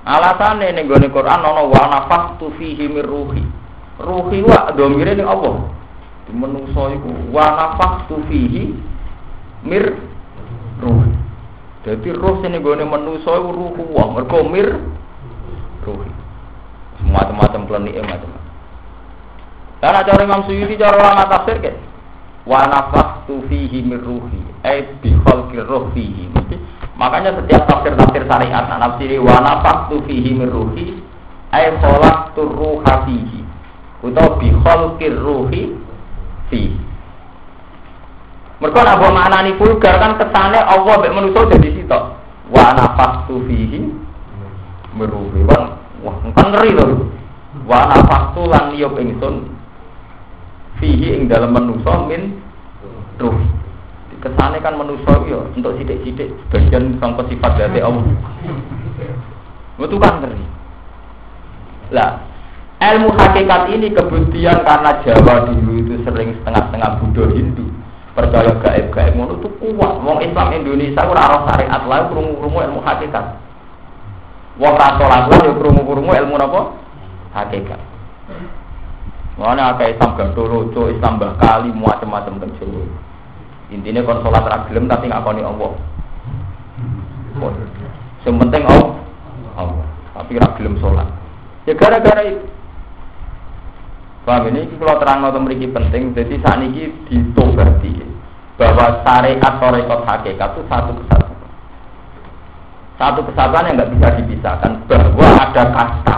Alasane 0.08 0.72
ning 0.72 0.88
gone 0.88 1.08
Quran 1.12 1.44
ana 1.44 1.64
wa 1.64 1.84
nafaqtu 1.92 2.56
fihi 2.56 2.88
mir 2.88 3.04
ruhi. 3.04 3.44
Ruhi 4.00 4.40
wa 4.44 4.72
domire 4.72 5.16
ning 5.16 5.28
Allah. 5.28 5.68
Di 6.28 6.32
menungso 6.32 6.88
iku 6.94 7.12
wa 7.34 7.46
nafaqtu 7.56 8.16
fihi 8.32 8.76
mir 9.68 10.00
ruhi. 10.80 11.12
Jadi 11.84 12.08
roh 12.16 12.40
sing 12.44 12.56
gone 12.60 12.84
menungso 12.84 13.32
iku 13.34 13.50
ruhu 13.52 13.84
wa 13.92 14.16
mergo 14.16 14.40
mir 14.48 14.80
ruhi. 15.84 16.12
Macam-macam 17.00 17.64
planike 17.68 18.04
macam-macam. 18.04 18.48
Dan 19.80 19.96
cara 20.04 20.22
Imam 20.28 20.44
Suyuti 20.44 20.76
cara 20.76 21.00
orang 21.00 21.24
tafsir 21.32 21.56
ke 21.64 21.72
wa 22.44 22.68
nafaqtu 23.30 23.46
fihi 23.46 23.86
ruhi 23.86 24.42
ai 24.66 24.82
bi 25.02 25.14
khalqir 25.14 25.66
ruh 25.70 25.86
fihi. 25.94 26.26
Makanya 26.98 27.38
setiap 27.38 27.64
tafsir-tafsir 27.70 28.26
syariat 28.26 28.66
nah, 28.66 28.78
nafsiri 28.90 29.22
wa 29.22 29.38
nafaqtu 29.40 30.02
fihi 30.10 30.34
min 30.34 30.50
ruhi 30.50 30.98
ay 31.54 31.70
khalaqtu 31.78 32.42
ruha 32.42 33.06
fihi 33.06 33.40
utawa 34.02 34.42
bi 34.42 34.50
khalqir 34.66 35.14
ruhi 35.14 35.78
fi. 36.50 36.74
Mereka 38.60 38.82
nak 38.84 39.00
buat 39.00 39.32
nih 39.46 39.56
vulgar 39.56 39.96
kan 40.04 40.20
kesannya 40.20 40.60
Allah 40.68 40.96
mek 41.00 41.16
manusia 41.16 41.48
jadi 41.48 41.70
situ. 41.80 42.00
Wa 42.50 42.76
nafaqtu 42.76 43.46
fihi 43.48 43.80
meruhi. 44.98 45.46
Wah, 45.48 45.80
wah 46.04 46.18
kan 46.36 46.52
ngeri 46.52 46.76
loh. 46.76 47.08
Wa 47.64 47.88
nafaqtu 47.88 48.42
lan 48.52 48.76
yop 48.76 49.00
ingsun 49.00 49.48
fihi 50.84 51.24
ing 51.24 51.32
dalam 51.32 51.56
manusia 51.56 52.04
min 52.04 52.49
ruhi 53.20 53.60
kesane 54.20 54.60
kan 54.60 54.76
manusia 54.76 55.16
ya 55.28 55.40
untuk 55.56 55.76
sidik-sidik 55.80 56.30
bagian 56.52 57.00
sangka 57.00 57.24
sifat 57.32 57.52
dari 57.56 57.80
Allah. 57.80 58.04
Itu 59.80 59.96
kan 59.96 60.20
ngeri. 60.20 60.44
Lah, 61.96 62.20
ilmu 62.84 63.16
hakikat 63.16 63.72
ini 63.72 63.96
kemudian 63.96 64.60
karena 64.68 64.92
Jawa 65.02 65.48
dulu 65.48 65.72
itu 65.80 65.96
sering 66.04 66.36
setengah-setengah 66.42 66.90
Buddha 67.00 67.26
Hindu 67.32 67.66
percaya 68.14 68.52
gaib-gaib 68.60 69.16
ngono 69.16 69.40
itu 69.40 69.50
kuat. 69.64 69.94
Wong 70.04 70.20
Islam 70.20 70.52
Indonesia 70.52 71.08
ora 71.08 71.24
ora 71.32 71.40
syariat 71.48 71.82
lah 71.88 72.12
krungu-krungu 72.12 72.60
ilmu 72.60 72.80
hakikat. 72.84 73.40
Wong 74.60 74.74
ra 74.76 75.00
salat 75.00 75.32
yo 75.32 75.56
krungu-krungu 75.56 76.12
ilmu 76.12 76.36
napa? 76.36 76.76
Hakikat. 77.32 77.80
Mana 79.40 79.72
akeh 79.72 79.96
Islam 79.96 80.20
Gandolo, 80.20 80.68
Islam 80.92 81.16
Bakali, 81.16 81.72
macam-macam 81.72 82.44
teng 82.44 82.52
Jawa. 82.60 83.09
Intinya 83.70 84.02
kon 84.02 84.26
sholat 84.26 84.44
ragilem 84.50 84.90
tapi 84.90 85.06
nggak 85.10 85.22
koni 85.22 85.42
Allah. 85.46 85.72
Yang 88.26 88.36
penting 88.46 88.64
Allah. 88.66 88.92
Allah. 89.54 89.88
Tapi 90.18 90.34
ragilem 90.42 90.76
sholat. 90.82 91.08
Ya 91.70 91.74
gara-gara 91.78 92.26
itu. 92.26 92.46
Paham 94.26 94.52
ini 94.52 94.68
kalau 94.78 94.98
terang 95.02 95.26
atau 95.26 95.42
memiliki 95.42 95.70
penting. 95.70 96.18
Jadi 96.18 96.42
saat 96.42 96.62
ini 96.66 96.90
ditobati 97.08 97.94
bahwa 98.60 99.06
syariat 99.06 99.40
atau 99.40 99.70
rekod 99.72 100.02
hakikat 100.04 100.50
itu 100.58 100.62
satu 100.68 100.92
kesatuan. 101.00 101.38
Satu 103.00 103.20
kesatuan 103.24 103.68
yang 103.72 103.76
nggak 103.80 103.92
bisa 103.96 104.08
dipisahkan 104.20 104.72
bahwa 104.90 105.28
ada 105.40 105.64
kasta. 105.72 106.18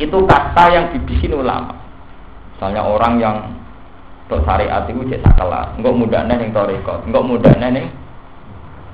Itu 0.00 0.24
kasta 0.24 0.64
yang 0.72 0.84
dibikin 0.96 1.36
ulama. 1.36 1.76
Misalnya 2.56 2.82
orang 2.88 3.20
yang 3.20 3.36
Tok 4.26 4.42
syariat 4.42 4.82
itu 4.90 5.06
cek 5.06 5.22
sakala, 5.22 5.70
enggak 5.78 5.94
mudahnya 5.94 6.34
yang 6.34 6.50
toriko, 6.50 6.98
enggak 7.06 7.26
mudahnya 7.26 7.68
yang 7.70 7.86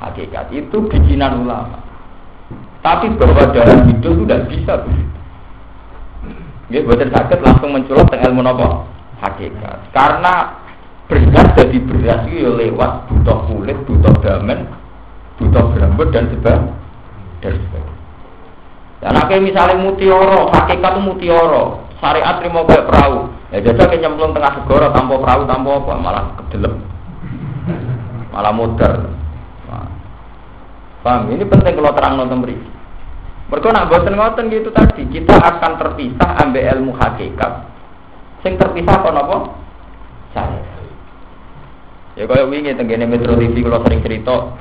hakikat. 0.05 0.53
Itu 0.53 0.85
bikinan 0.93 1.49
ulama. 1.49 1.81
Tapi 2.85 3.15
bahwa 3.17 3.49
hidup 3.49 3.89
itu 3.89 4.09
tidak 4.27 4.41
bisa 4.53 4.73
begitu. 4.85 5.19
Ya, 6.73 6.81
betul 6.85 7.09
sakit 7.13 7.39
langsung 7.45 7.71
menculot 7.73 8.09
dengan 8.09 8.33
ilmu 8.33 8.43
nopo 8.45 8.69
hakikat. 9.21 9.93
Karena 9.93 10.57
beras 11.07 11.49
jadi 11.57 11.79
beras 11.81 12.21
itu 12.29 12.49
ya 12.49 12.51
lewat 12.53 13.09
butuh 13.09 13.39
kulit, 13.49 13.79
butuh 13.89 14.13
damen, 14.21 14.69
butuh 15.41 15.65
rambut 15.79 16.09
dan 16.13 16.29
sebagainya. 16.33 16.73
Dan 17.41 17.55
sebagainya. 17.57 18.01
Dan 19.03 19.41
misalnya 19.43 19.83
mutioro, 19.83 20.49
hakikat 20.55 20.93
itu 20.97 21.03
mutioro, 21.03 21.65
syariat 21.99 22.39
terima 22.39 22.63
kayak 22.65 22.87
perahu. 22.87 23.42
Ya 23.53 23.61
jajal 23.61 23.93
ke 23.93 24.01
nyemplung 24.01 24.33
tengah 24.33 24.65
segoro 24.65 24.89
tanpa 24.97 25.21
perahu 25.21 25.45
tanpa 25.45 25.71
apa 25.77 25.93
malah 26.01 26.25
kedelem. 26.41 26.81
Malah. 28.33 28.53
Nah. 29.69 29.89
Paham? 31.05 31.29
Ini 31.29 31.45
penting 31.45 31.77
kalau 31.77 31.93
terang 31.93 32.17
nonton 32.17 32.41
beri. 32.41 32.57
Mereka 33.53 33.69
nak 33.69 33.93
boten 33.93 34.17
ngoten 34.17 34.49
gitu 34.49 34.73
tadi, 34.73 35.05
kita 35.13 35.37
akan 35.37 35.77
terpisah 35.77 36.41
ambil 36.41 36.65
ilmu 36.73 36.97
hakikat. 36.97 37.69
Sing 38.41 38.57
terpisah 38.57 39.05
apa 39.05 39.13
apa? 39.13 39.37
Saya. 40.33 40.65
Ya 42.17 42.25
kaya 42.25 42.49
wingi 42.49 42.73
tenggene 42.73 43.05
Metro 43.05 43.37
TV 43.37 43.61
kalau 43.61 43.85
sering 43.85 44.01
cerita 44.01 44.57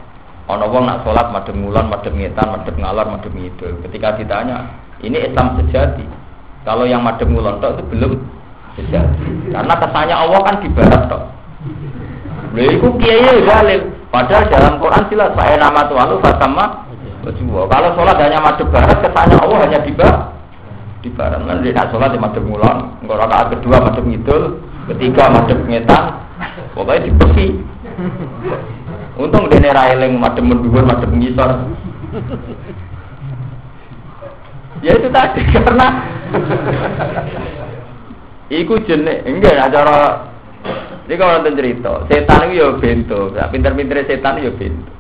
ana 0.51 0.67
wong 0.67 0.83
nak 0.83 1.07
salat 1.07 1.31
madhep 1.31 1.55
ngulon, 1.55 1.87
madhep 1.87 2.11
ngetan, 2.11 2.47
madhep 2.51 2.75
ngalor, 2.75 3.07
madhep 3.07 3.31
ngidul. 3.31 3.79
Ketika 3.87 4.19
ditanya, 4.19 4.67
ini 4.99 5.23
Islam 5.23 5.55
sejati. 5.63 6.03
Kalau 6.67 6.83
yang 6.83 7.07
madhep 7.07 7.31
ngulon 7.31 7.63
itu 7.63 7.83
belum 7.95 8.11
sejati. 8.75 9.51
Karena 9.51 9.73
kesannya 9.75 10.15
Allah 10.15 10.39
kan 10.43 10.55
di 10.63 10.69
barat 10.71 11.01
toh. 11.11 11.23
Lha 12.51 12.63
iku 12.67 12.87
kiai 12.99 13.43
dalil. 13.43 13.81
Padahal 14.11 14.43
dalam 14.51 14.73
Quran 14.83 15.03
jelas 15.07 15.31
saya 15.39 15.55
nama 15.55 15.87
Tuhan 15.87 16.11
lu 16.11 16.19
sama 16.19 16.65
Kalau 17.23 17.89
sholat 17.93 18.17
hanya 18.17 18.41
madhep 18.41 18.67
barat, 18.73 18.97
kesannya 18.99 19.37
Allah 19.39 19.57
hanya 19.61 19.79
di 19.85 19.93
barat. 19.93 20.35
Di 21.05 21.09
barat 21.13 21.39
kan 21.45 21.61
dia 21.63 21.83
sholat 21.93 22.09
di 22.11 22.19
madhep 22.19 22.43
ngulon, 22.43 22.77
engkau 23.05 23.15
rakaat 23.15 23.55
kedua 23.55 23.77
madhep 23.77 24.03
ngidul, 24.03 24.57
ketiga 24.89 25.29
madhep 25.29 25.59
ngetan, 25.69 26.17
pokoknya 26.73 27.05
dibesi. 27.07 27.61
Untung 29.21 29.53
dene 29.53 29.69
ra 29.69 29.93
eling 29.93 30.17
madhep 30.17 30.41
mendhuwur, 30.41 30.81
madhep 30.81 31.13
ngisor. 31.13 31.51
Ya 34.81 34.97
itu 34.97 35.07
tadi 35.13 35.41
karena 35.53 35.87
Iku 38.51 38.83
jenek 38.83 39.23
enggak 39.23 39.71
acara 39.71 40.27
ini 41.07 41.15
kalau 41.19 41.39
nonton 41.39 41.59
cerita, 41.59 41.91
setan 42.07 42.51
itu 42.51 42.61
ya 42.61 42.67
bento, 42.77 43.35
pinter-pinter 43.51 44.05
setan 44.05 44.39
itu 44.39 44.47
ya 44.47 44.51
bento. 44.53 44.91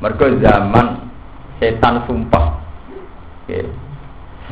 Mergo 0.00 0.26
zaman 0.40 0.86
setan 1.60 2.04
sumpah. 2.04 2.56
Okay. 3.44 3.64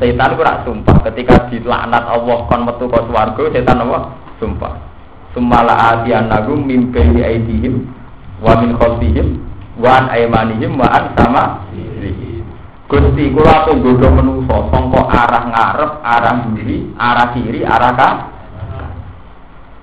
Setan 0.01 0.35
itu 0.35 0.45
sumpah 0.45 0.97
ketika 1.09 1.47
dilaknat 1.53 2.03
Allah 2.05 2.37
kon 2.49 2.69
metu 2.69 2.85
ke 2.85 2.99
swarga 3.07 3.43
setan 3.53 3.81
apa? 3.81 3.99
Sumpah. 4.41 4.73
Sumala 5.31 5.73
atian 5.95 6.27
nagum 6.27 6.65
mimpi 6.65 7.01
aidihim 7.01 7.89
wa 8.41 8.53
min 8.59 8.75
khalfihim 8.75 9.41
wa 9.79 9.89
an 10.01 10.05
aymanihim 10.11 10.75
wa 10.75 10.87
an 10.91 11.03
sama 11.17 11.43
Gusti 12.85 13.33
kula 13.33 13.65
tunggu 13.65 13.97
menungso 13.97 14.69
sangka 14.69 15.01
arah 15.09 15.43
ngarep, 15.49 15.91
arah 16.05 16.35
kiri, 16.53 16.77
arah 16.93 17.27
kiri, 17.33 17.59
arah 17.65 17.91
kanan. 17.97 18.35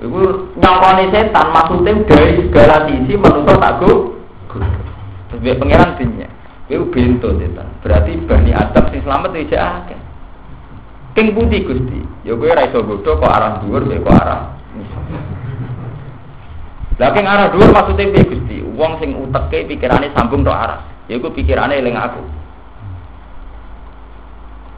Iku 0.03 0.51
nyongkone 0.59 1.15
setan 1.15 1.47
maksudnya 1.55 2.03
dari 2.11 2.43
segala 2.43 2.91
sisi 2.91 3.15
manusia 3.15 3.55
tak 3.55 3.75
go. 3.79 4.19
Terus 5.31 5.59
pangeran 5.63 5.95
dinya. 5.95 6.29
Iku 6.67 6.91
bento 6.91 7.31
setan. 7.39 7.71
Berarti 7.87 8.19
bani 8.27 8.51
Adam 8.51 8.85
sing 8.91 9.01
selamat 9.07 9.31
iki 9.39 9.55
akeh. 9.55 10.01
King 11.15 11.39
putih 11.39 11.63
Gusti. 11.63 12.03
Ya 12.27 12.35
kowe 12.35 12.51
ora 12.51 12.67
iso 12.67 12.83
godho 12.83 13.19
kok 13.19 13.31
arah 13.31 13.63
dhuwur 13.63 13.87
kok 13.87 14.15
arah. 14.15 14.41
Lah 16.99 17.11
arah 17.15 17.47
dhuwur 17.55 17.71
maksudnya 17.71 18.11
piye 18.11 18.27
Gusti? 18.27 18.57
Wong 18.75 18.99
sing 18.99 19.15
uteke 19.15 19.71
pikirane 19.71 20.11
sambung 20.19 20.43
tok 20.43 20.59
arah. 20.59 20.83
Ya 21.07 21.15
iku 21.19 21.31
pikirane 21.31 21.79
eling 21.79 21.95
aku. 21.95 22.42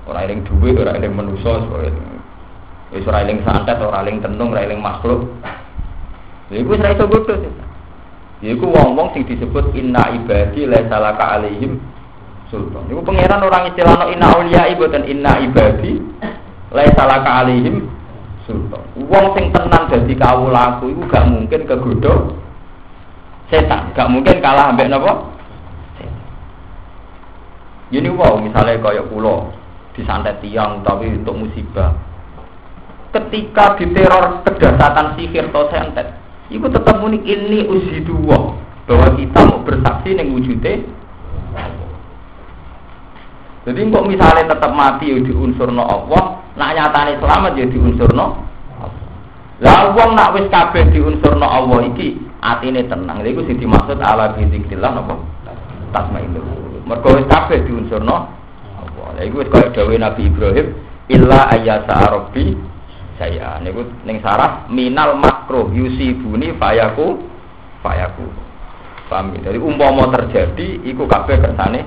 Ora 0.04 0.28
eling 0.28 0.44
dhuwit, 0.44 0.76
ora 0.76 0.92
eling 1.00 1.16
manusa, 1.16 1.64
Wis 2.92 3.02
ora 3.08 3.24
eling 3.24 3.40
santet, 3.42 3.80
ora 3.80 4.04
eling 4.04 4.20
tenung, 4.20 4.52
ora 4.52 4.68
eling 4.68 4.78
makhluk. 4.78 5.24
Lha 6.52 6.56
iku 6.60 6.76
ora 6.76 6.92
iso 6.92 7.08
godho. 7.08 7.34
Ya 8.44 8.52
iku 8.52 8.68
wong-wong 8.68 9.16
sing 9.16 9.24
disebut 9.24 9.72
inna 9.72 10.12
ibadi 10.12 10.68
laisa 10.68 11.00
laka 11.00 11.40
alaihim 11.40 11.80
sultan. 12.52 12.84
Iku 12.92 13.00
pangeran 13.00 13.40
orang 13.40 13.72
istilahno 13.72 14.12
inna 14.12 14.26
auliya 14.36 14.68
dan 14.92 15.08
inna 15.08 15.32
ibadi 15.40 15.96
laisa 16.68 17.02
laka 17.08 17.40
alaihim 17.40 17.88
sultan. 18.44 18.84
Wong 19.08 19.32
sing 19.32 19.48
tenan 19.48 19.88
dadi 19.88 20.14
kawulaku 20.20 20.92
iku 20.92 21.02
gak 21.08 21.24
mungkin 21.24 21.64
kegodho 21.64 22.36
setan, 23.48 23.96
gak 23.96 24.12
mungkin 24.12 24.44
kalah 24.44 24.68
ambek 24.68 24.92
napa? 24.92 25.32
Ini 27.94 28.10
wow, 28.10 28.36
misalnya 28.42 28.82
kaya 28.82 29.06
pulau 29.06 29.63
disantet 29.94 30.42
tiang 30.42 30.82
tapi 30.82 31.10
untuk 31.10 31.38
musibah. 31.38 31.94
Ketika 33.14 33.78
diteror 33.78 34.42
kedasatan 34.42 35.14
sihir 35.14 35.48
atau 35.54 35.70
sentet 35.70 36.10
itu 36.52 36.66
tetap 36.68 37.00
unik 37.00 37.24
ini 37.24 37.64
uji 37.64 38.04
dua 38.04 38.52
bahwa 38.84 39.08
kita 39.16 39.38
mau 39.48 39.64
bersaksi 39.64 40.12
yang 40.12 40.28
wujudnya 40.28 40.84
jadi 43.64 43.80
kok 43.80 44.04
misalnya 44.04 44.44
tetap 44.44 44.76
mati 44.76 45.08
ya 45.08 45.16
unsur 45.24 45.72
no 45.72 45.88
Allah 45.88 46.44
nak 46.52 46.70
nyatane 46.76 47.16
selamat 47.16 47.56
ya 47.56 47.64
unsur 47.80 48.12
no 48.12 48.44
lah 49.64 49.96
wong 49.96 50.12
nak 50.12 50.36
wis 50.36 50.52
kabeh 50.52 50.84
no 50.92 51.46
Allah 51.48 51.80
iki 51.88 52.20
atine 52.44 52.84
tenang. 52.84 53.24
Lha 53.24 53.40
sing 53.48 53.56
dimaksud 53.56 53.96
ala 54.04 54.36
bizikrillah 54.36 55.00
napa? 55.00 55.16
Tasmainu 55.96 56.44
mergo 56.84 57.16
wis 57.16 57.24
kabeh 57.24 57.64
no 58.04 58.28
Allah 58.94 59.18
lha 59.18 59.22
iku 59.26 59.42
wis 59.42 59.50
kaya 59.50 59.74
dawuh 59.74 59.98
Nabi 59.98 60.22
Ibrahim 60.30 60.66
illa 61.10 61.50
ayyasa 61.50 61.94
rabbi 62.14 62.54
saya 63.18 63.58
niku 63.62 63.82
ning 64.06 64.22
sarah 64.22 64.66
minal 64.70 65.18
makruh 65.18 65.70
yusibuni 65.74 66.54
fayaku 66.58 67.26
fayaku. 67.82 68.26
Paham 69.04 69.36
ya? 69.36 69.52
dari 69.52 69.58
umpama 69.60 70.08
terjadi 70.08 70.80
iku 70.86 71.04
kabeh 71.04 71.36
kersane 71.36 71.84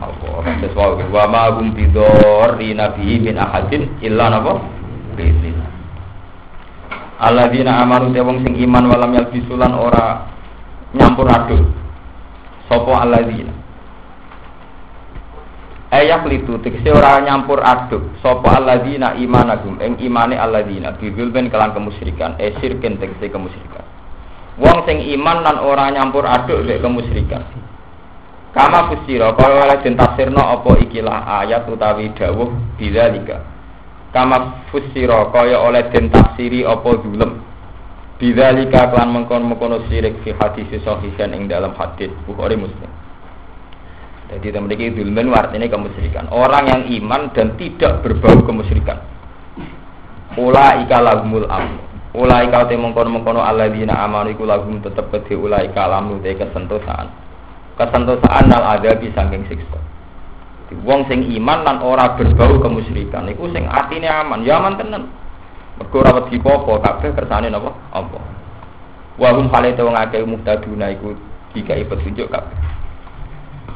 apa 0.00 0.44
terus 0.60 0.76
wae 0.76 1.08
wa 1.08 1.24
ma 1.24 1.48
hum 1.56 1.72
bidor 1.72 2.60
nabi 2.60 3.16
min 3.16 3.40
ahadin 3.40 3.96
illa 4.04 4.28
napa? 4.28 4.60
Bisnis 5.16 5.56
Alladzina 7.20 7.84
amanu 7.84 8.16
te 8.16 8.20
wong 8.24 8.40
sing 8.44 8.56
iman 8.64 8.88
walam 8.88 9.12
yalbisulan 9.12 9.76
ora 9.76 10.24
nyampur 10.96 11.28
aduk 11.28 11.68
sapa 12.64 13.04
alladzina 13.04 13.59
Ayak 15.90 16.22
litu 16.30 16.54
tegese 16.62 16.94
ora 16.94 17.18
nyampur 17.18 17.58
aduk. 17.58 18.14
Sapa 18.22 18.62
alladzina 18.62 19.18
imanagum 19.18 19.74
ing 19.82 19.98
imane 19.98 20.38
alladzina. 20.38 20.94
Bibilben 20.94 21.50
kelan 21.50 21.74
kemusyrikan 21.74 22.38
e 22.38 22.54
sirken 22.62 22.94
tegese 23.02 23.26
kemusyrikan. 23.26 23.82
Wong 24.54 24.86
sing 24.86 25.02
iman 25.18 25.42
lan 25.42 25.58
ora 25.58 25.90
nyampur 25.90 26.22
aduk 26.30 26.62
mek 26.62 26.78
kemusyrikan. 26.78 27.42
Kama 28.54 28.86
fusira 28.86 29.34
kaya 29.34 29.66
oleh 29.66 29.78
den 29.82 29.98
tafsirno 29.98 30.42
apa 30.42 30.78
ikilah 30.78 31.42
ayat 31.42 31.66
utawi 31.66 32.14
dawuh 32.14 32.50
bidzalika. 32.78 33.42
Kama 34.14 34.62
fusira 34.70 35.26
kaya 35.34 35.58
oleh 35.58 35.90
den 35.90 36.06
tafsiri 36.06 36.62
apa 36.62 37.02
dulem. 37.02 37.42
Bidzalika 38.14 38.94
kelan 38.94 39.10
mengkon-mengkono 39.10 39.90
sirik 39.90 40.22
fi 40.22 40.38
hadis 40.38 40.70
sahih 40.86 41.18
ing 41.18 41.50
dalam 41.50 41.74
hadis 41.74 42.14
Bukhari 42.30 42.54
Muslim 42.54 42.99
jadi 44.30 44.62
memiliki 44.62 44.94
dulmen 44.94 45.34
artinya 45.34 45.66
kemusyrikan. 45.66 46.30
Orang 46.30 46.70
yang 46.70 46.82
iman 47.02 47.34
dan 47.34 47.58
tidak 47.58 48.06
berbau 48.06 48.38
kemusyrikan. 48.46 49.02
Ula 50.38 50.86
ika 50.86 51.02
lagumul 51.02 51.50
am. 51.50 51.82
Ula 52.14 52.46
ika 52.46 52.70
te 52.70 52.78
mengkono 52.78 53.10
mengkono 53.10 53.42
dina 53.74 54.06
amanu 54.06 54.30
iku 54.30 54.46
lagum 54.46 54.78
tetep 54.78 55.10
kedhe 55.10 55.34
ula 55.34 55.66
ika 55.66 55.82
lamu 55.90 56.22
te 56.22 56.38
kesentosaan. 56.38 57.10
Kesentosaan 57.74 58.46
nal 58.46 58.62
ada 58.62 58.94
di 58.94 59.10
saking 59.10 59.50
siksa. 59.50 59.78
Wong 60.86 61.10
sing 61.10 61.26
iman 61.34 61.66
lan 61.66 61.82
ora 61.82 62.14
berbau 62.14 62.62
kemusyrikan 62.62 63.26
iku 63.26 63.50
sing 63.50 63.66
atine 63.66 64.06
aman, 64.06 64.46
ya 64.46 64.62
aman 64.62 64.78
tenan. 64.78 65.10
Mergo 65.74 66.06
ora 66.06 66.22
wedi 66.22 66.38
apa 66.38 66.72
kabeh 66.86 67.10
kersane 67.18 67.50
napa? 67.50 67.74
Apa. 67.90 68.18
Wa 69.18 69.34
hum 69.34 69.50
hale 69.50 69.74
wong 69.74 69.98
akeh 69.98 70.22
muhtaduna 70.22 70.94
iku 70.94 71.18
dikai 71.50 71.82
petunjuk 71.82 72.30
kabeh. 72.30 72.79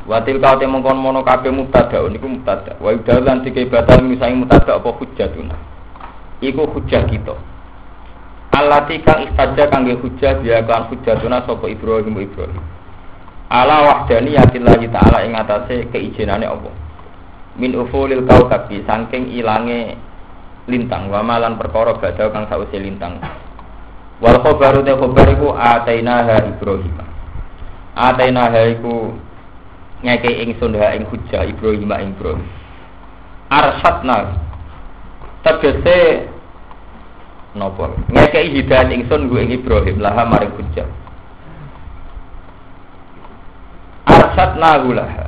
Watil 0.04 0.36
kau 0.36 0.60
te 0.60 0.68
mongkon 0.68 1.00
mono 1.00 1.24
kabeh 1.24 1.48
mubtada 1.48 2.04
niku 2.12 2.28
mubtada. 2.28 2.76
Wa 2.76 2.92
idalan 2.92 3.40
dike 3.40 3.64
batal 3.72 4.04
misangi 4.04 4.36
mubtada 4.36 4.76
apa 4.76 4.92
hujjatuna. 5.00 5.56
Iku 6.44 6.68
hujjah 6.76 7.08
kita. 7.08 7.32
Allati 8.52 9.00
kang 9.00 9.24
istaja 9.24 9.64
kangge 9.72 9.96
hujjah 9.96 10.44
dia 10.44 10.60
kan 10.68 10.92
hujjatuna 10.92 11.48
sapa 11.48 11.66
Ibrahim 11.72 12.20
Ibrahim. 12.20 12.60
Wahdani 13.48 14.36
yatillahi 14.36 14.92
ta'ala 14.92 15.24
ing 15.24 15.32
atase 15.40 15.88
keijenane 15.88 16.44
Allah. 16.44 16.74
Min 17.56 17.72
ufulil 17.72 18.28
kaukabi 18.28 18.84
saking 18.84 19.32
ilange 19.32 19.96
lintang 20.68 21.08
wa 21.08 21.24
malan 21.24 21.56
perkara 21.56 21.96
badal 21.96 22.28
kang 22.28 22.44
sause 22.52 22.76
lintang. 22.76 23.24
Wal 24.20 24.36
khabaru 24.44 24.84
te 24.84 24.92
khabar 24.92 25.26
iku 25.32 25.48
atainaha 25.56 26.44
Ibrahim. 26.44 26.94
Atainaha 27.96 28.60
iku 28.74 29.16
ngeke 30.04 30.30
ingsun 30.44 30.76
ha 30.76 30.92
ing 30.92 31.08
hujjah 31.08 31.48
Ibrahim 31.48 31.88
ing 31.88 32.12
Ibrahim. 32.12 32.44
Arsatna 33.48 34.36
tegese 35.40 36.28
napa? 37.56 37.88
Ngeke 38.12 38.52
hidayah 38.52 38.92
ingsun 38.92 39.32
gue 39.32 39.40
ing 39.40 39.56
Ibrahim. 39.56 39.96
Laha 40.04 40.28
maring 40.28 40.52
hujjah 40.60 40.88
arsatna 44.04 44.82
laha. 44.84 45.26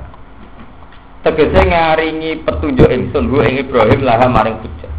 Tegese 1.24 1.58
ngaringi 1.58 2.44
petunjuk 2.44 2.86
ingsun 2.92 3.32
gue 3.32 3.42
ing 3.48 3.56
Ibrahim 3.66 4.00
laha 4.04 4.26
maring 4.30 4.60
hujjah 4.62 4.92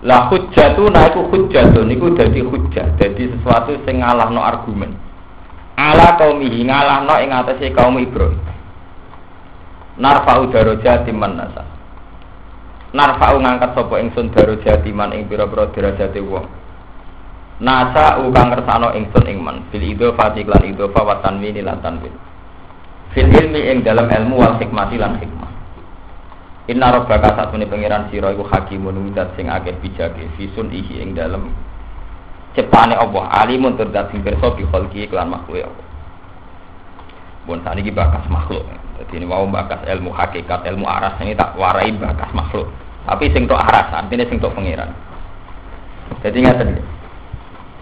lah 0.00 0.32
hujjah 0.32 0.80
tu 0.80 0.88
nah 0.88 1.12
iku 1.12 1.28
tu 1.28 1.80
niku 1.84 2.16
dadi 2.16 2.40
hujjah 2.40 2.96
dadi 2.96 3.36
sesuatu 3.36 3.76
sing 3.84 4.00
ngalahno 4.00 4.40
argumen. 4.40 4.96
Ala 5.76 6.16
kaum 6.16 6.40
ngalahno 6.40 7.14
ing 7.20 7.30
atase 7.36 7.68
kaum 7.76 8.00
Ibrahim 8.00 8.49
narfa'u 10.00 10.48
darajati 10.48 11.12
man 11.12 11.36
nasa. 11.36 11.62
Narfa'u 12.90 13.38
ngangkat 13.38 13.76
sapa 13.76 13.94
ingsun 14.00 14.32
darajati 14.32 14.90
man 14.90 15.12
ing 15.14 15.28
pira-pira 15.28 15.68
derajate 15.70 16.18
wong. 16.24 16.48
Nasa 17.60 18.16
ukang 18.24 18.50
ngersano 18.50 18.96
ingsun 18.96 19.28
ing 19.28 19.38
man. 19.44 19.68
Fil 19.68 19.84
idhofati 19.84 20.48
lan 20.48 20.64
idhofa 20.64 21.00
wa 21.04 21.20
tanwini 21.20 21.60
lan 21.60 21.78
tanwin. 21.84 22.16
Fil 23.12 23.28
ilmi 23.28 23.60
ing 23.68 23.84
dalam 23.84 24.08
ilmu 24.08 24.40
wal 24.40 24.56
hikmati 24.56 24.96
lan 24.96 25.20
hikmah. 25.20 25.52
Inna 26.72 26.88
rabbaka 26.94 27.36
saat 27.36 27.50
meni 27.52 27.68
pangeran 27.68 28.08
sira 28.08 28.32
iku 28.32 28.46
hakimun 28.48 29.12
widat 29.12 29.36
sing 29.36 29.52
akeh 29.52 29.76
bijake. 29.84 30.24
Fisun 30.40 30.72
ihi 30.72 31.04
ing 31.04 31.12
dalam 31.12 31.52
cepane 32.56 32.96
Allah. 32.96 33.28
Alimun 33.44 33.76
terdat 33.76 34.08
sing 34.08 34.24
pirsa 34.24 34.56
bi 34.56 34.64
khalqi 34.64 35.04
kelan 35.12 35.36
makhluk 35.36 35.68
Allah. 35.68 35.89
Bon 37.48 37.60
saniki 37.64 37.88
bakas 37.92 38.24
makhluk. 38.28 38.64
Jadi 39.00 39.16
ini 39.16 39.24
mau 39.24 39.48
bakas 39.48 39.80
ilmu 39.88 40.12
hakikat, 40.12 40.60
ilmu 40.68 40.84
aras 40.84 41.16
ini 41.24 41.32
tak 41.32 41.56
warai 41.56 41.88
bakas 41.96 42.28
makhluk. 42.36 42.68
Tapi 43.08 43.32
sing 43.32 43.48
tok 43.48 43.60
aras, 43.60 43.88
artinya 43.96 44.28
sing 44.28 44.36
tok. 44.36 44.52
Jadi 46.20 46.36
ingat 46.36 46.60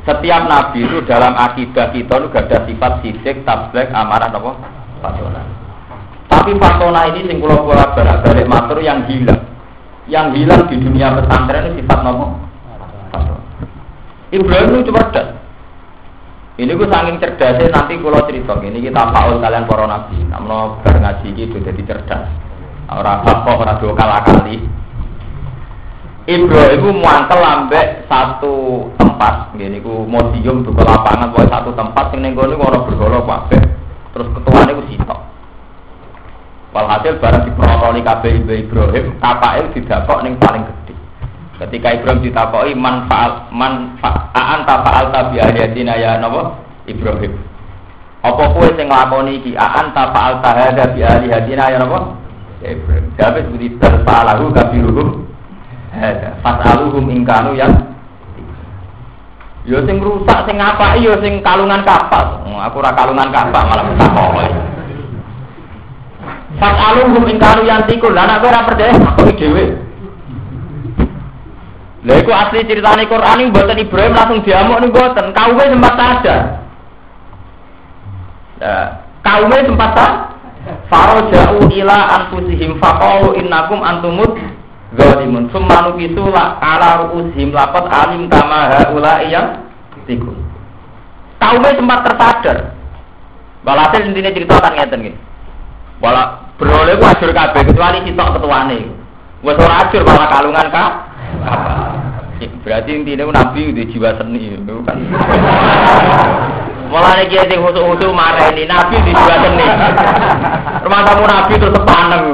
Setiap 0.06 0.42
nabi 0.48 0.88
itu 0.88 1.04
dalam 1.04 1.36
akidah 1.36 1.92
kita 1.92 2.16
itu 2.16 2.26
gak 2.32 2.48
ada 2.48 2.64
sifat 2.64 2.92
sidik, 3.04 3.44
tablek, 3.44 3.92
amarah, 3.92 4.32
apa? 4.32 4.56
Pasonan. 5.04 5.46
Tapi 6.32 6.56
fatona 6.56 7.12
ini 7.12 7.28
sing 7.28 7.44
kula 7.44 7.60
kula 7.60 7.92
balik 7.92 8.48
matur 8.48 8.80
yang 8.80 9.04
hilang. 9.04 9.42
Yang 10.08 10.26
hilang 10.40 10.62
di 10.72 10.76
dunia 10.80 11.12
pesantren 11.12 11.76
ini 11.76 11.84
sifat 11.84 11.98
nopo? 12.00 12.40
Ibrahim 14.32 14.80
itu 14.80 14.92
cerdas. 14.92 15.28
Ini 16.58 16.74
gue 16.74 16.90
saking 16.90 17.22
cerdasnya 17.22 17.70
nanti 17.70 17.94
kalau 18.02 18.26
cerita 18.26 18.58
ini 18.66 18.82
kita 18.82 19.14
paul 19.14 19.38
kalian 19.38 19.70
para 19.70 19.86
nabi. 19.86 20.18
Namun 20.26 20.82
bar 20.82 20.96
ngaji 20.98 21.28
itu 21.38 21.54
jadi 21.54 21.82
cerdas. 21.86 22.26
Orang 22.90 23.22
apa 23.22 23.50
orang 23.54 23.78
dua 23.78 23.94
kalah 23.94 24.26
kali. 24.26 24.66
Ibrahim 26.26 26.74
itu 26.82 26.88
muantel 26.98 27.46
ambek 27.46 28.10
satu 28.10 28.90
tempat. 28.98 29.54
Gini 29.54 29.78
ku 29.78 30.02
museum 30.02 30.66
buka 30.66 30.82
lapangan 30.82 31.30
buat 31.30 31.46
satu 31.46 31.70
tempat. 31.78 32.10
Yang 32.10 32.20
nenggo 32.26 32.42
ini 32.50 32.58
orang 32.58 32.82
bergolok 32.90 33.22
kabeh. 33.22 33.62
Terus 34.18 34.28
ketuanya 34.34 34.72
itu 34.74 34.84
sitok. 34.90 35.20
Walhasil 36.74 37.22
barang 37.22 37.42
diprotoli 37.46 38.02
kabeh 38.02 38.30
Ibrahim, 38.44 39.14
kapake 39.22 39.78
didapok 39.78 40.26
ning 40.26 40.34
paling 40.42 40.66
gede. 40.66 40.77
Ketika 41.58 41.90
Ibrahim 41.90 42.22
ditakoi 42.22 42.70
manfaat 42.78 43.50
manfaat 43.50 44.30
faal 44.62 45.10
tabi 45.10 45.42
ayatina 45.42 45.98
ya 45.98 46.14
napa 46.22 46.54
Ibrahim. 46.86 47.34
Apa 48.22 48.54
kowe 48.54 48.68
sing 48.78 48.86
nglakoni 48.86 49.42
iki 49.42 49.58
aan 49.58 49.90
faal 49.90 50.38
tahada 50.38 50.94
bi 50.94 51.02
alihatina 51.02 51.74
ya 51.74 51.82
napa 51.82 52.14
Ibrahim. 52.62 53.10
Jawab 53.18 53.42
seperti 53.42 53.74
berfalahu 53.74 54.54
kabiruhum 54.54 55.26
fasaluhum 56.46 57.10
ingkanu 57.10 57.58
yang 57.58 57.74
Yo 59.66 59.82
sing 59.84 59.98
rusak 59.98 60.46
sing 60.46 60.62
apa 60.62 60.94
yo 61.02 61.18
sing 61.18 61.42
kalungan 61.42 61.82
kapal. 61.82 62.46
Aku 62.46 62.78
ora 62.78 62.94
kalungan 62.94 63.34
kapal 63.34 63.66
malah 63.66 63.84
takok. 63.98 64.46
Fasaluhum 66.62 67.26
ing 67.26 67.36
kanu 67.42 67.66
yantikun. 67.66 68.14
Lah 68.14 68.30
nek 68.30 68.46
ora 68.46 68.62
percaya 68.62 68.94
kok 68.94 69.34
dhewe. 69.34 69.87
Lha 72.06 72.14
iku 72.22 72.30
asli 72.30 72.62
ceritane 72.62 73.10
Quran 73.10 73.42
iki 73.42 73.50
mboten 73.50 73.78
Ibrahim 73.82 74.14
langsung 74.14 74.40
diamuk 74.46 74.78
ning 74.78 74.90
mboten. 74.94 75.26
Kaume 75.34 75.64
sempat 75.66 75.94
sadar. 75.98 76.40
Nah, 78.58 78.86
kaume 79.22 79.56
sempat 79.66 79.90
tak 79.94 80.12
Faroja'u 80.92 81.70
ila 81.74 81.98
anfusihim 82.22 82.76
faqalu 82.78 83.38
innakum 83.42 83.82
antumut 83.82 84.38
zalimun. 84.94 85.50
Summa 85.50 85.90
nukisu 85.90 86.22
la 86.30 86.58
ala 86.62 87.08
ru'usihim 87.08 87.50
laqad 87.50 87.86
alim 87.90 88.30
kama 88.30 88.70
haula 88.78 89.26
yang 89.26 89.66
tikun. 90.06 90.38
Kaume 91.42 91.70
sempat 91.74 92.06
tersadar. 92.06 92.78
Walhasil 93.66 94.06
intinya 94.06 94.30
cerita 94.30 94.54
kan 94.62 94.74
ngeten 94.78 95.02
nggih. 95.02 95.16
Wala 95.98 96.48
Beroleh 96.58 96.98
ku 96.98 97.06
ajur 97.06 97.30
kabeh 97.30 97.62
kecuali 97.70 98.02
sitok 98.02 98.34
ketuane. 98.34 98.90
Wes 99.46 99.54
ora 99.62 99.86
ajur 99.86 100.02
malah 100.02 100.26
kalungan 100.26 100.66
ka. 101.42 101.54
Berarti 102.62 102.90
intinya 102.94 103.34
nabi 103.34 103.74
di 103.74 103.82
jiwa 103.90 104.14
seni 104.14 104.54
itu 104.54 104.76
kan. 104.86 104.98
Mulane 106.88 107.28
kiai 107.28 107.50
sing 107.50 107.60
khusus-khusus 107.60 108.12
mareni 108.14 108.64
nabi 108.68 108.96
di 109.02 109.12
jiwa 109.12 109.34
seni. 109.42 109.66
Rumah 110.86 111.00
tamu 111.02 111.24
nabi 111.26 111.52
terus 111.58 111.74
sepaneng. 111.74 112.24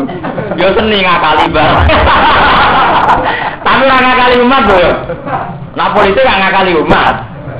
Yo 0.60 0.68
seni 0.76 1.00
ngakali 1.00 1.44
bareng. 1.48 1.88
Tapi 3.64 3.82
ora 3.88 3.98
ngakali 3.98 4.36
umat 4.44 4.62
lho. 4.68 4.90
Nah 5.74 5.88
polisi 5.90 6.20
gak 6.20 6.38
ngakali 6.38 6.72
umat. 6.78 7.14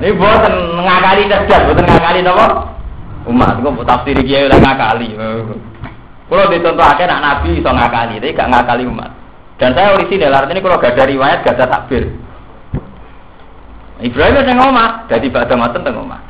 Ini 0.05 0.15
boten 0.21 0.55
ngakali 0.85 1.23
cerdas, 1.31 1.65
boten 1.65 1.87
ngakali 1.89 2.21
napa? 2.21 2.47
Umat. 3.25 3.57
Kok 3.59 3.87
tafsir 3.89 4.21
kiai 4.21 4.47
udah 4.47 4.61
ngakali. 4.61 5.17
Kalau 6.25 6.51
dicontohkan 6.51 7.09
anak 7.09 7.21
Nabi 7.21 7.61
iso 7.61 7.71
ngakali, 7.73 8.21
tapi 8.21 8.37
gak 8.37 8.51
ngakali 8.53 8.85
umat. 8.89 9.11
Dan 9.55 9.71
saya 9.79 9.95
orisinal, 9.95 10.35
artinya 10.35 10.63
kalau 10.63 10.83
gak 10.83 10.99
ada 10.99 11.05
riwayat 11.07 11.47
gak 11.47 11.55
ada 11.59 11.67
takbir. 11.71 12.11
Ibrahim 14.03 14.43
yang 14.43 14.59
ngomah, 14.59 15.07
jadi 15.07 15.27
pada 15.31 15.55
matan 15.55 15.87
teng 15.87 15.95
ngomah. 15.95 16.21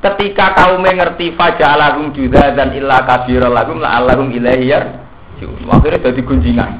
Ketika 0.00 0.56
kaum 0.56 0.80
mengerti 0.80 1.36
fajalahum 1.36 2.16
juda 2.16 2.56
dan 2.56 2.72
illa 2.72 3.04
kabir 3.04 3.44
lahum 3.44 3.84
la 3.84 4.00
allahum 4.00 4.32
ilaihiyar, 4.32 4.96
akhirnya 5.68 6.00
jadi 6.08 6.20
gunjingan. 6.24 6.72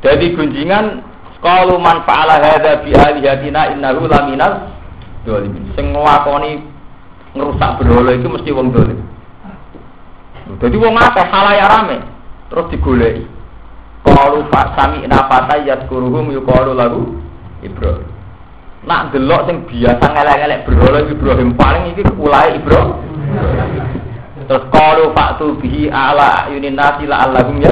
Jadi 0.00 0.26
gunjingan 0.32 1.04
kalau 1.44 1.76
man 1.76 2.00
fa'ala 2.08 2.40
hadza 2.40 2.80
bi 2.80 2.96
alihatina 2.96 3.76
innahu 3.76 4.08
laminal 4.08 4.72
dolimin. 5.28 5.68
Sing 5.76 5.92
nglakoni 5.92 6.64
ngerusak 7.36 7.70
berhala 7.80 8.16
itu 8.16 8.28
mesti 8.28 8.50
wong 8.56 8.72
dolim. 8.72 9.00
Jadi 10.60 10.76
wong 10.80 10.96
akeh 10.96 11.26
halaya 11.28 11.64
rame 11.68 11.98
terus 12.48 12.66
digoleki. 12.72 13.24
Qalu 14.00 14.48
fa 14.48 14.72
sami 14.76 15.04
nafata 15.04 15.60
yadkuruhum 15.60 16.32
yuqalu 16.32 16.72
lagu 16.72 17.20
Ibrahim. 17.60 18.08
Nak 18.80 19.12
delok 19.12 19.44
sing 19.44 19.68
biasa 19.68 20.04
ngelek-ngelek 20.08 20.60
berhala 20.64 21.00
Ibrahim 21.04 21.48
paling 21.52 21.92
iki 21.92 22.02
kepulai 22.08 22.56
Ibrahim. 22.56 22.96
Terus 24.48 24.64
qalu 24.72 25.12
fa'tu 25.12 25.60
bihi 25.60 25.92
ala 25.92 26.48
yunin 26.48 26.74
nasi 26.74 27.04
la 27.04 27.28
allahum 27.28 27.60
ya. 27.60 27.70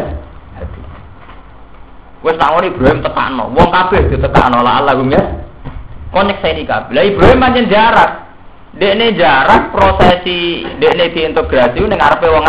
Wes 2.20 2.36
tak 2.36 2.60
Ibrahim 2.60 3.00
tekakno. 3.00 3.48
Wong 3.56 3.68
kabeh 3.72 4.12
ditekakno 4.12 4.60
la 4.60 4.84
allahum 4.84 5.08
ya. 5.08 5.22
Konek 6.12 6.44
saya 6.44 6.60
kabeh. 6.60 6.92
Lah 6.92 7.04
Ibrahim 7.08 7.40
pancen 7.40 7.66
jarak. 7.72 8.10
Dekne 8.76 9.16
jarak 9.16 9.72
prosesi 9.72 10.60
dekne 10.76 11.08
diintegrasi 11.10 11.88
ning 11.88 11.96
ngarepe 11.96 12.28
wong 12.28 12.44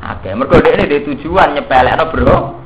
akeh. 0.00 0.32
Mergo 0.32 0.56
dekne 0.58 0.88
di 0.88 1.04
tujuan 1.12 1.52
nyepelekno 1.52 2.04
bro. 2.08 2.61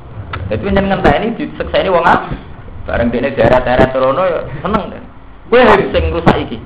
Dadi 0.47 0.63
nyen 0.71 0.87
ngenteni 0.87 1.35
disekseni 1.35 1.91
wong 1.91 2.07
akeh. 2.07 2.39
Bareng 2.87 3.11
dekne 3.11 3.35
daerah-daerah 3.35 3.91
Trono 3.91 4.23
ya 4.23 4.39
seneng 4.63 4.83
den. 4.87 5.03
Kowe 5.51 5.59
sing 5.91 6.03
rusak 6.15 6.37
iki. 6.47 6.57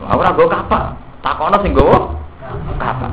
Ora 0.00 0.32
nggo 0.32 0.48
kapal. 0.48 0.96
Takono 1.20 1.60
sing 1.60 1.76
nggowo 1.76 2.16
kapal. 2.80 3.12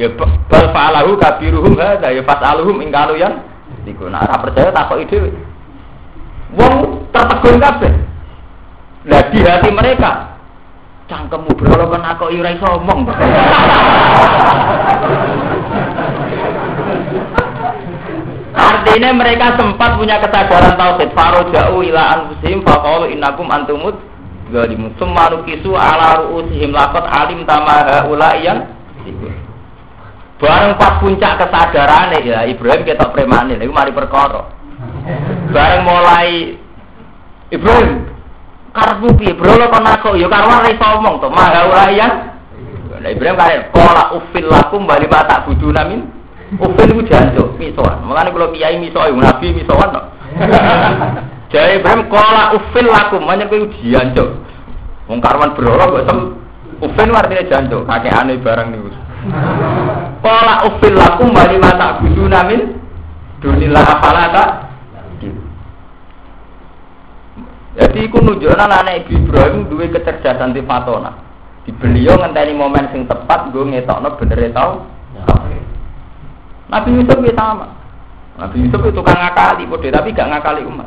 Ya 0.00 0.08
bal 0.16 0.66
fa'alahu 0.72 1.20
kabiruhum 1.20 1.76
hadza 1.76 2.08
ya 2.16 2.24
fas'aluhum 2.24 2.80
ing 2.80 2.88
kanu 2.88 3.20
yang 3.20 3.44
iku 3.84 4.08
ora 4.08 4.40
percaya 4.40 4.72
takoki 4.72 5.04
dhewe. 5.12 5.30
Wong 6.56 7.04
tertegun 7.12 7.60
kabeh. 7.60 7.92
Lah 9.04 9.22
di 9.28 9.40
hati 9.44 9.68
mereka 9.68 10.40
cangkemmu 11.12 11.52
berolo 11.60 11.92
kan 11.92 12.08
aku 12.08 12.32
ira 12.32 12.56
iso. 12.56 12.68
Artinya 18.50 19.10
mereka 19.14 19.54
sempat 19.54 19.94
punya 19.94 20.18
kesadaran 20.18 20.74
tauhid. 20.74 21.10
Faro 21.14 21.46
jauh 21.54 21.80
ila 21.86 22.02
anfusihim 22.18 22.66
faqalu 22.66 23.14
innakum 23.14 23.46
antumut 23.50 23.96
zalimun. 24.50 24.90
Summa 24.98 25.30
nukisu 25.30 25.74
ala 25.74 26.24
ru'usihim 26.24 26.74
laqad 26.74 27.06
alim 27.06 27.46
tama 27.46 27.86
haula 27.86 28.34
yang 28.42 28.66
Bareng 30.40 30.72
pas 30.80 30.96
puncak 31.04 31.36
kesadaran 31.36 32.16
ya 32.24 32.48
Ibrahim 32.48 32.88
kita 32.88 33.12
premane 33.12 33.60
niku 33.60 33.76
mari 33.76 33.92
perkara. 33.92 34.48
Bareng 35.52 35.84
mulai 35.84 36.56
Ibrahim 37.52 38.08
karepmu 38.70 39.18
piye 39.18 39.34
bro 39.34 39.58
kon 39.58 39.86
aku 39.86 40.14
ya 40.14 40.30
karwan 40.30 40.70
iso 40.70 40.86
omong 40.98 41.18
to 41.18 41.28
maha 41.30 41.66
ulayan 41.66 42.12
Nah 43.00 43.08
Ibrahim 43.08 43.36
kare 43.38 43.56
kola 43.72 44.12
ufil 44.12 44.46
lakum 44.46 44.84
bali 44.84 45.08
tak 45.08 45.48
budu 45.48 45.72
namin 45.72 46.04
ufil 46.58 46.90
ku 46.98 47.02
janjo 47.06 47.54
misoan. 47.60 48.02
Makane 48.02 48.34
kula 48.34 48.50
kiai 48.50 48.82
miso 48.82 48.98
ibu 49.06 49.20
nabi 49.22 49.54
misoan 49.54 49.94
to 49.94 50.00
Jadi 51.54 51.76
Ibrahim 51.78 52.10
kola 52.10 52.56
ufil 52.58 52.86
lakum 52.90 53.22
banyak 53.26 53.46
kowe 53.46 53.70
janjo 53.78 54.24
wong 55.10 55.18
karwan 55.18 55.54
bro 55.58 55.74
kok 55.74 56.06
sem 56.06 56.18
ufil 56.82 57.08
artinya 57.14 57.66
kakek 57.86 58.14
aneh 58.14 58.38
barang 58.42 58.68
niku. 58.70 58.90
Kola 60.24 60.54
ufil 60.64 60.94
lakum 60.96 61.34
bali 61.36 61.60
tak 61.60 62.00
budu 62.00 62.24
namin 62.26 62.60
dunillah. 63.44 63.84
Apalata 63.84 64.44
Jadi 67.80 68.10
iku 68.10 68.18
nunjukna 68.18 68.66
anak 68.66 69.06
Ibu 69.06 69.30
Ibrahim 69.30 69.70
duwe 69.70 69.88
kecerdasan 69.94 70.52
di 70.52 70.60
fatona. 70.66 71.14
Di 71.62 71.70
beliau 71.70 72.18
ngenteni 72.18 72.52
momen 72.52 72.90
sing 72.90 73.06
tepat 73.06 73.54
gue 73.54 73.62
ngetokno 73.62 74.18
bener 74.18 74.50
tau. 74.50 74.84
Nabi 76.70 77.02
Yusuf 77.02 77.18
ya 77.26 77.34
sama. 77.34 77.66
Nabi 78.38 78.62
Yusuf 78.62 78.80
itu 78.86 78.94
tukang 78.94 79.18
ngakali 79.18 79.66
kode 79.66 79.90
tapi 79.90 80.14
gak 80.14 80.30
ngakali 80.30 80.62
umat. 80.70 80.86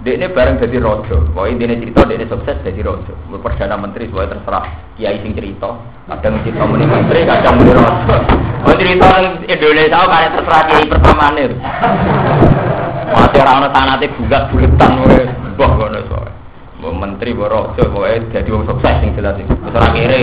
Dia 0.00 0.14
ini 0.14 0.30
bareng 0.30 0.62
jadi 0.62 0.78
rojo. 0.78 1.26
Pokoknya 1.34 1.74
dia 1.74 1.82
cerita 1.82 2.06
dia 2.06 2.26
sukses 2.30 2.56
jadi 2.64 2.80
rojo. 2.86 3.12
Perdana 3.42 3.76
menteri 3.76 4.06
semuanya 4.08 4.38
terserah. 4.38 4.64
Kiai 4.96 5.18
sing 5.20 5.34
cerita. 5.34 5.74
Kadang 6.08 6.40
cerita 6.46 6.64
menteri, 6.64 7.26
kadang 7.28 7.58
muni 7.60 7.72
rojo. 7.74 8.16
Mau 8.64 8.74
cerita 8.78 9.06
Indonesia 9.44 10.00
kan 10.06 10.32
terserah 10.38 10.62
kiai 10.70 10.86
pertama 10.86 11.26
nih. 11.34 11.50
Masih 13.08 13.40
orang 13.42 13.68
sanate 13.74 14.06
bulat 14.14 14.42
buletan 14.54 14.92
wes. 15.04 15.28
Wah, 15.58 15.70
ngono 15.74 16.00
soe. 16.06 16.30
Mbok 16.78 16.94
menteri 16.94 17.34
raja 17.34 17.82
pokoke 17.90 18.30
dadi 18.30 18.48
wong 18.54 18.62
sukses 18.70 18.94
sing 19.02 19.10
jelas. 19.18 19.34
Wis 19.42 19.74
ora 19.74 19.88
kere. 19.90 20.20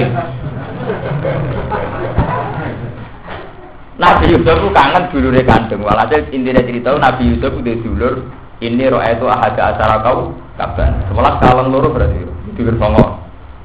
Nabi 3.95 4.35
Yusuf 4.35 4.59
itu 4.59 4.69
kangen 4.75 5.07
dulure 5.07 5.41
kandung. 5.47 5.87
Walhasil 5.87 6.27
intinya 6.35 6.59
cerita 6.59 6.99
Nabi 6.99 7.31
Yusuf 7.31 7.51
itu 7.63 7.79
dulur 7.79 8.27
ini 8.59 8.91
roh 8.91 8.99
itu 8.99 9.25
ahada 9.27 9.75
acara 9.75 10.03
kau 10.03 10.35
kaban. 10.59 10.99
Sebelah 11.07 11.39
kaleng 11.39 11.71
loro 11.71 11.91
berarti. 11.95 12.27
Dulur 12.59 12.75
songo. 12.75 13.05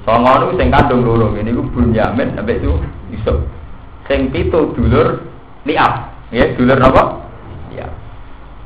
Songo 0.07 0.31
itu 0.39 0.47
sing 0.59 0.69
kandung 0.71 1.03
loro. 1.03 1.35
Ini 1.35 1.51
gue 1.51 1.67
Bunyamin 1.75 2.39
sampai 2.39 2.63
itu 2.63 2.79
Yusuf. 3.11 3.43
Sing 4.07 4.31
pitu 4.31 4.71
dulur 4.79 5.27
liap. 5.67 6.15
Ya, 6.31 6.47
dulur 6.55 6.79
apa? 6.79 7.27
Ya. 7.75 7.91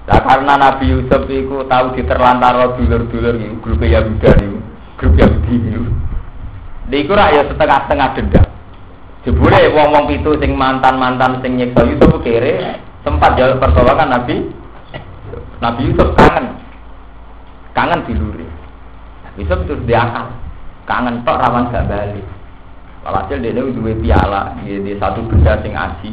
Nah, 0.05 0.21
karena 0.21 0.61
Nabi 0.61 0.85
Yusuf 0.93 1.25
itu 1.33 1.65
tahu 1.65 1.97
diterlantar 1.97 2.77
dulur-dulur 2.77 3.41
itu 3.41 3.57
grup 3.65 3.81
Yahuda 3.81 4.37
itu, 4.37 4.61
grup 5.01 5.17
Yahudi 5.17 5.55
itu. 5.65 5.85
Di 6.93 7.09
ya 7.09 7.43
setengah-setengah 7.49 8.09
dendam. 8.12 8.44
Jebule 9.25 9.72
wong-wong 9.72 10.05
pitu 10.05 10.37
sing 10.37 10.53
mantan-mantan 10.53 11.41
sing 11.41 11.57
nyeksa 11.57 11.81
Yusuf 11.89 12.20
kere 12.20 12.77
sempat 13.01 13.41
jalur 13.41 13.57
pertolongan 13.57 14.20
Nabi 14.20 14.53
Nabi 15.64 15.81
Yusuf 15.89 16.12
kangen. 16.12 16.61
Kangen 17.72 18.05
diluri. 18.05 18.45
Yusuf 19.41 19.64
terus 19.64 19.81
diakal. 19.89 20.29
Kangen 20.85 21.25
tok 21.25 21.41
rawan 21.41 21.72
gak 21.72 21.89
balik. 21.89 22.27
Walhasil 23.05 23.41
dia 23.41 23.53
ini 23.53 23.72
dua 23.72 23.93
piala 23.97 24.57
di, 24.61 24.81
di 24.81 24.93
satu 25.01 25.25
benda 25.25 25.57
sing 25.64 25.72
aji. 25.72 26.12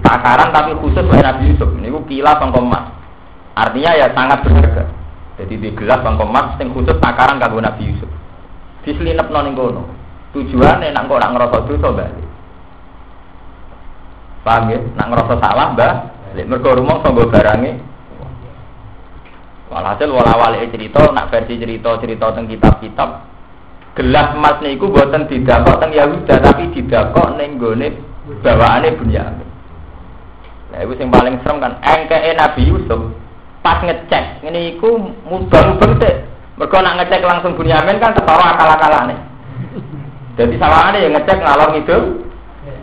Takaran 0.00 0.56
tapi 0.56 0.72
khusus 0.80 1.04
oleh 1.04 1.20
Nabi 1.20 1.52
Yusuf. 1.52 1.68
Ini 1.68 1.92
ku 1.92 2.00
kila. 2.08 2.40
Artinya 3.56 3.92
ya 3.92 4.08
sangat 4.16 4.40
berharga. 4.40 4.84
Jadi 5.36 5.54
di 5.60 5.68
gelas 5.76 6.00
sing 6.56 6.72
khusus 6.72 6.96
takaran 6.96 7.36
kanggo 7.36 7.60
Nabi 7.60 7.92
Yusuf. 7.92 8.08
Diselinep 8.88 9.28
noning 9.28 9.52
kono. 9.52 10.05
Tujuan 10.36 10.84
nak 10.84 11.08
kok 11.08 11.16
nak 11.16 11.32
ngerasa 11.32 11.56
dosa 11.64 11.88
balik. 11.96 12.28
Paham 14.44 14.68
ya? 14.68 14.78
Nak 15.00 15.06
ngerasa 15.08 15.34
salah 15.40 15.66
mbak. 15.72 15.94
Mereka 16.36 16.76
rumah 16.76 17.00
sanggo 17.00 17.24
barangnya. 17.32 17.80
Walhasil 19.72 20.12
wala 20.12 20.60
cerita, 20.68 21.10
nak 21.10 21.32
versi 21.32 21.56
cerita 21.56 21.96
cerita 21.98 22.30
tentang 22.36 22.52
kitab-kitab. 22.52 23.08
Gelas 23.96 24.36
emas 24.36 24.60
niku 24.60 24.92
buatan 24.92 25.24
tidak 25.24 25.64
kok 25.64 25.80
tentang 25.80 25.96
Yahuda 25.96 26.34
tapi 26.44 26.68
tidak 26.76 27.16
kok 27.16 27.32
nenggone 27.40 27.96
bawaane 28.44 28.92
Bunyamin. 28.92 29.48
Nah 30.68 30.84
itu 30.84 30.92
yang 31.00 31.08
paling 31.08 31.40
serem 31.40 31.64
kan 31.64 31.80
engke 31.80 32.36
Nabi 32.36 32.62
Yusuf 32.68 33.00
pas 33.64 33.80
ngecek 33.80 34.44
ini 34.44 34.76
iku 34.76 35.00
mubang-mubang 35.24 35.96
Mereka 36.60 36.76
nak 36.84 36.96
ngecek 37.00 37.24
langsung 37.24 37.56
Bunyamin 37.56 37.96
kan 37.96 38.12
ketawa 38.12 38.52
akal-akalane. 38.52 39.16
Jadi 40.36 40.54
salahane 40.60 40.98
yang 41.00 41.16
ngecek 41.16 41.38
ngalor 41.40 41.70
itu. 41.80 41.98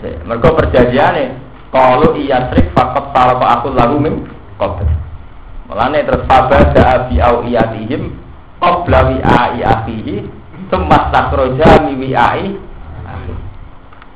Mereka 0.04 0.48
perjanjiane 0.52 1.24
kalau 1.72 2.12
iya 2.20 2.52
trik 2.52 2.76
fakot 2.76 3.14
salah 3.16 3.40
aku 3.40 3.72
lalu 3.72 3.96
mim 4.04 4.16
qabl. 4.60 4.84
Mulane 5.70 6.04
terus 6.04 6.28
fabada 6.28 7.08
bi 7.08 7.24
au 7.24 7.46
iyatihim 7.48 8.12
qabla 8.60 9.00
wi 9.08 9.18
ai 9.24 9.64
akhihi 9.64 10.28
thumma 10.68 11.08
takhraja 11.14 11.88
mi 11.88 12.12
ai 12.12 12.60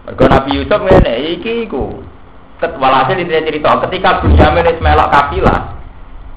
Mergo 0.08 0.24
Nabi 0.32 0.56
Yusuf 0.56 0.80
ngene 0.80 1.36
iki 1.36 1.68
iku. 1.68 2.00
Walhasil 2.58 3.20
intinya 3.20 3.44
cerita 3.44 3.76
ketika 3.86 4.24
Bunyamin 4.24 4.66
wis 4.66 4.82
melok 4.82 5.14
kafilah, 5.14 5.78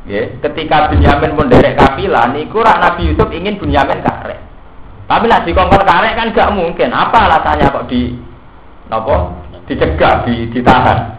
ya, 0.04 0.28
ketika 0.42 0.92
Bunyamin 0.92 1.32
pun 1.32 1.48
derek 1.48 1.78
kafilah, 1.78 2.28
niku 2.34 2.60
rak 2.60 2.82
Nabi 2.82 3.08
Yusuf 3.08 3.30
ingin 3.32 3.56
Bunyamin 3.56 4.04
karek. 4.04 4.49
Tapi 5.10 5.26
nak 5.26 5.42
dikongkon 5.42 5.82
karek 5.82 6.14
kan 6.14 6.30
gak 6.30 6.54
mungkin. 6.54 6.94
Apa 6.94 7.26
alasannya 7.26 7.74
kok 7.74 7.90
di 7.90 8.14
nopo 8.86 9.34
dicegah, 9.66 10.22
di, 10.22 10.46
ditahan? 10.54 11.18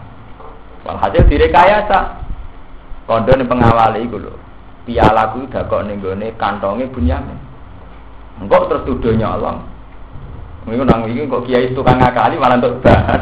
Walhasil 0.88 1.28
direkayasa. 1.28 2.24
Kondo 3.04 3.36
ini 3.36 3.44
pengawal 3.44 4.00
itu 4.00 4.16
loh. 4.16 4.40
Pialaku 4.88 5.44
udah 5.44 5.68
kok 5.68 5.84
nenggone 5.84 6.32
kantongnya 6.40 6.88
bunyamin. 6.88 7.36
Enggak 8.40 8.72
terus 8.72 8.88
tuduh 8.88 9.12
nyolong. 9.12 9.60
Mungkin 10.64 10.88
nang 10.88 11.04
ini 11.12 11.28
kok 11.28 11.44
kiai 11.44 11.76
tukang 11.76 12.00
ngakali 12.00 12.40
malah 12.40 12.64
untuk 12.64 12.80
bahan. 12.80 13.22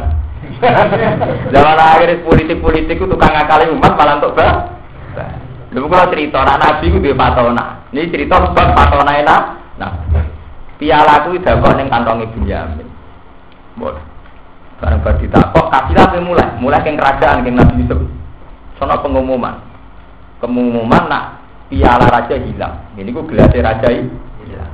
Zaman 1.52 1.76
akhir 1.82 2.22
politik-politik 2.22 2.94
itu 2.94 3.10
tukang 3.10 3.34
ngakali 3.34 3.74
umat 3.74 3.92
malah 3.98 4.22
untuk 4.22 4.38
bahan. 4.38 4.58
Lalu 5.74 5.86
kalau 5.90 6.06
cerita 6.14 6.38
anak 6.46 6.58
nabi 6.62 6.86
itu 6.94 6.98
dia 7.02 7.18
patona. 7.18 7.64
Ini 7.90 8.06
cerita 8.06 8.38
sebab 8.38 8.66
patona 8.70 9.12
enak. 9.18 9.42
Nah, 9.78 9.92
pialaku 10.80 11.36
udah 11.36 11.54
kok 11.60 11.74
neng 11.76 11.92
kantongnya 11.92 12.32
bunyamin. 12.32 12.88
Boleh. 13.76 14.02
Barang 14.80 15.04
bar 15.04 15.20
kok 15.20 15.66
kafilah 15.68 16.16
mulai, 16.24 16.56
mulai 16.56 16.80
ke 16.80 16.96
kerajaan 16.96 17.44
ke 17.44 17.52
Nabi 17.52 17.84
Yusuf. 17.84 18.00
Sono 18.80 18.96
pengumuman 19.04 19.70
pengumuman 20.40 21.04
nak 21.06 21.24
piala 21.68 22.08
raja 22.08 22.34
hilang. 22.40 22.96
Ini 22.96 23.12
ku 23.12 23.28
gelas 23.28 23.52
raja 23.52 23.88
hilang. 23.92 24.72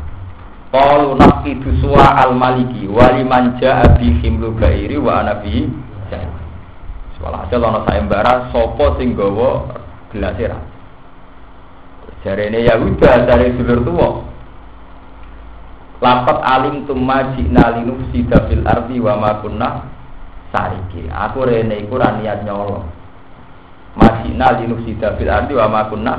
Qalu 0.70 1.18
naqidu 1.18 1.82
suwa 1.82 2.14
al 2.22 2.38
maliki 2.38 2.86
wali 2.86 3.26
manja 3.26 3.82
abi 3.82 4.14
himlu 4.22 4.54
gairi 4.56 4.96
wa 4.98 5.22
anabi 5.22 5.66
Sekolah 7.16 7.48
aja 7.48 7.56
lono 7.56 7.80
sayembara 7.88 8.54
sopo 8.54 8.94
sing 9.02 9.18
gawa 9.18 9.66
raja. 10.14 10.54
Jarene 12.22 12.62
Yahuda 12.62 13.26
dari 13.26 13.54
dulur 13.58 13.80
tuwa. 13.82 14.08
Lapat 15.96 16.38
alim 16.44 16.84
tumma 16.84 17.32
jina 17.32 17.72
linufsida 17.72 18.44
fil 18.52 18.60
ardi 18.68 19.00
wa 19.00 19.16
ma 19.16 19.30
kunna 19.40 19.88
sariki. 20.52 21.08
Aku 21.08 21.48
rene 21.48 21.88
iku 21.88 21.96
niat 21.96 22.44
nyolong 22.44 22.84
masina 23.96 24.60
linufsida 24.60 25.16
fil 25.16 25.32
ardi 25.32 25.56
wa 25.56 25.66
ma 25.72 25.88
kunna 25.88 26.14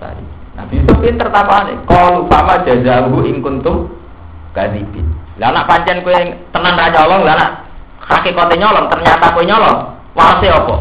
tadi. 0.00 0.24
Nabi 0.56 0.80
Yusuf 0.80 0.96
pinter 1.04 1.28
tapane. 1.28 1.76
Qalu 1.84 2.30
fama 2.32 2.64
jazahu 2.64 3.28
in 3.28 3.44
kuntum 3.44 3.92
kadibin. 4.56 5.04
Lah 5.36 5.52
anak 5.52 5.66
pancen 5.68 6.00
kowe 6.00 6.14
tenan 6.54 6.78
ra 6.78 6.86
nyolong, 6.94 7.22
lah 7.26 7.34
anak 7.34 7.50
hakikate 8.00 8.54
nyolong 8.56 8.86
ternyata 8.88 9.34
kowe 9.34 9.44
nyolong. 9.44 9.78
Wase 10.14 10.46
apa? 10.48 10.76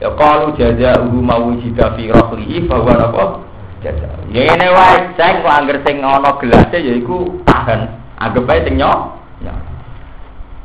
Ya 0.00 0.08
qalu 0.16 0.56
jazahu 0.56 1.20
mawjida 1.20 1.98
fi 2.00 2.08
rahlihi 2.08 2.64
fa 2.64 2.80
huwa. 2.80 3.51
Ya 3.82 4.46
ngene 4.46 4.66
wae, 4.70 4.96
cek 5.18 5.42
kok 5.42 5.50
angger 5.50 5.78
sing 5.82 6.06
ana 6.06 6.38
gelase 6.38 6.78
yaiku 6.78 7.42
tahan. 7.42 7.90
Anggap 8.22 8.46
ae 8.54 8.62
sing 8.62 8.78
nyolong. 8.78 9.22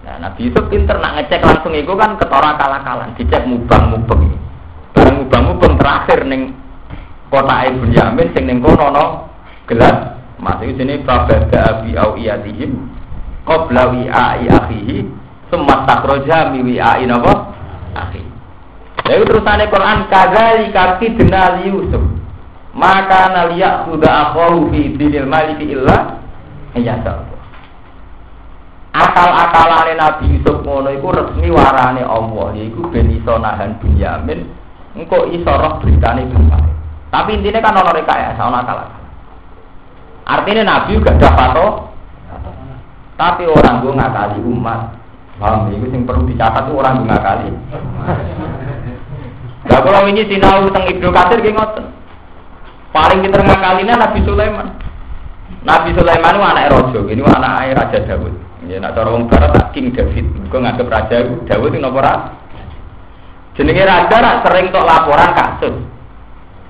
Nah, 0.07 0.24
Nabi 0.24 0.47
Yusuf 0.47 0.72
pinter 0.72 0.95
nak 1.03 1.20
ngecek 1.20 1.43
langsung 1.43 1.76
itu 1.76 1.91
kan 1.99 2.15
ketora 2.15 2.55
kalah-kalan, 2.55 3.11
dicek 3.20 3.43
mubang-mubang 3.43 4.39
barang 4.95 5.20
mubang-mubang 5.20 5.76
terakhir 5.76 6.24
ning 6.24 6.55
kota 7.28 7.68
Ibn 7.68 7.91
Yamin 7.91 8.32
sing 8.32 8.47
ning 8.47 8.63
kono 8.63 8.88
no 8.88 9.05
gelas. 9.68 10.15
Masih 10.38 10.78
sini 10.78 11.01
babada 11.01 11.82
abi 11.82 11.97
au 11.97 12.13
iyatihim 12.13 12.88
qabla 13.43 13.89
wi'ai 13.89 14.45
akhihi 14.45 15.01
summa 15.49 15.82
takhraja 15.89 16.53
mi 16.53 16.61
wi'ai 16.61 17.09
napa? 17.09 17.57
Akhi. 17.97 18.22
Lalu 19.09 19.26
terusane 19.26 19.65
Quran 19.68 20.05
kadzali 20.07 20.70
kaki 20.70 21.18
denal 21.18 21.65
Yusuf 21.65 22.16
maka 22.78 23.34
naliyak 23.34 23.90
sudah 23.90 24.32
akhahu 24.32 24.70
fi 24.70 24.94
dinil 24.94 25.26
maliki 25.26 25.74
illa 25.74 26.22
ayasa 26.78 27.26
akal-akalane 28.94 29.98
Nabi 29.98 30.38
Yusuf 30.38 30.62
ngono 30.62 30.94
iku 30.94 31.10
resmi 31.10 31.50
warane 31.50 32.06
Allah 32.06 32.54
yaiku 32.54 32.86
ben 32.94 33.10
iso 33.10 33.34
nahan 33.42 33.82
Bunyamin 33.82 34.46
engkau 34.98 35.30
iso 35.30 35.50
roh 35.50 35.78
beritane 35.82 36.26
bapak. 36.30 36.66
Tapi 37.08 37.40
intinya 37.40 37.64
kan 37.64 37.80
ono 37.80 37.92
rekayasa, 37.96 38.42
ono 38.42 38.58
akal 38.60 38.80
Artinya 40.28 40.64
Nabi 40.68 41.00
juga 41.00 41.16
dapat 41.16 41.56
tapi 43.18 43.50
orang 43.50 43.82
gue 43.82 43.98
ngakali 43.98 44.38
umat. 44.46 44.94
Paham? 45.42 45.74
Itu 45.74 45.90
yang 45.90 46.06
perlu 46.06 46.30
dicatat 46.30 46.70
itu 46.70 46.74
orang 46.78 47.02
gue 47.02 47.10
ngakali. 47.10 47.50
Nah 49.68 49.80
kalau 49.82 50.06
ini 50.06 50.22
sinau 50.30 50.70
tentang 50.70 50.86
Ibnu 50.86 51.08
Katsir 51.10 51.42
gak 51.42 51.54
ngoten. 51.58 51.86
Paling 52.98 53.22
kita 53.22 53.45
ngakalinya 53.45 53.93
Nabi 54.02 54.20
Sulaiman. 54.26 54.68
Nabi 55.62 55.89
Sulaiman 55.93 56.34
itu 56.34 56.41
anak 56.41 56.70
Rojo, 56.74 57.00
ini 57.14 57.22
anak 57.22 57.78
Raja 57.78 58.00
Dawud. 58.10 58.34
Ya, 58.66 58.82
nak 58.82 58.98
cara 58.98 59.14
orang 59.14 59.30
barat 59.30 59.70
King 59.70 59.93
David. 59.93 60.26
Gue 60.50 60.60
nganggap 60.60 60.89
Raja 60.89 61.30
Dawud 61.45 61.70
itu 61.70 61.78
nopo 61.78 62.02
Jenenge 63.58 63.89
raja 63.89 64.22
rak 64.22 64.45
sering 64.45 64.70
tok 64.70 64.86
laporan 64.86 65.34
kasus. 65.34 65.76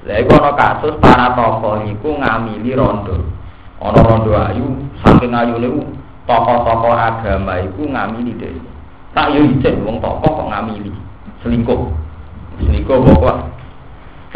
Lha 0.07 0.23
iku 0.23 0.39
ana 0.39 0.55
kasus 0.55 0.95
para 1.03 1.35
tokoh 1.35 1.83
iku 1.83 2.15
ngamili 2.15 2.71
rondo. 2.71 3.27
Ana 3.83 3.99
rondo 4.07 4.31
ayu, 4.31 4.87
saking 5.03 5.35
ayune 5.35 5.67
tokoh-tokoh 6.23 6.95
agama 6.95 7.59
iku 7.59 7.91
ngamili 7.91 8.39
dhewe. 8.39 8.63
Tak 9.11 9.35
yo 9.35 9.51
wong 9.83 9.99
tokoh 9.99 10.31
kok 10.31 10.47
ngamili. 10.47 10.95
Selingkuh. 11.43 11.91
Selingkuh 12.63 13.03
pokok. 13.03 13.56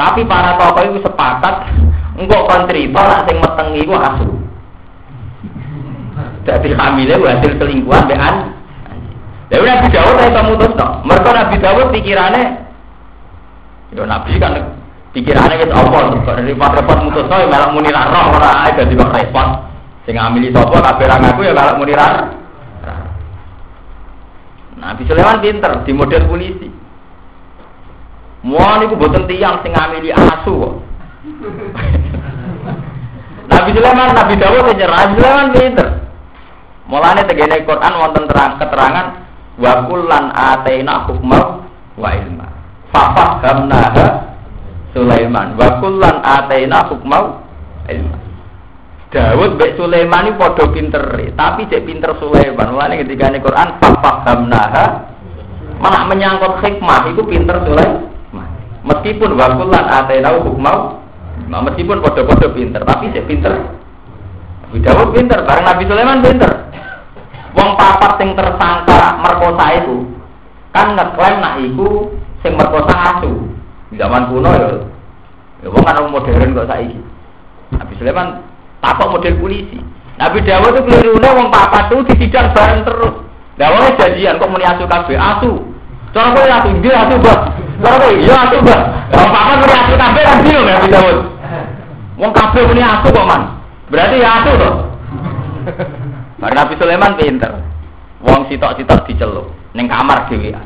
Tapi 0.01 0.25
para 0.25 0.57
tokoh 0.57 0.81
itu 0.81 0.99
sepakat 1.05 1.69
engkau 2.17 2.49
kon 2.49 2.65
cerita 2.65 3.01
nak 3.05 3.29
sing 3.29 3.37
meteng 3.37 3.69
iku 3.77 3.93
asu. 3.93 4.27
Jadi 6.41 6.73
hamilnya 6.73 7.21
hasil 7.21 7.53
selingkuhan 7.61 8.09
bean 8.09 8.35
Dewi 9.53 9.67
Nabi 9.69 9.93
Dawud 9.93 10.17
itu 10.17 10.41
mutus 10.47 10.73
no. 10.73 11.05
Mereka 11.05 11.29
Nabi 11.29 11.55
Dawud 11.61 11.87
pikirannya, 11.93 12.43
yo 13.93 14.09
Nabi 14.09 14.41
kan 14.41 14.57
pikirannya 15.13 15.59
gitu 15.61 15.75
apa? 15.75 16.17
Kok 16.23 16.33
dari 16.39 16.55
repot 16.57 16.99
mutus 17.05 17.29
no, 17.29 17.45
malah 17.45 17.69
muni 17.69 17.93
roh 17.93 18.25
ora 18.41 18.65
aja 18.65 18.81
di 18.81 18.97
repot. 18.97 19.49
Sing 20.09 20.17
ngamili 20.17 20.49
sapa 20.49 20.81
kabeh 20.81 21.05
ngaku 21.05 21.45
ya 21.45 21.53
malah 21.53 21.77
muni 21.77 21.93
Nabi 24.81 25.01
Sulaiman 25.05 25.45
pinter 25.45 25.85
di 25.85 25.93
model 25.93 26.25
polisi. 26.25 26.80
Mau 28.41 28.73
niku 28.81 28.97
boten 28.97 29.29
tiang 29.29 29.61
sing 29.61 29.69
ngamili 29.69 30.09
asu 30.09 30.49
kok. 30.49 30.73
Nabi 33.51 33.69
Sulaiman, 33.75 34.15
Nabi 34.15 34.33
Dawud 34.39 34.73
nyerah, 34.73 34.99
Nabi 35.05 35.13
Sulaiman 35.19 35.49
pinter. 35.53 35.87
Mulane 36.89 37.21
tegene 37.23 37.63
Quran 37.63 37.93
wonten 37.99 38.25
terang 38.27 38.59
keterangan 38.59 39.07
wa 39.61 39.73
kullan 39.87 40.25
ataina 40.33 41.07
hukma 41.07 41.39
wa 41.95 42.09
ilma. 42.11 42.47
Fafahamnaha 42.91 44.07
Sulaiman 44.91 45.55
wa 45.55 45.79
kullan 45.79 46.19
ataina 46.19 46.83
hukma 46.91 47.17
ilma. 47.87 48.17
Dawud 49.11 49.59
bek 49.59 49.75
Sulaiman 49.75 50.31
ini 50.31 50.39
podo 50.39 50.71
pinter, 50.71 51.03
tapi 51.35 51.67
cek 51.67 51.83
pinter 51.83 52.15
Sulaiman. 52.19 52.75
Mulane 52.75 52.99
ketika 53.03 53.31
ini 53.31 53.43
Quran 53.43 53.75
fafahamnaha 53.79 54.85
malah 55.79 56.03
menyangkut 56.07 56.63
hikmah 56.63 57.11
itu 57.11 57.21
pinter 57.23 57.59
Sulaiman. 57.63 58.10
Meskipun 58.81 59.37
wakulan 59.37 59.85
ataina 59.85 60.33
hukmau 60.41 61.01
Nah, 61.51 61.59
meskipun 61.67 61.99
podo-podo 61.99 62.47
pinter, 62.55 62.79
tapi 62.87 63.11
cek 63.11 63.27
pinter. 63.27 63.51
Nabi 63.51 64.79
Dawud 64.87 65.09
pinter, 65.11 65.39
karena 65.43 65.63
Nabi 65.73 65.83
Sulaiman 65.83 66.23
pinter. 66.23 66.51
Wong 67.51 67.75
papat 67.75 68.15
sing 68.23 68.31
tersangka 68.31 69.19
merkosa 69.19 69.65
itu 69.83 70.07
kan 70.71 70.95
ngeklaim 70.95 71.43
nak 71.43 71.59
iku 71.59 72.15
sing 72.39 72.55
merkosa 72.55 72.95
asu. 72.95 73.51
Zaman 73.99 74.31
kuno 74.31 74.47
ya. 74.55 74.69
Ya 75.59 75.67
wong 75.67 75.83
kan 75.83 75.99
modern 76.07 76.55
kok 76.55 76.69
saiki. 76.71 76.99
Nabi 77.75 77.93
Sulaiman 77.99 78.47
takut 78.79 79.11
model 79.11 79.35
polisi. 79.43 79.83
Nabi 80.15 80.39
Dawud 80.47 80.71
itu 80.71 80.81
kelirune 80.87 81.29
wong 81.35 81.47
papat 81.51 81.91
itu 81.91 82.15
disidang 82.15 82.55
bareng 82.55 82.87
terus. 82.87 83.15
Lah 83.59 83.91
janjian 83.99 84.39
kok 84.39 84.47
muni 84.47 84.63
asu 84.63 84.87
kabeh 84.87 85.19
asu. 85.19 85.51
Cara 86.15 86.31
kowe 86.31 86.47
asu 86.47 86.69
ndi 86.79 86.87
asu, 86.87 87.19
Mbak. 87.19 87.39
Kowe 87.81 88.09
iya 88.21 88.35
asu, 88.45 88.61
Mbak. 88.61 88.81
Papat 89.09 89.57
muni 89.57 89.73
asu 89.73 89.93
kabeh 89.97 90.21
kan 90.21 90.37
bingung 90.45 90.65
Nabi 90.69 90.87
Dawud. 90.93 91.17
Wong 92.21 92.31
kabeh 92.31 92.61
muni 92.69 92.81
asu 92.85 93.09
kok 93.09 93.25
man. 93.25 93.41
Berarti 93.89 94.21
ya 94.21 94.29
asu 94.37 94.51
toh. 94.55 94.75
Mari 96.37 96.53
Nabi 96.53 96.73
Sulaiman 96.77 97.17
pinter. 97.17 97.51
Wong 98.21 98.45
sitok-sitok 98.45 99.09
diceluk 99.09 99.49
ning 99.73 99.89
kamar 99.89 100.29
dhewean. 100.29 100.61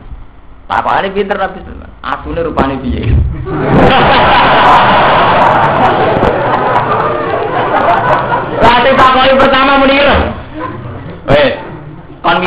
Takokane 0.68 1.10
pinter 1.16 1.40
Nabi 1.40 1.64
Sulaiman. 1.64 1.92
Asune 2.04 2.40
rupane 2.44 2.76
piye? 2.84 3.04
Lati 8.60 8.92
takoki 8.92 9.34
pertama 9.40 9.80
muni 9.80 9.96
ireng. 9.96 10.24
Eh, 11.32 11.50
kon. 12.20 12.44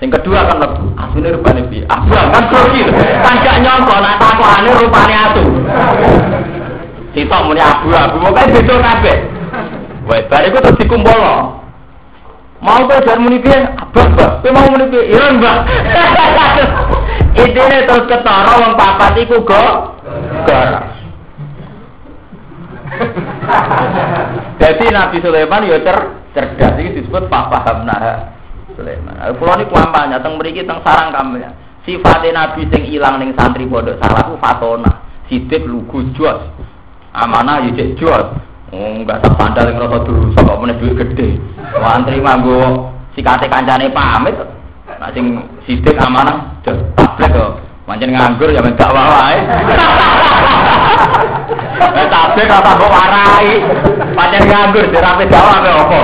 Sing 0.00 0.08
kedua 0.08 0.48
kan 0.48 0.62
lebu. 0.62 0.94
Asune 0.96 1.28
rupane 1.34 1.60
piye? 1.68 1.84
Abang 1.90 2.30
kan 2.32 2.44
grogi. 2.48 2.86
Nyongko 3.60 3.94
nak 4.00 4.16
takokane 4.16 4.70
rupane 4.80 5.14
asu. 5.14 5.44
Sitok 7.12 7.40
muni 7.44 7.60
abu-abu, 7.60 8.16
pokoke 8.22 8.54
beda 8.54 8.74
kabeh. 8.80 9.18
Wes 10.06 10.24
bariku 10.30 10.58
terus 10.62 10.78
dikumpul. 10.80 11.20
Mau 12.60 12.80
ke 12.84 12.96
jar 13.08 13.16
muni 13.16 13.40
piye? 13.40 13.56
Abang, 13.56 14.12
Mbak. 14.12 14.44
Kowe 14.44 14.50
mau 14.52 14.68
muni 14.68 14.84
piye? 14.92 15.02
Ireng, 15.16 15.40
Mbak. 15.40 15.58
Idene 17.40 17.78
terus 17.88 18.04
ketara 18.04 18.52
wong 18.60 18.72
papat 18.76 19.16
iku 19.22 19.40
go 19.42 19.64
garas. 20.44 20.92
Jadi 24.60 24.84
Nabi 24.92 25.16
Sulaiman 25.24 25.64
ya 25.64 25.78
cer 25.80 25.98
cerdas 26.36 26.74
ini 26.78 27.00
disebut 27.00 27.32
papa 27.32 27.64
hamnah 27.64 28.28
Sulaiman. 28.76 29.14
Kulo 29.40 29.52
niku 29.56 29.72
kampanye 29.72 30.20
teng 30.20 30.36
mriki 30.36 30.66
teng 30.68 30.84
sarang 30.84 31.14
kampanye. 31.14 31.48
Sifatnya 31.90 32.30
Nabi 32.30 32.70
sing 32.70 32.86
ilang 32.86 33.18
ning 33.18 33.34
santri 33.34 33.66
pondok 33.66 33.98
salah 33.98 34.22
ku 34.22 34.38
fatona. 34.38 35.02
Sidik 35.26 35.66
lugu 35.66 36.06
jos. 36.14 36.38
Amanah 37.10 37.66
ya 37.66 37.74
cek 37.74 37.98
jos. 37.98 38.30
Oh, 38.70 39.02
enggak 39.02 39.18
tak 39.18 39.34
sandal 39.34 39.66
yang 39.66 39.82
rasa 39.82 39.98
dulu, 40.06 40.30
kok 40.30 40.58
meneh 40.62 40.78
duit 40.78 40.94
gede. 40.94 41.42
Wantri 41.82 42.22
manggo 42.22 42.94
sikate 43.18 43.50
kancane 43.50 43.90
pamit. 43.90 44.38
Nah 45.02 45.10
sing 45.10 45.42
sidik 45.66 45.98
amanah 45.98 46.62
jos 46.62 46.78
tablek 46.94 47.34
kok. 47.34 47.58
Pancen 47.90 48.14
nganggur 48.14 48.54
ya 48.54 48.62
mendak 48.62 48.94
wae. 48.94 49.38
Eh 51.74 52.06
tablek 52.06 52.46
kata 52.46 52.70
kok 52.78 52.86
warai. 52.94 53.46
Pancen 54.14 54.46
nganggur 54.46 54.86
dirape 54.94 55.26
dawa 55.26 55.58
apa. 55.58 56.00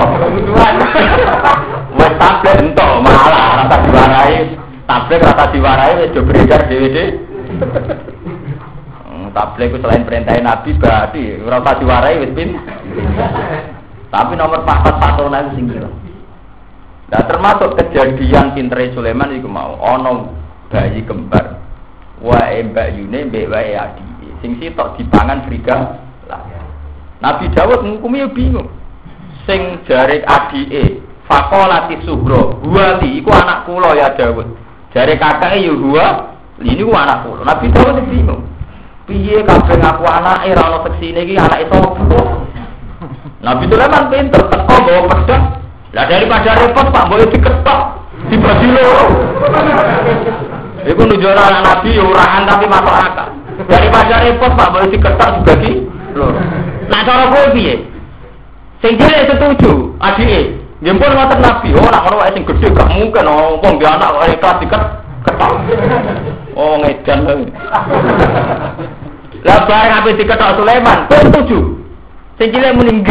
Wes 1.95 2.13
tablek 2.19 2.59
entuk 2.59 2.91
malah 2.99 3.63
rasa 3.63 3.75
diwarai. 3.87 4.66
Tablek 4.87 5.19
rasa 5.19 5.51
diwarai 5.51 5.99
wis 5.99 6.15
do 6.15 6.23
beredar 6.23 6.71
dhewe-dhewe. 6.71 7.05
tabligh 9.37 9.69
itu 9.69 9.77
selain 9.85 10.01
perintah 10.01 10.33
Nabi 10.41 10.73
berarti 10.81 11.37
ora 11.45 11.61
usah 11.61 11.77
diwarai 11.77 12.21
wis 12.25 12.33
pin. 12.33 12.57
Tapi 14.09 14.33
nomor 14.33 14.65
4 14.65 14.97
patona 14.97 15.53
sing 15.53 15.69
Nah 17.07 17.23
termasuk 17.23 17.79
kejadian 17.79 18.51
pintere 18.51 18.91
Sulaiman 18.91 19.31
itu 19.37 19.47
mau 19.47 19.79
ono 19.79 20.33
bayi 20.73 21.05
kembar. 21.05 21.61
Wae 22.17 22.65
Mbak 22.65 22.87
Yune 22.97 23.29
mbek 23.29 23.47
wae 23.47 23.77
adi. 23.77 24.03
Sing 24.41 24.57
sitok 24.59 24.97
dipangan 24.97 25.45
friga. 25.45 26.01
Nabi 27.21 27.47
Dawud 27.53 27.85
ngukumi 27.85 28.27
bingung. 28.33 28.67
Sing 29.47 29.85
jare 29.87 30.27
adike 30.27 30.99
Fakolati 31.27 31.99
Subro, 32.07 32.59
buati 32.63 33.19
iku 33.19 33.31
anak 33.35 33.67
kula 33.67 33.95
ya 33.95 34.15
Dawud. 34.15 34.66
Jare 34.97 35.13
kakake 35.13 35.61
ya 35.61 35.77
gua, 35.77 36.33
ini 36.57 36.81
ku 36.81 36.89
anak 36.89 37.21
kula. 37.21 37.45
Nabi 37.45 37.69
Dawud 37.69 38.01
bingung. 38.09 38.41
Piye 39.05 39.45
kabeh 39.45 39.77
ngaku 39.77 40.03
anake 40.09 40.57
ora 40.57 40.73
ono 40.73 40.77
seksine 40.89 41.21
iki 41.21 41.37
anake 41.37 41.69
sapa? 41.69 42.01
Nabi 43.45 43.69
Sulaiman 43.69 44.09
pinter 44.09 44.41
teko 44.49 44.75
bawa 44.81 45.01
pedang. 45.05 45.43
Lah 45.93 46.05
daripada 46.09 46.57
repot 46.57 46.89
Pak 46.89 47.13
boleh 47.13 47.29
diketok, 47.29 47.81
dibagi 48.25 48.67
loro. 48.73 49.05
Iku 50.81 51.01
nunjukno 51.05 51.41
anak 51.45 51.61
Nabi 51.61 51.89
urahan 52.01 52.49
tapi 52.49 52.65
masuk 52.65 52.95
akal. 52.97 53.29
Daripada 53.69 54.25
repot 54.25 54.51
Pak 54.57 54.71
boleh 54.73 54.89
diketok 54.97 55.29
dibagi 55.37 55.71
loro. 56.17 56.41
Nah 56.89 57.05
cara 57.05 57.29
kowe 57.29 57.53
piye? 57.53 57.85
Sing 58.81 58.97
cilik 58.97 59.29
setuju, 59.29 59.93
adike. 60.01 60.56
Nggih 60.77 60.93
pun 60.93 61.09
ngoten 61.09 61.41
Nabi, 61.41 61.73
oh 61.73 61.89
ono 61.89 62.21
sing 62.37 62.45
gedhe 62.45 62.69
gak 62.69 62.93
mungkin 62.93 63.25
oh 63.25 63.57
wong 63.57 63.81
anak 63.81 64.13
kok 64.13 64.29
ikhlas 64.29 64.59
diket 64.61 64.83
ketok. 65.25 65.53
Oh 66.53 66.77
ngedan 66.85 67.25
lho. 67.25 67.33
Lah 69.41 69.59
bareng 69.65 69.97
ape 69.97 70.21
diketok 70.21 70.61
Sulaiman, 70.61 71.09
kowe 71.09 71.17
setuju. 71.17 71.59
Sing 72.37 72.53
cilik 72.53 72.77
muni. 72.77 73.01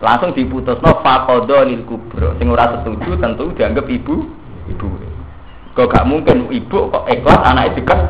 Langsung 0.00 0.32
diputusno 0.32 1.04
faqadha 1.04 1.68
lil 1.68 1.84
kubra. 1.84 2.32
Sing 2.40 2.48
ora 2.48 2.72
setuju 2.80 3.12
tentu 3.20 3.52
dianggap 3.52 3.84
ibu 3.84 4.24
ibu. 4.72 4.88
Kok 5.76 5.84
gak 5.84 6.08
mungkin 6.08 6.48
ibu 6.48 6.88
kok 6.88 7.04
ikhlas 7.12 7.44
anake 7.44 7.76
diket. 7.76 8.00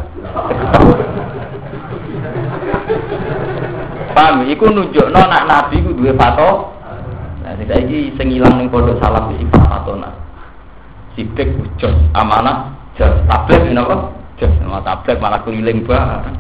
Paham? 4.15 4.47
Iku 4.47 4.71
nunjukno 4.71 5.21
nak 5.27 5.43
nabi 5.51 5.83
ku 5.83 5.91
duwe 5.91 6.15
fato. 6.15 6.70
Saiki 7.71 8.11
sing 8.19 8.35
ilang 8.35 8.59
ning 8.59 8.67
pondok 8.67 8.99
salam 8.99 9.31
iki 9.31 9.47
fatona. 9.47 10.11
Sidik 11.15 11.55
ujos 11.55 11.95
amanah 12.19 12.75
jas 12.99 13.15
tablet 13.31 13.63
ini 13.63 13.79
apa? 13.79 14.11
Jas 14.43 14.51
nama 14.59 14.83
tablet 14.83 15.23
malah 15.23 15.39
keliling 15.47 15.87
banget. 15.87 16.35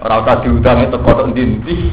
Orang 0.00 0.24
usah 0.24 0.40
diundang 0.40 0.88
itu 0.88 0.96
kodok 1.04 1.36
dinti. 1.36 1.92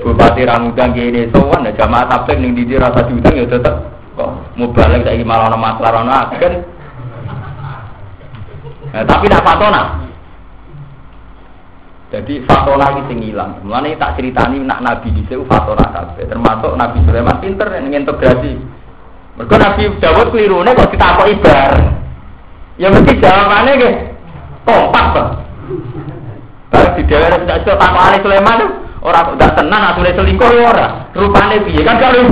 Bupati 0.00 0.48
Ramudang 0.48 0.96
kini 0.96 1.28
sowan 1.36 1.68
ya 1.68 1.76
jamaah 1.76 2.16
tablet 2.16 2.40
ning 2.40 2.56
didi 2.56 2.80
rasa 2.80 3.04
diundang 3.04 3.36
ya 3.36 3.44
tetep 3.44 3.76
kok 4.16 4.30
mau 4.56 4.72
balik 4.72 5.04
saiki 5.04 5.20
malah 5.20 5.52
ana 5.52 5.58
masalah 5.60 6.00
ana 6.00 6.32
agen. 6.32 6.64
Nah, 8.88 9.04
tapi 9.04 9.28
nak 9.28 9.44
fatona. 9.44 10.07
Jadi 12.08 12.40
fatona 12.48 12.88
ini 12.96 13.02
sing 13.04 13.18
ilang. 13.20 13.60
Mulane 13.60 13.92
tak 14.00 14.16
ceritani 14.16 14.64
nak 14.64 14.80
Nabi 14.80 15.12
dhisik 15.12 15.44
fatona 15.44 15.92
kabeh. 15.92 16.24
Termasuk 16.24 16.72
Nabi 16.72 17.04
Sulaiman 17.04 17.36
pinter 17.36 17.68
yang 17.68 17.92
integrasi. 17.92 18.56
Mergo 19.36 19.56
Nabi 19.60 19.92
Dawud 20.00 20.32
klirune 20.32 20.72
kok 20.72 20.88
ditakoki 20.88 21.36
bareng. 21.44 21.86
Ya 22.80 22.88
mesti 22.88 23.12
jawabannya 23.12 23.72
nggih 23.76 23.94
kompak 24.64 25.06
to. 25.12 25.24
Bareng 26.72 26.94
di 26.96 27.02
daerah 27.12 27.38
tidak 27.44 27.60
iso 27.60 27.72
takokane 27.76 28.18
Sulaiman 28.24 28.60
ora 29.04 29.28
kok 29.28 29.36
gak 29.36 29.54
tenang 29.60 29.82
asune 29.92 30.10
selingkuh 30.16 30.50
ya 30.56 30.62
ora. 30.64 30.86
Rupane 31.12 31.60
piye 31.68 31.84
kan 31.84 32.00
kalau. 32.00 32.24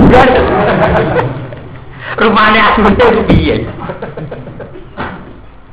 Rumahnya 2.17 2.61
asmune 2.73 2.97
itu 2.97 3.21
piye? 3.29 3.55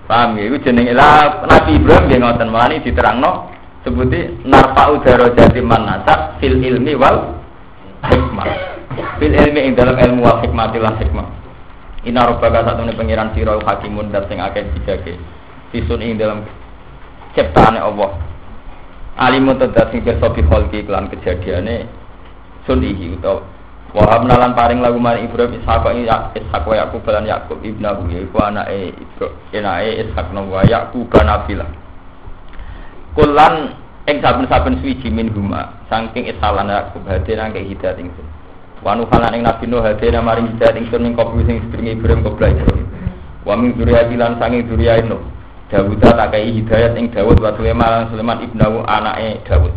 Paham 0.05 0.37
ya? 0.37 0.45
Itu 0.53 0.61
jenenge 0.61 0.93
lah 0.93 1.49
Nabi 1.49 1.81
Ibrahim 1.81 2.05
dia 2.13 2.21
ngoten 2.21 2.53
melani 2.53 2.85
diterangno 2.85 3.54
sebuti 3.85 4.41
narfa 4.49 4.97
udara 4.97 5.29
jati 5.37 5.61
manasa 5.61 6.41
fil 6.41 6.57
ilmi 6.57 6.97
wal 6.97 7.37
hikmah. 8.09 8.49
Fil 9.21 9.37
ilmi 9.37 9.61
ing 9.71 9.73
dalam 9.77 10.01
ilmu 10.01 10.25
wal 10.25 10.41
hikmatilah 10.41 10.97
hikmah. 10.99 11.29
Ina 12.09 12.25
robbaka 12.25 12.65
satu 12.65 12.85
ini 12.85 12.97
pengiran 12.97 13.33
siro 13.37 13.61
hakimun 13.61 14.09
dan 14.09 14.25
sing 14.29 14.41
akeh 14.41 14.65
dijage. 14.73 15.21
Fisun 15.71 16.01
ing 16.01 16.17
dalam 16.17 16.49
ciptaane 17.37 17.81
Allah. 17.81 18.17
Alimun 19.21 19.61
tedat 19.61 19.93
sing 19.93 20.01
pirsa 20.03 20.33
bi 20.33 20.43
kholqi 20.43 20.83
kelan 20.89 21.07
kejadiane 21.13 21.87
sunihi 22.67 23.15
utawa 23.15 23.55
Wahab 23.95 24.27
nalan 24.27 24.59
paring 24.59 24.83
lagu 24.83 24.99
mari 24.99 25.23
Ibrahim 25.23 25.63
Ishak 25.63 25.87
ini 25.95 26.11
Ishak 26.11 26.67
wa 26.67 26.75
Yakub 26.75 27.07
lan 27.07 27.31
Yakub 27.31 27.63
ibnahu 27.63 28.11
yaiku 28.11 28.43
anake 28.43 28.91
Ibrahim 28.91 29.55
enake 29.55 29.91
Ishak 30.11 30.35
wa 30.35 30.67
Yakub 30.67 31.07
nabila. 31.15 31.84
Kulan 33.15 33.71
ing 34.11 34.19
saben-saben 34.19 34.83
suwiji 34.83 35.07
min 35.07 35.31
huma 35.31 35.71
saking 35.87 36.27
isalan 36.27 36.67
Yakub 36.67 37.07
hadena 37.07 37.47
ke 37.55 37.63
hidayat 37.63 38.03
ingsun. 38.03 38.27
Wa 38.83 38.99
nuhalan 38.99 39.39
ing 39.39 39.47
Nabi 39.47 39.71
Nuh 39.71 39.87
hadena 39.87 40.19
maring 40.19 40.51
hidayat 40.51 40.75
ingsun 40.83 41.07
ning 41.07 41.15
kopi 41.15 41.47
sing 41.47 41.63
sedringe 41.63 41.95
Ibrahim 41.95 42.27
kobra 42.27 42.51
Ibrahim. 42.51 42.91
Wa 43.47 43.55
min 43.55 43.79
dzurriyyati 43.79 44.19
lan 44.19 44.35
saking 44.43 44.67
dzurriyyah 44.67 45.07
Nuh. 45.07 45.23
Dawud 45.71 46.03
tak 46.03 46.35
kai 46.35 46.51
hidayat 46.59 46.99
ing 46.99 47.15
Dawud 47.15 47.39
wa 47.39 47.55
Sulaiman 47.55 47.87
lan 47.87 48.05
Sulaiman 48.11 48.39
ibnahu 48.43 48.83
anake 48.83 49.47
Dawud. 49.47 49.73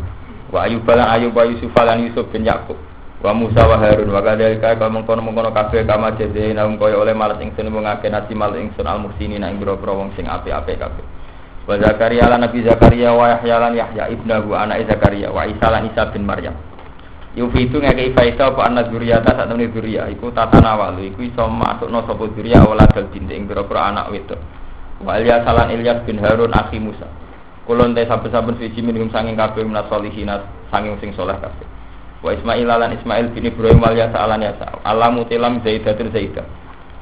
Wa 0.50 0.66
Ayub 0.66 0.82
lan 0.90 1.06
Ayub 1.06 1.38
wa 1.38 1.46
Yusuf 1.46 1.72
lan 1.78 2.10
Yusuf 2.10 2.26
bin 2.34 2.42
Yakub 2.42 2.76
wa 3.22 3.34
Musa 3.34 3.66
wa 3.66 3.82
Harun 3.82 4.14
wa 4.14 4.22
kadzalika 4.22 4.78
kaya 4.78 4.94
mengkono 4.94 5.26
mengkono 5.26 5.50
kabeh 5.50 5.90
kama 5.90 6.14
jazina 6.22 6.70
um 6.70 6.78
kaya 6.78 7.02
oleh 7.02 7.18
malas 7.18 7.42
ingsun 7.42 7.66
mungake 7.74 8.14
nasi 8.14 8.38
mal 8.38 8.54
ingsun 8.54 8.86
al 8.86 9.02
mursini 9.02 9.42
nang 9.42 9.58
boro-boro 9.58 10.06
wong 10.06 10.14
sing 10.14 10.30
apik-apik 10.30 10.78
kabeh 10.78 11.17
wa 11.68 11.76
Zakaria 11.78 12.26
lan 12.32 12.48
Nabi 12.48 12.64
Zakaria 12.64 13.12
wa 13.12 13.36
Yahya 13.36 13.56
lan 13.60 13.74
Yahya 13.76 14.04
ibnahu 14.16 14.56
anak 14.56 14.88
Zakaria 14.88 15.28
wa 15.30 15.44
Isa 15.44 15.68
lan 15.68 15.92
Isa 15.92 16.08
bin 16.16 16.24
Maryam 16.24 16.56
Yufi 17.38 17.70
itu 17.70 17.78
ngeke 17.78 18.18
faida 18.18 18.50
apa 18.50 18.66
anak 18.66 18.90
zuriyata 18.90 19.38
saat 19.38 19.46
temen 19.46 19.70
zuriya 19.70 20.10
iku 20.10 20.34
tatana 20.34 20.74
walu 20.74 21.06
iku 21.06 21.22
iso 21.22 21.46
masukno 21.46 22.02
sapa 22.10 22.26
zuriya 22.34 22.66
wala 22.66 22.82
dal 22.90 23.06
binte 23.14 23.38
ing 23.38 23.46
boro-boro 23.46 23.78
anak 23.78 24.10
wedok 24.10 24.42
wa 25.06 25.22
Ilyas 25.22 25.46
lan 25.46 25.70
Ilyas 25.70 26.02
bin 26.10 26.18
Harun 26.18 26.50
akhi 26.50 26.82
Musa 26.82 27.06
kulon 27.70 27.94
te 27.94 28.10
saben-saben 28.10 28.58
siji 28.58 28.82
minum 28.82 29.14
sanging 29.14 29.38
kabeh 29.38 29.62
minas 29.62 29.86
solihin 29.86 30.34
sanging 30.74 30.98
sing 30.98 31.14
saleh 31.14 31.38
kabeh 31.38 31.78
Wa 32.26 32.34
Ismail 32.34 32.66
lan 32.66 32.98
Ismail 32.98 33.30
bin 33.34 33.46
Ibrahim 33.46 33.78
wal 33.78 33.94
Yasa 33.94 34.18
alan 34.18 34.42
Yasa. 34.42 34.82
Alamu 34.82 35.30
tilam 35.30 35.62
Zaidatun 35.62 36.10
Zaidah. 36.10 36.46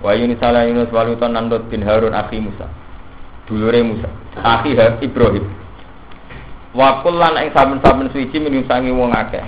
Wa 0.04 0.12
Yunus 0.12 0.44
ala 0.44 0.68
Yunus 0.68 0.92
walutan 0.92 1.32
Nandot 1.32 1.72
bin 1.72 1.80
Harun 1.88 2.12
akhi 2.12 2.44
Musa. 2.44 2.68
Dulure 3.46 3.80
Musa. 3.86 4.10
Akhi 4.42 4.74
Ibrahim. 5.06 5.46
Wa 6.76 7.00
kullan 7.06 7.40
ing 7.40 7.56
saben-saben 7.56 8.12
suci 8.12 8.36
minum 8.42 8.66
sangi 8.68 8.92
wong 8.92 9.16
akeh. 9.16 9.42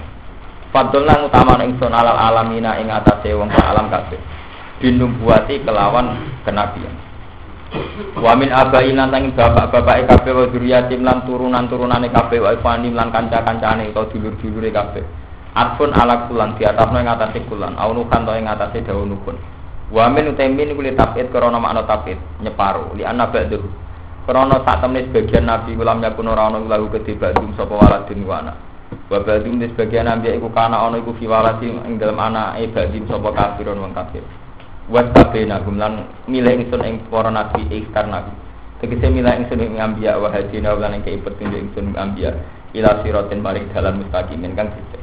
Utama 0.71 1.57
ingsun 1.65 1.89
alal 1.89 2.15
alamina 2.15 2.77
ing 2.77 2.87
atase 2.87 3.33
wong 3.33 3.49
alam 3.51 3.89
kabeh. 3.89 4.21
Binubuati 4.77 5.65
kelawan 5.65 6.13
kenabian. 6.45 6.93
Wa 8.15 8.37
min 8.37 8.53
abai 8.53 8.93
lan 8.93 9.11
tanging 9.11 9.35
bapak-bapake 9.35 10.07
kabeh 10.07 10.31
wa 10.31 10.45
dzurriyyatim 10.47 11.01
lan 11.03 11.25
turunan-turunane 11.25 12.07
kabeh 12.13 12.39
wa 12.39 12.53
ikhwanim 12.55 12.93
lan 12.95 13.11
kanca-kancane 13.11 13.91
utawa 13.91 14.07
dulur-dulure 14.13 14.69
kabeh. 14.71 15.03
Atfun 15.57 15.89
ala 15.91 16.29
kulan 16.29 16.53
di 16.53 16.63
atas 16.69 16.85
yang 16.93 17.09
ngatasi 17.09 17.49
kulan, 17.49 17.73
aunukan 17.81 18.29
to 18.29 18.31
yang 18.37 18.45
ngatasi 18.45 18.85
daunukun. 18.85 19.35
Wamin 19.89 20.35
utemin 20.35 20.77
kuli 20.77 20.93
tapit 20.93 21.33
krono 21.33 21.57
makna 21.57 21.81
tapit 21.87 22.19
nyeparu 22.43 22.93
li 22.93 23.01
ba'du. 23.03 23.86
Krono 24.27 24.59
saat 24.59 24.83
temen 24.83 25.07
sebagian 25.07 25.47
nabi 25.47 25.71
ulam 25.71 26.03
yakun 26.03 26.27
ora 26.27 26.51
ono 26.51 26.59
lahu 26.67 26.91
kedhe 26.91 27.15
ba'dum 27.15 27.55
sapa 27.55 27.71
waladin 27.71 28.27
wa 28.27 28.43
anak. 28.43 28.59
Wa 29.07 29.23
ba'dum 29.23 29.63
sebagian 29.63 30.03
nabi 30.03 30.35
iku 30.35 30.51
kana 30.51 30.83
ono 30.83 30.99
iku 30.99 31.15
fi 31.15 31.31
waladin 31.31 31.79
ing 31.87 31.95
dalem 31.95 32.19
anake 32.19 32.67
ba'dim 32.75 33.07
sapa 33.07 33.31
kafirun 33.31 33.79
wong 33.79 33.95
kafir. 33.95 34.19
Wa 34.91 35.07
tabena 35.15 35.63
gumlan 35.63 36.11
milih 36.27 36.59
ingsun 36.59 36.83
ing 36.83 37.07
para 37.07 37.31
nabi 37.31 37.71
ikhtar 37.71 38.03
nabi. 38.11 38.35
Tegese 38.83 39.07
milih 39.07 39.31
ingsun 39.31 39.63
ing 39.63 39.79
ambiya 39.79 40.19
wa 40.19 40.27
hadina 40.27 40.75
lan 40.75 40.99
ing 40.99 41.07
keipet 41.07 41.39
ingsun 41.39 41.95
ambiya 41.95 42.35
ila 42.75 42.99
siratin 43.07 43.39
balik 43.39 43.71
dalan 43.71 44.03
mustaqimin 44.03 44.59
kan 44.59 44.75
sithik. 44.75 44.99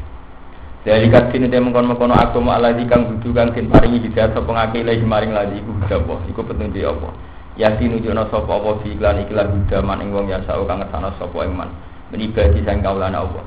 Dari 0.85 1.09
kasih 1.09 1.41
ini 1.41 1.49
mengkono-mengkono 1.49 2.13
agama 2.13 2.61
Allah 2.61 2.77
kang 2.85 3.09
budu 3.09 3.33
kang 3.33 3.57
den 3.57 3.73
paringi 3.73 4.05
hidayat 4.05 4.37
sapa 4.37 4.53
ngake 4.53 4.85
ilahi 4.85 5.01
maring 5.01 5.33
lagi 5.33 5.65
iku 5.65 5.73
apa 5.89 6.15
iku 6.29 6.45
petunjuk 6.45 6.85
apa 6.85 7.33
ya 7.55 7.71
tinujukna 7.79 8.27
sapa 8.31 8.51
apa 8.51 8.83
fi 8.83 8.99
iklan 8.99 9.23
iklan 9.27 9.47
huda 9.51 9.79
man 9.83 10.03
ing 10.03 10.11
wong 10.11 10.27
ya 10.27 10.43
sao 10.43 10.67
kang 10.67 10.83
ngersano 10.83 11.15
sapa 11.19 11.39
ing 11.47 11.55
man. 11.55 11.71
Menibadi 12.11 12.63
sang 12.67 12.83
kaulana 12.83 13.23
apa? 13.23 13.41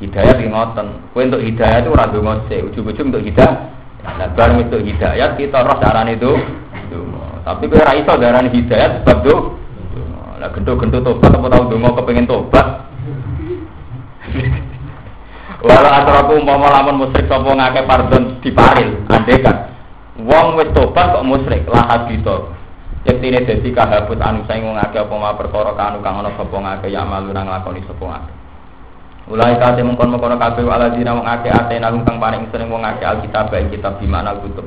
Hidayat 0.00 0.36
ki 0.40 0.48
ngoten. 0.52 0.86
Kowe 1.12 1.22
entuk 1.22 1.42
hidayat 1.44 1.86
itu 1.86 1.90
ora 1.92 2.04
ndonga 2.10 2.34
sik. 2.50 2.60
Ujug-ujug 2.72 3.06
entuk 3.08 3.24
hidayat 3.24 3.72
nah 4.04 4.28
bareng 4.36 4.68
entuk 4.68 4.84
hidayat 4.84 5.40
kita 5.40 5.64
roh 5.64 5.80
carane 5.80 6.12
itu 6.12 6.36
tapi 7.44 7.68
kowe 7.68 7.80
ora 7.80 7.92
iso 7.96 8.12
darani 8.20 8.52
hidayat 8.52 9.00
sebab 9.00 9.18
do 9.24 9.36
lah 10.40 10.52
gento-gento 10.52 11.00
tobat 11.00 11.32
apa 11.32 11.46
tau 11.48 11.62
ndonga 11.68 11.96
kepengin 11.96 12.28
tobat? 12.28 12.66
Walau 15.64 15.92
atraku 15.96 16.36
umpama 16.36 16.68
lamun 16.68 17.08
musyrik 17.08 17.24
sapa 17.24 17.48
ngake 17.48 17.88
pardon 17.88 18.36
diparil, 18.44 19.00
andekan. 19.08 19.72
Wong 20.20 20.60
wis 20.60 20.68
tobat 20.76 21.16
kok 21.16 21.24
musyrik 21.24 21.64
lah 21.64 21.88
habito. 21.88 22.52
Yektine 23.04 23.44
dadi 23.44 23.68
kahabut 23.68 24.16
anu 24.20 24.48
saing 24.48 24.64
wong 24.64 24.80
akeh 24.80 25.04
apa 25.04 25.14
ma 25.14 25.36
perkara 25.36 25.76
kanu 25.76 26.00
kang 26.00 26.24
ana 26.24 26.32
sapa 26.36 26.56
ngake 26.56 26.88
ya 26.88 27.04
malu 27.04 27.36
nang 27.36 27.48
lakoni 27.52 27.84
sapa 27.84 28.00
ngake. 28.00 28.32
Ulai 29.24 29.56
kate 29.60 29.80
mengkon-mengkon 29.84 30.40
kabeh 30.40 30.64
ala 30.64 30.88
dina 30.88 31.12
wong 31.12 31.28
akeh 31.28 31.52
ate 31.52 31.76
nang 31.76 32.00
kang 32.08 32.16
paring 32.16 32.48
sering 32.48 32.72
wong 32.72 32.80
akeh 32.80 33.04
alkitab 33.04 33.52
baik 33.52 33.68
kitab 33.68 34.00
di 34.00 34.08
mana 34.08 34.32
kutub. 34.40 34.64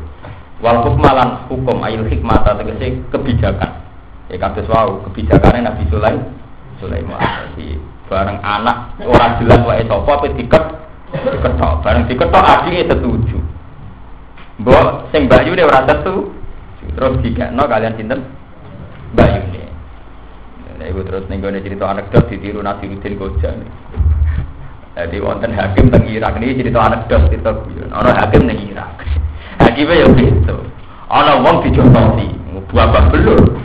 Wal 0.62 0.86
hukmalan 0.86 1.50
hukum 1.50 1.82
ayil 1.82 2.06
hikmah 2.06 2.46
tegese 2.46 3.02
kebijakan. 3.10 3.86
Ya 4.30 4.38
kados 4.38 4.70
wau 4.70 5.02
kebijakane 5.10 5.66
Nabi 5.66 5.90
Sulaiman. 5.90 6.30
Sulaiman. 6.78 7.22
bareng 8.08 8.40
anak 8.40 8.96
ora 9.04 9.36
jelas 9.38 9.62
wae 9.68 9.84
sapa 9.84 10.12
pe 10.24 10.28
diket 10.40 10.64
diketok 11.12 11.74
bareng 11.84 12.04
diketok 12.08 12.44
adike 12.44 12.88
setuju 12.88 13.38
mbok 14.64 15.12
sing 15.12 15.28
ne 15.28 15.64
ora 15.64 15.84
setuju 15.84 16.37
terus 16.96 17.16
dikekno 17.26 17.64
kalian 17.66 17.96
sinten 17.98 18.22
ne 19.18 19.66
Nah, 20.78 20.86
ibu 20.86 21.02
terus 21.02 21.26
nih 21.26 21.42
gue 21.42 21.58
cerita 21.66 21.90
anekdot 21.90 22.30
ditiru 22.30 22.62
Nasiruddin 22.62 23.18
Koja. 23.18 23.50
Jadi 24.94 25.18
wonten 25.18 25.50
hakim 25.50 25.90
teng 25.90 26.06
Irak 26.06 26.38
ini 26.38 26.54
cerita 26.54 26.86
anekdot 26.86 27.34
cerita 27.34 27.50
guyon. 27.50 27.90
Ono 27.90 28.14
hakim 28.14 28.46
teng 28.46 28.62
Irak. 28.62 29.02
Hakimnya 29.58 30.06
ya 30.06 30.08
gitu. 30.14 30.58
Ono 31.10 31.34
wong 31.42 31.66
dijotosi, 31.66 32.30
buah 32.70 33.10
belur 33.10 33.58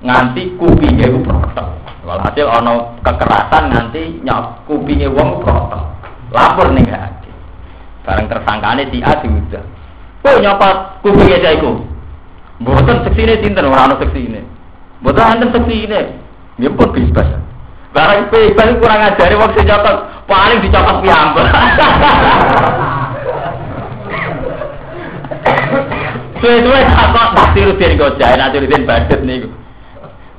nganti 0.00 0.56
kupingnya 0.56 1.12
itu 1.12 1.20
protok. 1.28 1.76
Walhasil 2.08 2.48
ono 2.48 2.96
kekerasan 3.04 3.68
nganti 3.68 4.24
nyok 4.24 4.64
kupingnya 4.64 5.12
wong 5.12 5.44
protok 5.44 5.96
lapor 6.34 6.74
nih 6.74 6.86
hakim 6.90 7.34
bareng 8.02 8.26
tersangkane 8.30 8.90
si 8.90 8.98
A 9.02 9.12
diudah 9.22 9.64
kok 10.22 10.38
nyopot 10.42 10.76
kupingnya 11.06 11.38
saya 11.42 11.62
Mboten 12.56 13.04
ini 13.12 13.34
sinten 13.44 13.68
ora 13.68 13.84
ana 13.88 13.96
ini. 14.00 14.40
Mboten 15.04 15.32
enten 15.36 15.48
seksi 15.52 15.76
ini. 15.84 16.00
Dia 16.56 16.72
pun 16.72 16.88
bebas. 16.88 17.28
Barang 17.92 18.28
bebas 18.32 18.76
kurang 18.80 19.00
ajari 19.12 19.36
waktu 19.36 19.60
nyopot 19.64 19.96
paling 20.24 20.60
dicopot 20.64 20.96
piyambak. 21.04 21.46
Suwe-suwe 26.36 26.80
takok 26.84 27.32
Nasiruddin 27.32 27.96
Gojai, 27.96 28.36
Nasiruddin 28.36 28.84
Badet 28.84 29.20
niku. 29.24 29.48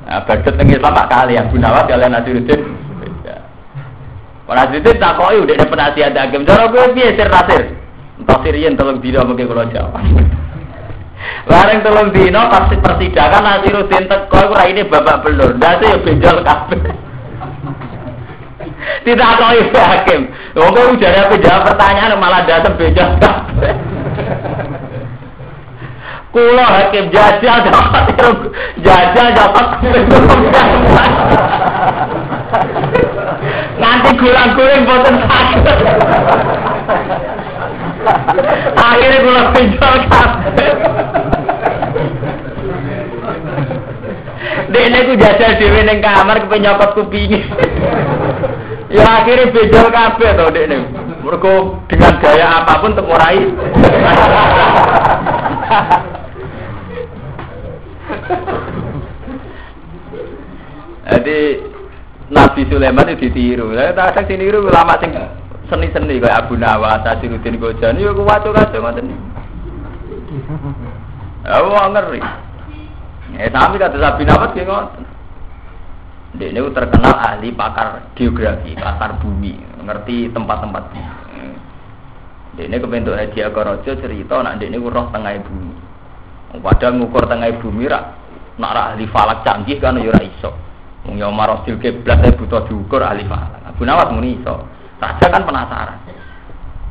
Nah, 0.06 0.22
Badet 0.30 0.54
teng 0.54 0.70
Islam 0.70 0.94
kali 1.10 1.34
yang 1.34 1.50
Gunawan 1.50 1.90
kalian 1.90 2.14
Nasiruddin 2.14 2.78
itu 4.48 4.92
tak 4.96 5.20
kok 5.20 5.36
udah 5.36 5.68
penasihat 5.68 6.16
hakim. 6.16 6.48
Cara 6.48 6.72
gue 6.72 6.96
piye 6.96 7.20
sir 7.20 7.28
nasir? 7.28 7.76
Entah 8.16 8.40
sirian 8.42 8.80
tolong 8.80 9.04
dino 9.04 9.28
mungkin 9.28 9.52
kalau 9.52 9.68
jawab. 9.68 10.00
Bareng 11.48 11.80
tolong 11.82 12.12
dino 12.12 12.52
pas 12.52 12.68
persidangan 12.70 13.42
Nasiruddin 13.42 14.06
teko 14.06 14.38
iku 14.52 14.56
ini 14.68 14.84
babak 14.86 15.24
belur. 15.24 15.56
Ndase 15.56 15.96
ya 15.96 15.98
benjol 16.04 16.44
kabeh. 16.44 16.94
Tidak 19.08 19.30
kok 19.40 19.56
ibu 19.56 19.80
hakim. 19.80 20.22
Wong 20.60 20.72
kok 20.76 20.92
ujare 20.94 21.18
apa 21.24 21.36
jawab 21.40 21.66
pertanyaan 21.72 22.20
malah 22.20 22.44
datang 22.46 22.76
benjol 22.76 23.16
kabeh. 23.18 23.74
Kulo 26.36 26.62
hakim 26.62 27.10
jajal 27.10 27.66
dapat 27.66 28.14
jajal 28.84 29.28
dapat 29.34 29.66
Nanti 33.82 34.10
gulang-guling 34.20 34.84
boten 34.86 35.16
sakit. 35.24 35.64
Akhirnya 38.78 39.24
kula 39.24 39.44
pinjol 39.54 39.96
kabeh. 40.08 40.72
Dene 44.68 45.00
ku 45.08 45.14
jajal 45.16 45.52
dhewe 45.58 45.82
ning 45.88 46.00
kamar 46.04 46.44
kepen 46.44 46.62
nyokot 46.64 46.92
kupinge. 46.96 47.40
ya 48.88 49.04
akhirnya 49.24 49.52
bejol 49.52 49.88
kabeh 49.92 50.30
to 50.36 50.46
dekne. 50.52 50.78
Mergo 51.24 51.84
dengan 51.92 52.20
gaya 52.24 52.64
apa 52.64 52.80
pun 52.80 52.96
untuk 52.96 53.08
ngorai. 53.08 53.44
Jadi 61.08 61.40
Nabi 62.28 62.62
Sulaiman 62.68 63.12
itu 63.12 63.32
ditiru. 63.32 63.72
Lah 63.72 63.96
tak 63.96 64.28
sing 64.28 64.40
niru 64.40 64.68
ulama 64.68 65.00
sing 65.00 65.16
seni-seni 65.68 66.24
kayak 66.24 66.48
Abu 66.48 66.56
Nawas, 66.56 67.04
Asiruddin 67.04 67.60
Gojani 67.60 68.04
yo 68.04 68.16
kuwaco-kaco 68.16 68.78
ngoten. 68.80 69.12
Oh, 71.48 71.88
ngeri. 71.92 72.20
Eh, 73.36 73.52
sami 73.52 73.76
kata 73.76 74.00
Abu 74.00 74.24
Nawas 74.24 74.52
ki 74.56 74.64
ngoten. 74.64 75.04
Dia 76.38 76.54
ini 76.54 76.60
terkenal 76.70 77.18
ahli 77.18 77.50
pakar 77.56 78.14
geografi, 78.14 78.78
pakar 78.78 79.18
bumi, 79.24 79.58
ngerti 79.82 80.30
tempat-tempat. 80.36 80.84
Dia 82.60 82.68
ini 82.68 82.78
kebentuk 82.78 83.18
Haji 83.18 83.40
Agorojo 83.42 83.92
cerita, 83.98 84.36
nak 84.46 84.62
dia 84.62 84.70
ini 84.70 84.78
roh 84.78 85.08
tengah 85.10 85.34
bumi. 85.42 85.74
Padahal 86.62 87.00
ngukur 87.00 87.26
tengah 87.26 87.58
bumi 87.58 87.90
rak, 87.90 88.04
nak 88.62 88.94
ahli 88.94 89.10
falak 89.10 89.42
canggih 89.48 89.82
kan 89.82 89.98
yura 89.98 90.22
iso. 90.22 90.54
Wong 91.10 91.18
ya 91.18 91.32
marosil 91.32 91.80
kiblat 91.80 92.22
butuh 92.38 92.70
diukur 92.70 93.02
ahli 93.02 93.26
falak. 93.26 93.74
Abu 93.74 93.82
Nawas 93.88 94.14
muni 94.14 94.38
iso. 94.38 94.77
Raja 94.98 95.26
kan 95.30 95.46
penasaran. 95.46 96.00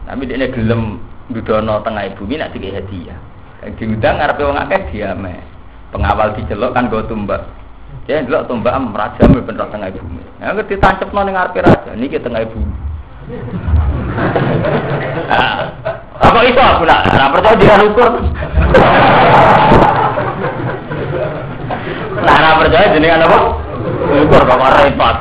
Tapi 0.07 0.23
dia 0.31 0.47
gelem 0.47 1.03
dudono 1.35 1.83
tengah 1.83 2.07
bumi 2.15 2.39
nak 2.39 2.55
tiga 2.55 2.79
hadiah. 2.79 3.19
Diundang 3.75 4.23
ngarepe 4.23 4.47
wong 4.47 4.59
akeh 4.63 4.81
diame. 4.95 5.43
Pengawal 5.91 6.39
dicelok 6.39 6.71
kan 6.71 6.87
go 6.87 7.03
tumbak. 7.11 7.43
Ya 8.07 8.23
ndelok 8.23 8.47
tombak 8.47 8.79
am 8.79 8.95
raja 8.95 9.27
ben 9.27 9.59
tengah 9.59 9.91
bumi. 9.91 10.23
Ya 10.39 10.55
ngerti 10.55 10.79
tancapno 10.79 11.27
ning 11.27 11.35
ngarepe 11.35 11.67
raja 11.67 11.91
niki 11.99 12.23
tengah 12.23 12.47
bumi. 12.47 12.77
Apa 16.23 16.39
itu 16.47 16.61
aku 16.63 16.87
nak? 16.87 17.11
Nah, 17.11 17.29
percaya 17.35 17.59
dia 17.59 17.87
ukur. 17.91 18.11
Nah, 22.17 22.43
nah 22.43 22.59
percaya 22.59 22.91
jenengan 22.91 23.23
apa? 23.29 23.39
Ukur 24.25 24.43
kok 24.49 24.59
repot. 24.83 25.17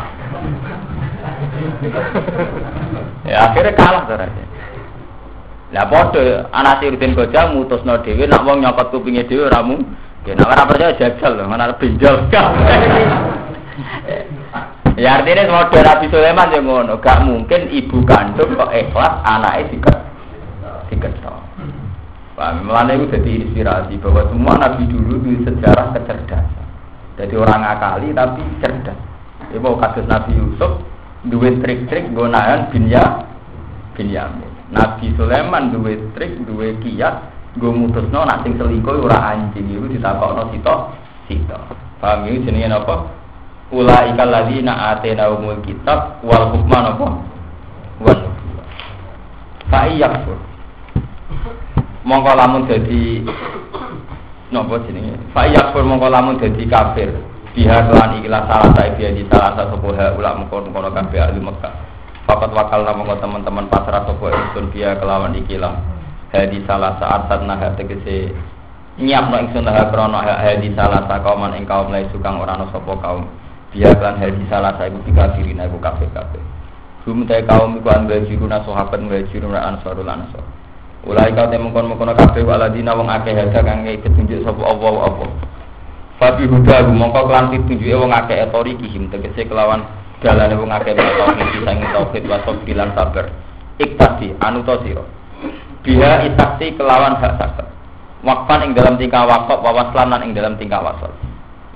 Ya 3.25 3.49
akhirnya 3.49 3.73
kalah 3.73 4.05
raja. 4.07 4.43
Lah 5.73 5.85
padha 5.89 6.47
anak 6.53 6.79
Siruddin 6.79 7.17
Koja 7.17 7.51
mutusno 7.51 7.99
dhewe 8.05 8.29
nak 8.29 8.45
wong 8.45 8.61
nyokot 8.63 8.93
kupinge 8.93 9.25
dhewe 9.27 9.49
ora 9.49 9.65
mung 9.65 9.81
Ya 10.25 10.33
nek 10.33 10.49
ora 10.49 10.65
percaya 10.65 10.97
jajal 10.97 11.37
lho, 11.37 11.45
mana 11.45 11.69
benjol. 11.77 12.17
ya 14.97 15.21
artinya 15.21 15.45
model 15.45 15.85
Nabi 15.85 16.05
Sulaiman 16.09 16.49
yang 16.49 16.65
ngono, 16.65 16.97
gak 16.97 17.21
mungkin 17.21 17.69
ibu 17.69 18.01
kandung 18.09 18.57
kok 18.57 18.73
ikhlas 18.73 19.21
anaknya 19.21 19.69
diket 19.69 19.97
diketok. 20.89 21.45
Paham? 22.33 22.65
Mulanya 22.65 22.97
itu 22.97 23.05
jadi 23.13 23.31
inspirasi 23.47 24.01
bahwa 24.01 24.27
semua 24.27 24.53
nabi 24.57 24.83
dulu 24.89 25.21
itu 25.23 25.45
sejarah 25.45 25.93
kecerdasan. 25.93 26.65
Jadi 27.21 27.33
orang 27.37 27.63
akali 27.63 28.11
tapi 28.11 28.43
cerdas. 28.59 28.97
Ya 29.53 29.61
kasus 29.61 30.09
Nabi 30.09 30.35
Yusuf, 30.35 30.83
dua 31.29 31.49
trik-trik 31.61 32.13
nahan 32.13 32.69
binya 32.69 33.25
Binyamin. 33.95 34.51
Nabi 34.75 35.15
Sulaiman 35.15 35.71
dua 35.71 35.95
trik, 36.17 36.43
dua 36.43 36.75
kiat, 36.83 37.15
gue 37.55 37.71
mutusno 37.71 38.27
nak 38.27 38.43
sing 38.43 38.59
selingkuh 38.59 39.07
ora 39.07 39.31
anjing 39.31 39.71
itu 39.71 39.87
ditakokno 39.87 40.51
sito 40.51 40.75
sito. 41.31 41.59
Paham 42.03 42.27
iki 42.27 42.51
jenenge 42.51 42.75
apa 42.75 43.07
ulaika 43.71 44.27
alladzina 44.27 44.91
atena 44.93 45.31
umul 45.31 45.63
kitab 45.63 46.19
wal 46.27 46.51
hukma 46.51 46.91
napa? 46.91 47.07
Wan 48.03 48.19
fa 49.71 49.87
yakfur 49.87 50.37
mongko 52.03 52.31
lamun 52.35 52.67
dadi 52.67 53.23
napa 54.51 54.75
jenenge? 54.83 55.15
Fa 55.31 55.47
yakfur 55.47 55.87
mongko 55.87 56.11
lamun 56.11 56.35
dadi 56.35 56.67
kafir 56.67 57.15
biha 57.55 57.87
kelan 57.87 58.19
ikilah 58.19 58.43
salah 58.51 58.69
saya 58.75 58.91
dia 58.99 59.15
di 59.15 59.23
salah 59.31 59.55
satu 59.55 59.79
ha 59.95 60.11
ulak 60.11 60.43
mengkon 60.43 60.75
kono 60.75 60.91
kabeh 60.91 61.23
ahli 61.23 61.39
Mekah. 61.39 61.73
Fakat 62.27 62.51
wakal 62.51 62.83
nama 62.83 63.15
teman-teman 63.15 63.71
pasrah 63.71 64.03
sopo 64.03 64.27
ingsun 64.27 64.75
dia 64.75 64.91
kelawan 64.99 65.31
ikilah 65.39 65.71
hadi 66.35 66.59
salah 66.67 66.99
saat 66.99 67.31
nah 67.47 67.55
tegese 67.79 68.35
nyiap 68.99 69.31
no 69.31 69.39
ingsun 69.39 69.63
nah 69.63 69.87
krono 69.87 70.19
hadi 70.19 70.67
salah 70.75 71.07
sa 71.07 71.23
kauman 71.23 71.55
ing 71.55 71.63
kaum 71.63 71.95
lai 71.95 72.03
sukang 72.11 72.43
ora 72.43 72.59
no 72.59 72.67
sapa 72.75 72.91
kaum. 72.99 73.23
Biya 73.71 73.95
kan 74.03 74.19
hadi 74.19 74.43
salah 74.51 74.75
sa 74.75 74.91
iku 74.91 74.99
dikafirina 75.07 75.71
iku 75.71 75.79
kabeh 75.79 76.11
kabeh. 76.11 76.43
Hum 77.07 77.23
te 77.23 77.39
kaum 77.47 77.79
iku 77.79 77.87
an 77.87 78.11
bajiruna 78.11 78.67
sahabat 78.67 78.99
bajiruna 78.99 79.63
ansarul 79.63 80.11
ansar 80.11 80.43
Ulai 81.05 81.29
kau 81.37 81.45
temu 81.47 81.69
kon 81.69 81.85
mengkono 81.85 82.17
kabeh 82.17 82.41
waladina 82.41 82.97
wong 82.97 83.05
akeh 83.07 83.31
hada 83.31 83.61
kang 83.61 83.85
petunjuk 83.85 84.41
sapa 84.41 84.57
Allah 84.65 85.05
apa 85.05 85.25
Fabi 86.15 86.47
huda 86.47 86.87
mongko 86.89 87.27
kelan 87.27 87.51
pitunjuke 87.51 87.95
wong 87.95 88.11
akeh 88.15 88.47
etori 88.47 88.79
kihim 88.79 89.11
tegese 89.11 89.43
kelawan 89.47 89.83
dalane 90.23 90.55
wong 90.55 90.71
akeh 90.71 90.95
tauhid 90.95 91.49
sang 91.67 91.79
tauhid 91.91 92.23
wa 92.27 92.39
bilan 92.63 92.89
sabar. 92.95 93.25
Iktasi 93.75 94.31
anu 94.39 94.63
to 94.63 94.79
sira. 94.87 95.03
Biha 95.83 96.23
isaksi 96.31 96.79
kelawan 96.79 97.19
hak 97.19 97.35
sakit 97.35 97.67
wakfan 98.25 98.65
ing 98.65 98.71
dalam 98.73 98.97
tingkah 98.97 99.23
wakaf 99.29 99.61
wawaslan 99.61 100.09
lan 100.09 100.25
ing 100.25 100.33
dalam 100.33 100.57
tingkah 100.57 100.81
wasal 100.81 101.13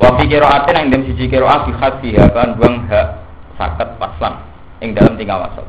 wafi 0.01 0.25
kiroatin 0.25 0.75
ing 0.81 0.89
dalam 0.89 1.05
sisi 1.05 1.29
kiroah 1.29 1.69
bihat 1.69 2.01
biha 2.01 2.25
kan 2.33 2.57
buang 2.57 2.89
hak 2.89 3.07
sakit 3.61 4.01
waslan 4.01 4.41
ing 4.81 4.97
dalam 4.97 5.13
tingkah 5.13 5.37
wasal 5.37 5.65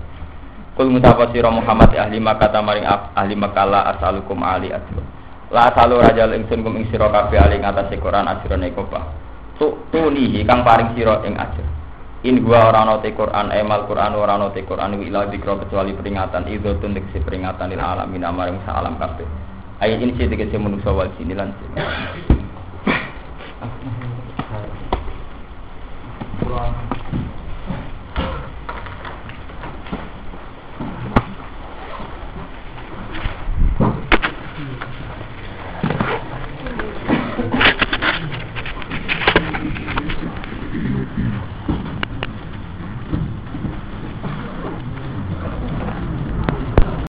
kul 0.72 0.88
mutapa 0.88 1.28
sira 1.36 1.52
Muhammad 1.52 1.92
ahli 1.92 2.16
makata 2.16 2.64
maring 2.64 2.88
ahli 2.88 3.36
makala 3.36 3.92
asalukum 3.92 4.40
ali 4.40 4.72
asro 4.72 5.04
la 5.50 5.70
asalu 5.70 5.98
rajal 5.98 6.30
ingsun 6.34 6.62
kum 6.62 6.78
ing 6.78 6.86
sira 6.88 7.10
kabeh 7.10 7.38
ali 7.38 7.58
ing 7.58 7.66
atase 7.66 7.98
Quran 7.98 8.26
ajrone 8.30 8.70
kobah 8.74 9.04
tu 9.58 9.74
tunihi 9.90 10.46
kang 10.46 10.62
paring 10.62 10.94
sira 10.94 11.20
ing 11.26 11.34
ajr 11.36 11.66
In 12.20 12.44
gua 12.44 12.68
ora 12.68 12.84
ana 12.84 13.00
te 13.00 13.16
Quran, 13.16 13.48
emal 13.48 13.88
Quran 13.88 14.12
ora 14.12 14.36
ana 14.36 14.52
te 14.52 14.60
Quran 14.68 15.00
wi 15.00 15.08
ila 15.08 15.24
dikro 15.32 15.56
kecuali 15.56 15.96
peringatan 15.96 16.52
itu 16.52 16.76
tunduk 16.76 17.00
si 17.16 17.18
peringatan 17.24 17.72
lil 17.72 17.80
alamin 17.80 18.28
amaring 18.28 18.60
sa 18.68 18.76
alam 18.76 19.00
kabeh. 19.00 19.24
Ayo 19.80 19.96
ini 19.96 20.12
sih 20.20 20.28
tegese 20.28 20.60
manusa 20.60 20.92
wal 20.92 21.08
jin 21.16 21.32
lan 21.32 21.56
Quran 26.44 26.72